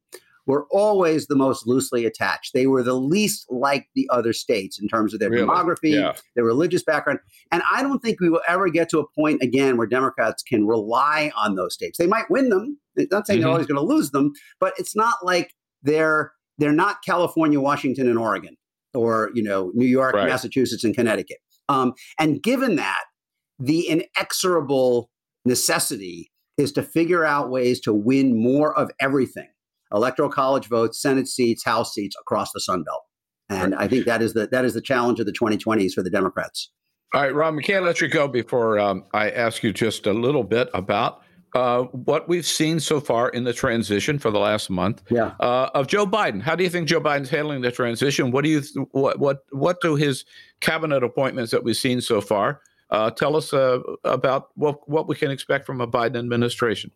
were 0.46 0.66
always 0.70 1.26
the 1.26 1.34
most 1.34 1.66
loosely 1.66 2.06
attached. 2.06 2.52
They 2.54 2.66
were 2.66 2.82
the 2.82 2.94
least 2.94 3.46
like 3.50 3.88
the 3.94 4.08
other 4.10 4.32
states 4.32 4.78
in 4.80 4.88
terms 4.88 5.12
of 5.12 5.20
their 5.20 5.30
really? 5.30 5.46
demography, 5.46 5.92
yeah. 5.92 6.14
their 6.34 6.44
religious 6.44 6.82
background. 6.82 7.18
And 7.50 7.62
I 7.72 7.82
don't 7.82 8.00
think 8.00 8.20
we 8.20 8.30
will 8.30 8.42
ever 8.48 8.68
get 8.68 8.88
to 8.90 9.00
a 9.00 9.08
point 9.14 9.42
again 9.42 9.76
where 9.76 9.86
Democrats 9.86 10.42
can 10.42 10.66
rely 10.66 11.32
on 11.36 11.56
those 11.56 11.74
states. 11.74 11.98
They 11.98 12.06
might 12.06 12.30
win 12.30 12.48
them. 12.48 12.78
I'm 12.98 13.08
not 13.10 13.26
saying 13.26 13.38
mm-hmm. 13.38 13.44
they're 13.44 13.52
always 13.52 13.66
going 13.66 13.80
to 13.80 13.94
lose 13.94 14.12
them, 14.12 14.32
but 14.60 14.72
it's 14.78 14.96
not 14.96 15.16
like 15.22 15.52
they're 15.82 16.32
they're 16.58 16.72
not 16.72 17.04
California, 17.04 17.60
Washington, 17.60 18.08
and 18.08 18.18
Oregon, 18.18 18.56
or 18.94 19.30
you 19.34 19.42
know 19.42 19.72
New 19.74 19.86
York, 19.86 20.14
right. 20.14 20.28
Massachusetts, 20.28 20.84
and 20.84 20.94
Connecticut. 20.94 21.38
Um, 21.68 21.92
and 22.18 22.42
given 22.42 22.76
that, 22.76 23.02
the 23.58 23.88
inexorable 23.88 25.10
necessity 25.44 26.30
is 26.56 26.72
to 26.72 26.82
figure 26.82 27.24
out 27.24 27.50
ways 27.50 27.80
to 27.80 27.92
win 27.92 28.40
more 28.40 28.76
of 28.78 28.90
everything 29.00 29.48
electoral 29.92 30.28
college 30.28 30.66
votes, 30.66 31.00
Senate 31.00 31.28
seats, 31.28 31.64
House 31.64 31.92
seats 31.92 32.16
across 32.20 32.52
the 32.52 32.60
Sun 32.60 32.84
Belt. 32.84 33.02
And 33.48 33.72
right. 33.72 33.82
I 33.82 33.88
think 33.88 34.06
that 34.06 34.22
is 34.22 34.34
the 34.34 34.48
that 34.48 34.64
is 34.64 34.74
the 34.74 34.80
challenge 34.80 35.20
of 35.20 35.26
the 35.26 35.32
2020s 35.32 35.92
for 35.92 36.02
the 36.02 36.10
Democrats. 36.10 36.70
All 37.14 37.22
right, 37.22 37.34
Ron, 37.34 37.54
we 37.54 37.62
can't 37.62 37.84
let 37.84 38.00
you 38.00 38.08
go 38.08 38.26
before 38.26 38.78
um, 38.78 39.04
I 39.14 39.30
ask 39.30 39.62
you 39.62 39.72
just 39.72 40.06
a 40.06 40.12
little 40.12 40.42
bit 40.42 40.68
about 40.74 41.22
uh, 41.54 41.84
what 41.84 42.28
we've 42.28 42.44
seen 42.44 42.80
so 42.80 43.00
far 43.00 43.28
in 43.30 43.44
the 43.44 43.52
transition 43.52 44.18
for 44.18 44.30
the 44.30 44.38
last 44.38 44.68
month 44.68 45.02
yeah. 45.10 45.32
uh, 45.40 45.70
of 45.74 45.86
Joe 45.86 46.06
Biden. 46.06 46.42
How 46.42 46.54
do 46.54 46.64
you 46.64 46.68
think 46.68 46.88
Joe 46.88 47.00
Biden's 47.00 47.30
handling 47.30 47.62
the 47.62 47.70
transition? 47.70 48.30
What 48.30 48.44
do 48.44 48.50
you 48.50 48.62
what 48.90 49.18
what 49.18 49.38
what 49.52 49.80
do 49.80 49.94
his 49.94 50.24
cabinet 50.60 51.02
appointments 51.02 51.52
that 51.52 51.64
we've 51.64 51.76
seen 51.76 52.00
so 52.00 52.20
far 52.20 52.60
uh, 52.90 53.10
tell 53.10 53.36
us 53.36 53.54
uh, 53.54 53.78
about 54.04 54.48
what 54.54 54.86
what 54.88 55.08
we 55.08 55.14
can 55.14 55.30
expect 55.30 55.64
from 55.64 55.80
a 55.80 55.86
Biden 55.86 56.18
administration? 56.18 56.90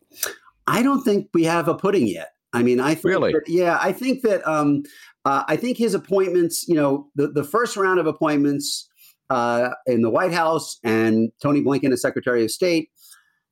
I 0.66 0.82
don't 0.82 1.02
think 1.02 1.28
we 1.32 1.44
have 1.44 1.68
a 1.68 1.74
pudding 1.74 2.06
yet. 2.06 2.32
I 2.52 2.62
mean, 2.62 2.80
I 2.80 2.94
think 2.94 3.04
really, 3.04 3.32
that, 3.32 3.42
yeah, 3.46 3.78
I 3.80 3.92
think 3.92 4.22
that 4.22 4.46
um, 4.48 4.82
uh, 5.24 5.44
I 5.46 5.56
think 5.56 5.76
his 5.76 5.94
appointments, 5.94 6.66
you 6.66 6.74
know, 6.74 7.08
the, 7.14 7.28
the 7.28 7.44
first 7.44 7.76
round 7.76 8.00
of 8.00 8.06
appointments 8.06 8.88
uh, 9.28 9.70
in 9.86 10.02
the 10.02 10.10
White 10.10 10.32
House 10.32 10.78
and 10.82 11.30
Tony 11.42 11.62
Blinken 11.62 11.92
as 11.92 12.02
Secretary 12.02 12.42
of 12.44 12.50
State, 12.50 12.88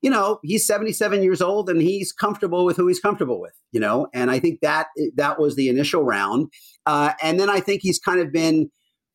you 0.03 0.11
know, 0.11 0.39
he's 0.43 0.67
77 0.67 1.23
years 1.23 1.41
old 1.41 1.69
and 1.69 1.83
he's 1.83 2.13
comfortable 2.13 2.65
with 2.65 2.77
who 2.77 2.87
he's 2.87 3.01
comfortable 3.01 3.41
with, 3.41 3.55
you 3.73 3.81
know, 3.81 4.09
and 4.15 4.31
I 4.31 4.39
think 4.39 4.61
that 4.61 4.89
that 5.17 5.41
was 5.41 5.57
the 5.57 5.69
initial 5.69 6.05
round, 6.05 6.51
uh, 6.87 7.13
and 7.23 7.39
then 7.39 7.51
I 7.51 7.61
think 7.61 7.83
he's 7.83 7.99
kind 7.99 8.21
of 8.21 8.33
been 8.33 8.71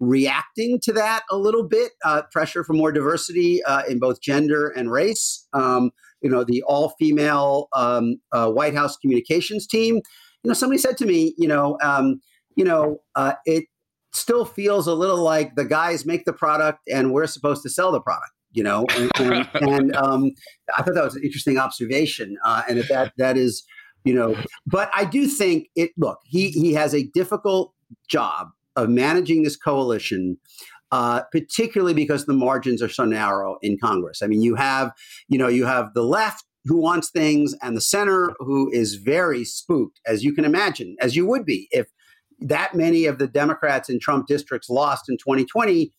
reacting 0.07 0.79
to 0.81 0.93
that 0.93 1.23
a 1.29 1.37
little 1.37 1.63
bit, 1.63 1.91
uh, 2.03 2.23
pressure 2.31 2.63
for 2.63 2.73
more 2.73 2.91
diversity 2.91 3.63
uh, 3.63 3.83
in 3.87 3.99
both 3.99 4.21
gender 4.21 4.69
and 4.69 4.91
race. 4.91 5.47
Um, 5.53 5.91
you 6.21 6.29
know, 6.29 6.43
the 6.43 6.63
all 6.63 6.89
female 6.99 7.67
um, 7.73 8.15
uh, 8.31 8.49
White 8.49 8.73
House 8.73 8.97
communications 8.97 9.67
team. 9.67 9.95
You 10.43 10.49
know, 10.49 10.53
somebody 10.53 10.79
said 10.79 10.97
to 10.97 11.05
me, 11.05 11.35
you 11.37 11.47
know, 11.47 11.77
um, 11.81 12.21
you 12.55 12.63
know, 12.63 13.01
uh, 13.15 13.33
it 13.45 13.65
still 14.13 14.45
feels 14.45 14.87
a 14.87 14.93
little 14.93 15.21
like 15.21 15.55
the 15.55 15.65
guys 15.65 16.05
make 16.05 16.25
the 16.25 16.33
product 16.33 16.79
and 16.91 17.11
we're 17.11 17.27
supposed 17.27 17.63
to 17.63 17.69
sell 17.69 17.91
the 17.91 18.01
product. 18.01 18.31
You 18.51 18.63
know, 18.63 18.85
and, 18.95 19.11
and, 19.19 19.49
and 19.55 19.95
um, 19.95 20.31
I 20.77 20.83
thought 20.83 20.93
that 20.93 21.03
was 21.03 21.15
an 21.15 21.23
interesting 21.23 21.57
observation, 21.57 22.37
uh, 22.45 22.61
and 22.69 22.77
that, 22.77 22.87
that 22.89 23.13
that 23.17 23.37
is, 23.37 23.63
you 24.03 24.13
know, 24.13 24.35
but 24.67 24.91
I 24.93 25.05
do 25.05 25.27
think 25.27 25.69
it. 25.75 25.89
Look, 25.97 26.19
he 26.23 26.49
he 26.51 26.73
has 26.73 26.93
a 26.93 27.03
difficult 27.15 27.73
job 28.07 28.49
of 28.75 28.89
managing 28.89 29.43
this 29.43 29.55
coalition 29.55 30.37
uh, 30.93 31.23
particularly 31.31 31.95
because 31.95 32.27
the 32.27 32.33
margins 32.33 32.79
are 32.79 32.87
so 32.87 33.03
narrow 33.03 33.57
in 33.63 33.79
Congress. 33.79 34.21
I 34.21 34.27
mean, 34.27 34.43
you 34.43 34.53
have, 34.53 34.91
you 35.27 35.39
know, 35.39 35.47
you 35.47 35.65
have 35.65 35.91
the 35.95 36.03
left 36.03 36.45
who 36.65 36.77
wants 36.77 37.09
things 37.09 37.55
and 37.63 37.75
the 37.75 37.81
center 37.81 38.35
who 38.37 38.69
is 38.71 38.93
very 38.95 39.43
spooked, 39.43 39.99
as 40.05 40.23
you 40.23 40.33
can 40.33 40.45
imagine, 40.45 40.95
as 41.01 41.15
you 41.15 41.25
would 41.25 41.45
be 41.45 41.67
if 41.71 41.87
that 42.39 42.75
many 42.75 43.05
of 43.05 43.17
the 43.17 43.27
Democrats 43.27 43.89
in 43.89 43.99
Trump 43.99 44.27
districts 44.27 44.69
lost 44.69 45.09
in 45.09 45.17
2020. 45.17 45.91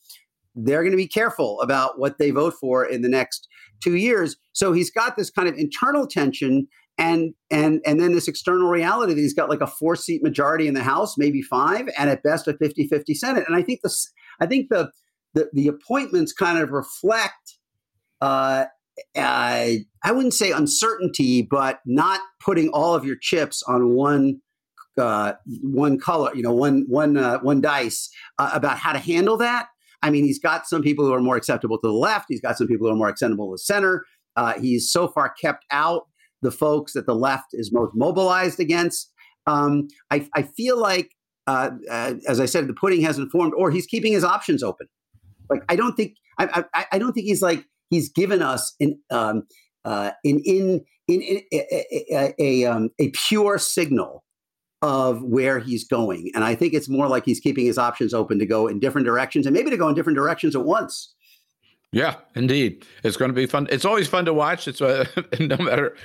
They're 0.55 0.83
going 0.83 0.93
to 0.93 0.97
be 0.97 1.09
careful 1.09 1.61
about 1.61 1.99
what 1.99 2.19
they 2.19 2.31
vote 2.31 2.55
for 2.61 2.85
in 2.85 3.03
the 3.03 3.09
next 3.09 3.49
two 3.83 3.97
years. 3.97 4.37
So 4.53 4.73
he's 4.73 4.93
got 4.93 5.17
this 5.17 5.29
kind 5.29 5.49
of 5.49 5.57
internal 5.57 6.07
tension 6.07 6.69
and 6.99 7.35
and 7.51 7.81
and 7.85 8.01
then 8.01 8.13
this 8.13 8.29
external 8.29 8.69
reality 8.69 9.15
that 9.15 9.21
he's 9.21 9.35
got 9.35 9.51
like 9.51 9.61
a 9.61 9.67
four 9.67 9.97
seat 9.97 10.23
majority 10.23 10.69
in 10.69 10.75
the 10.75 10.83
house 10.83 11.17
maybe 11.19 11.43
five 11.43 11.89
and 11.99 12.09
at 12.09 12.23
best 12.23 12.47
a 12.47 12.53
50-50 12.55 13.17
senate 13.17 13.45
and 13.47 13.57
i 13.57 13.63
think 13.63 13.81
this 13.83 14.13
I 14.41 14.47
think 14.47 14.69
the 14.71 14.91
the, 15.35 15.51
the 15.53 15.69
appointments 15.69 16.33
kind 16.33 16.59
of 16.59 16.71
reflect. 16.71 17.59
Uh, 18.21 18.67
uh, 19.17 19.75
I 20.05 20.13
wouldn't 20.13 20.35
say 20.35 20.53
uncertainty, 20.53 21.43
but 21.43 21.81
not 21.85 22.21
putting 22.41 22.69
all 22.69 22.95
of 22.95 23.05
your 23.05 23.17
chips 23.21 23.63
on 23.67 23.95
one 23.95 24.41
uh, 24.97 25.33
one 25.63 25.99
color, 25.99 26.33
you 26.37 26.43
know, 26.43 26.53
one 26.53 26.85
one 26.87 27.17
uh, 27.17 27.41
one 27.41 27.61
dice 27.61 28.09
uh, 28.39 28.51
about 28.55 28.79
how 28.79 28.93
to 28.93 29.01
handle 29.01 29.37
that. 29.39 29.67
I 30.03 30.11
mean, 30.11 30.25
he's 30.25 30.39
got 30.39 30.67
some 30.67 30.83
people 30.83 31.05
who 31.05 31.13
are 31.13 31.21
more 31.21 31.37
acceptable 31.37 31.79
to 31.79 31.89
the 31.89 31.93
left. 31.93 32.27
He's 32.29 32.41
got 32.41 32.57
some 32.57 32.69
people 32.69 32.87
who 32.87 32.93
are 32.93 32.97
more 32.97 33.09
acceptable 33.09 33.49
to 33.49 33.55
the 33.55 33.59
center. 33.59 34.05
Uh, 34.37 34.53
he's 34.61 34.93
so 34.93 35.09
far 35.09 35.31
kept 35.41 35.65
out 35.73 36.07
the 36.45 36.53
folks 36.53 36.93
that 36.93 37.07
the 37.07 37.15
left 37.15 37.49
is 37.53 37.73
most 37.73 37.93
mobilized 37.95 38.61
against. 38.61 39.11
Um, 39.47 39.89
I, 40.11 40.29
I, 40.35 40.43
feel 40.43 40.79
like 40.79 41.11
uh, 41.47 41.71
uh, 41.91 42.15
as 42.29 42.39
I 42.39 42.47
said, 42.47 42.67
the 42.69 42.75
pudding 42.75 43.03
hasn't 43.03 43.33
formed, 43.33 43.53
or 43.57 43.71
he's 43.71 43.87
keeping 43.87 44.13
his 44.13 44.25
options 44.25 44.63
open. 44.63 44.87
Like 45.51 45.63
I 45.69 45.77
don't 45.77 45.95
think 45.97 46.17
I, 46.39 46.65
I, 46.73 46.87
I 46.93 46.99
don't 46.99 47.13
think 47.13 47.27
he's 47.27 47.43
like 47.43 47.65
he's 47.91 48.11
given 48.11 48.43
us 48.43 48.75
an 48.81 48.99
um, 49.11 49.43
uh, 49.85 50.13
in 50.23 50.41
in 50.45 50.85
in, 51.09 51.21
in 51.21 51.43
a, 51.53 51.85
a, 52.13 52.35
a, 52.39 52.65
um, 52.65 52.91
a 52.99 53.11
pure 53.11 53.59
signal 53.59 54.25
of 54.81 55.23
where 55.23 55.59
he's 55.59 55.87
going, 55.87 56.31
and 56.35 56.45
I 56.45 56.55
think 56.55 56.73
it's 56.73 56.89
more 56.89 57.09
like 57.09 57.25
he's 57.25 57.41
keeping 57.41 57.67
his 57.67 57.79
options 57.79 58.15
open 58.15 58.39
to 58.39 58.47
go 58.47 58.67
in 58.67 58.81
different 58.81 59.07
directions, 59.07 59.47
and 59.47 59.55
maybe 59.55 59.71
to 59.71 59.77
go 59.77 59.89
in 59.89 59.95
different 59.95 60.17
directions 60.17 60.55
at 60.57 60.65
once. 60.65 61.15
Yeah, 61.95 62.17
indeed, 62.35 62.85
it's 63.05 63.17
going 63.17 63.29
to 63.29 63.35
be 63.35 63.47
fun. 63.47 63.69
It's 63.71 63.85
always 63.85 64.09
fun 64.09 64.25
to 64.25 64.35
watch. 64.35 64.67
It's 64.67 64.81
uh, 64.81 65.05
no 65.41 65.57
matter 65.59 65.97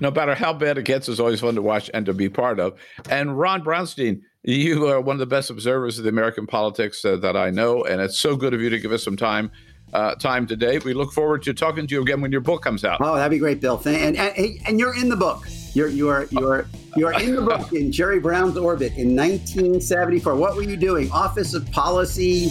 no 0.00 0.10
matter 0.10 0.34
how 0.34 0.54
bad 0.54 0.78
it 0.78 0.84
gets, 0.84 1.06
it's 1.06 1.20
always 1.20 1.40
fun 1.40 1.54
to 1.56 1.62
watch 1.62 1.90
and 1.92 2.06
to 2.06 2.14
be 2.14 2.30
part 2.30 2.58
of. 2.58 2.78
And 3.10 3.38
Ron 3.38 3.62
Brownstein, 3.62 4.22
you 4.42 4.88
are 4.88 5.02
one 5.02 5.16
of 5.16 5.20
the 5.20 5.26
best 5.26 5.50
observers 5.50 5.98
of 5.98 6.04
the 6.04 6.08
American 6.08 6.46
politics 6.46 7.04
uh, 7.04 7.16
that 7.16 7.36
I 7.36 7.50
know, 7.50 7.84
and 7.84 8.00
it's 8.00 8.18
so 8.18 8.36
good 8.36 8.54
of 8.54 8.62
you 8.62 8.70
to 8.70 8.78
give 8.80 8.90
us 8.90 9.04
some 9.04 9.16
time. 9.16 9.50
Uh, 9.92 10.12
time 10.16 10.44
today. 10.44 10.78
We 10.78 10.92
look 10.92 11.12
forward 11.12 11.44
to 11.44 11.54
talking 11.54 11.86
to 11.86 11.94
you 11.94 12.02
again 12.02 12.20
when 12.20 12.32
your 12.32 12.40
book 12.40 12.62
comes 12.62 12.84
out. 12.84 12.98
Oh, 13.00 13.14
that'd 13.14 13.30
be 13.30 13.38
great, 13.38 13.60
Bill. 13.60 13.80
And 13.86 14.16
and, 14.16 14.58
and 14.66 14.80
you're 14.80 14.96
in 14.96 15.08
the 15.08 15.16
book. 15.16 15.46
You're 15.72 15.86
you're 15.86 16.24
you're 16.32 16.66
you're 16.96 17.12
in 17.12 17.36
the 17.36 17.42
book 17.42 17.72
in 17.72 17.92
Jerry 17.92 18.18
Brown's 18.18 18.56
orbit 18.56 18.94
in 18.96 19.14
1974. 19.14 20.34
What 20.34 20.56
were 20.56 20.62
you 20.62 20.76
doing? 20.76 21.12
Office 21.12 21.54
of 21.54 21.70
Policy 21.70 22.50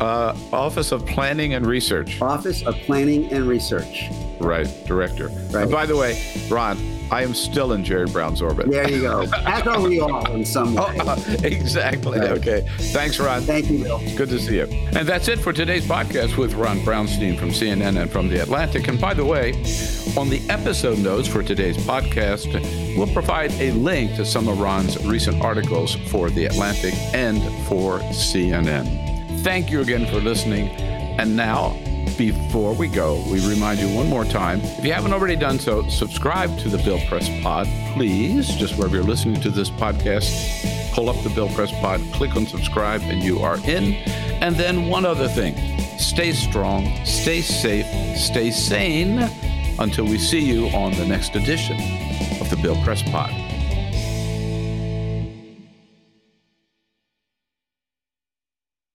uh, 0.00 0.36
Office 0.52 0.92
of 0.92 1.06
Planning 1.06 1.54
and 1.54 1.66
Research. 1.66 2.20
Office 2.20 2.64
of 2.66 2.74
Planning 2.86 3.30
and 3.32 3.46
Research. 3.46 4.08
Right, 4.40 4.66
director. 4.86 5.28
Right. 5.50 5.62
And 5.62 5.70
by 5.70 5.84
the 5.84 5.96
way, 5.96 6.22
Ron, 6.48 6.78
I 7.10 7.22
am 7.22 7.34
still 7.34 7.72
in 7.72 7.84
Jerry 7.84 8.06
Brown's 8.06 8.40
orbit. 8.40 8.70
There 8.70 8.88
you 8.88 9.02
go. 9.02 9.22
As 9.22 9.66
are 9.66 9.80
we 9.80 10.00
all 10.00 10.30
in 10.32 10.44
some 10.44 10.74
way. 10.76 10.98
Oh, 11.00 11.24
exactly. 11.44 12.18
Right. 12.18 12.30
Okay. 12.30 12.66
Thanks, 12.92 13.18
Ron. 13.18 13.42
Thank 13.42 13.68
you, 13.70 13.82
Bill. 13.82 13.98
Good 14.16 14.30
to 14.30 14.38
see 14.38 14.56
you. 14.56 14.64
And 14.96 15.06
that's 15.06 15.28
it 15.28 15.38
for 15.40 15.52
today's 15.52 15.84
podcast 15.86 16.38
with 16.38 16.54
Ron 16.54 16.78
Brownstein 16.80 17.38
from 17.38 17.50
CNN 17.50 18.00
and 18.00 18.10
from 18.10 18.28
The 18.28 18.38
Atlantic. 18.38 18.88
And 18.88 18.98
by 18.98 19.12
the 19.12 19.24
way, 19.24 19.52
on 20.16 20.30
the 20.30 20.40
episode 20.48 20.98
notes 20.98 21.28
for 21.28 21.42
today's 21.42 21.76
podcast, 21.76 22.46
we'll 22.96 23.12
provide 23.12 23.52
a 23.60 23.72
link 23.72 24.14
to 24.16 24.24
some 24.24 24.48
of 24.48 24.58
Ron's 24.60 25.04
recent 25.04 25.42
articles 25.42 25.96
for 26.10 26.30
The 26.30 26.46
Atlantic 26.46 26.94
and 27.12 27.42
for 27.66 27.98
CNN. 28.12 29.09
Thank 29.42 29.70
you 29.70 29.80
again 29.80 30.06
for 30.06 30.20
listening. 30.20 30.68
And 31.18 31.34
now, 31.34 31.70
before 32.18 32.74
we 32.74 32.88
go, 32.88 33.24
we 33.30 33.40
remind 33.48 33.80
you 33.80 33.88
one 33.88 34.06
more 34.06 34.26
time 34.26 34.60
if 34.60 34.84
you 34.84 34.92
haven't 34.92 35.14
already 35.14 35.34
done 35.34 35.58
so, 35.58 35.88
subscribe 35.88 36.58
to 36.58 36.68
the 36.68 36.76
Bill 36.78 37.00
Press 37.08 37.26
Pod, 37.42 37.66
please. 37.94 38.48
Just 38.48 38.76
wherever 38.76 38.96
you're 38.96 39.04
listening 39.04 39.40
to 39.40 39.50
this 39.50 39.70
podcast, 39.70 40.92
pull 40.92 41.08
up 41.08 41.16
the 41.22 41.30
Bill 41.30 41.48
Press 41.48 41.70
Pod, 41.80 42.02
click 42.12 42.36
on 42.36 42.46
subscribe, 42.46 43.00
and 43.02 43.22
you 43.22 43.38
are 43.38 43.56
in. 43.66 43.94
And 44.42 44.56
then, 44.56 44.88
one 44.88 45.06
other 45.06 45.26
thing 45.26 45.54
stay 45.98 46.32
strong, 46.32 46.84
stay 47.06 47.40
safe, 47.40 47.86
stay 48.18 48.50
sane 48.50 49.20
until 49.78 50.04
we 50.04 50.18
see 50.18 50.40
you 50.40 50.66
on 50.68 50.92
the 50.92 51.06
next 51.06 51.34
edition 51.34 51.76
of 52.42 52.50
the 52.50 52.56
Bill 52.56 52.76
Press 52.82 53.02
Pod. 53.02 53.49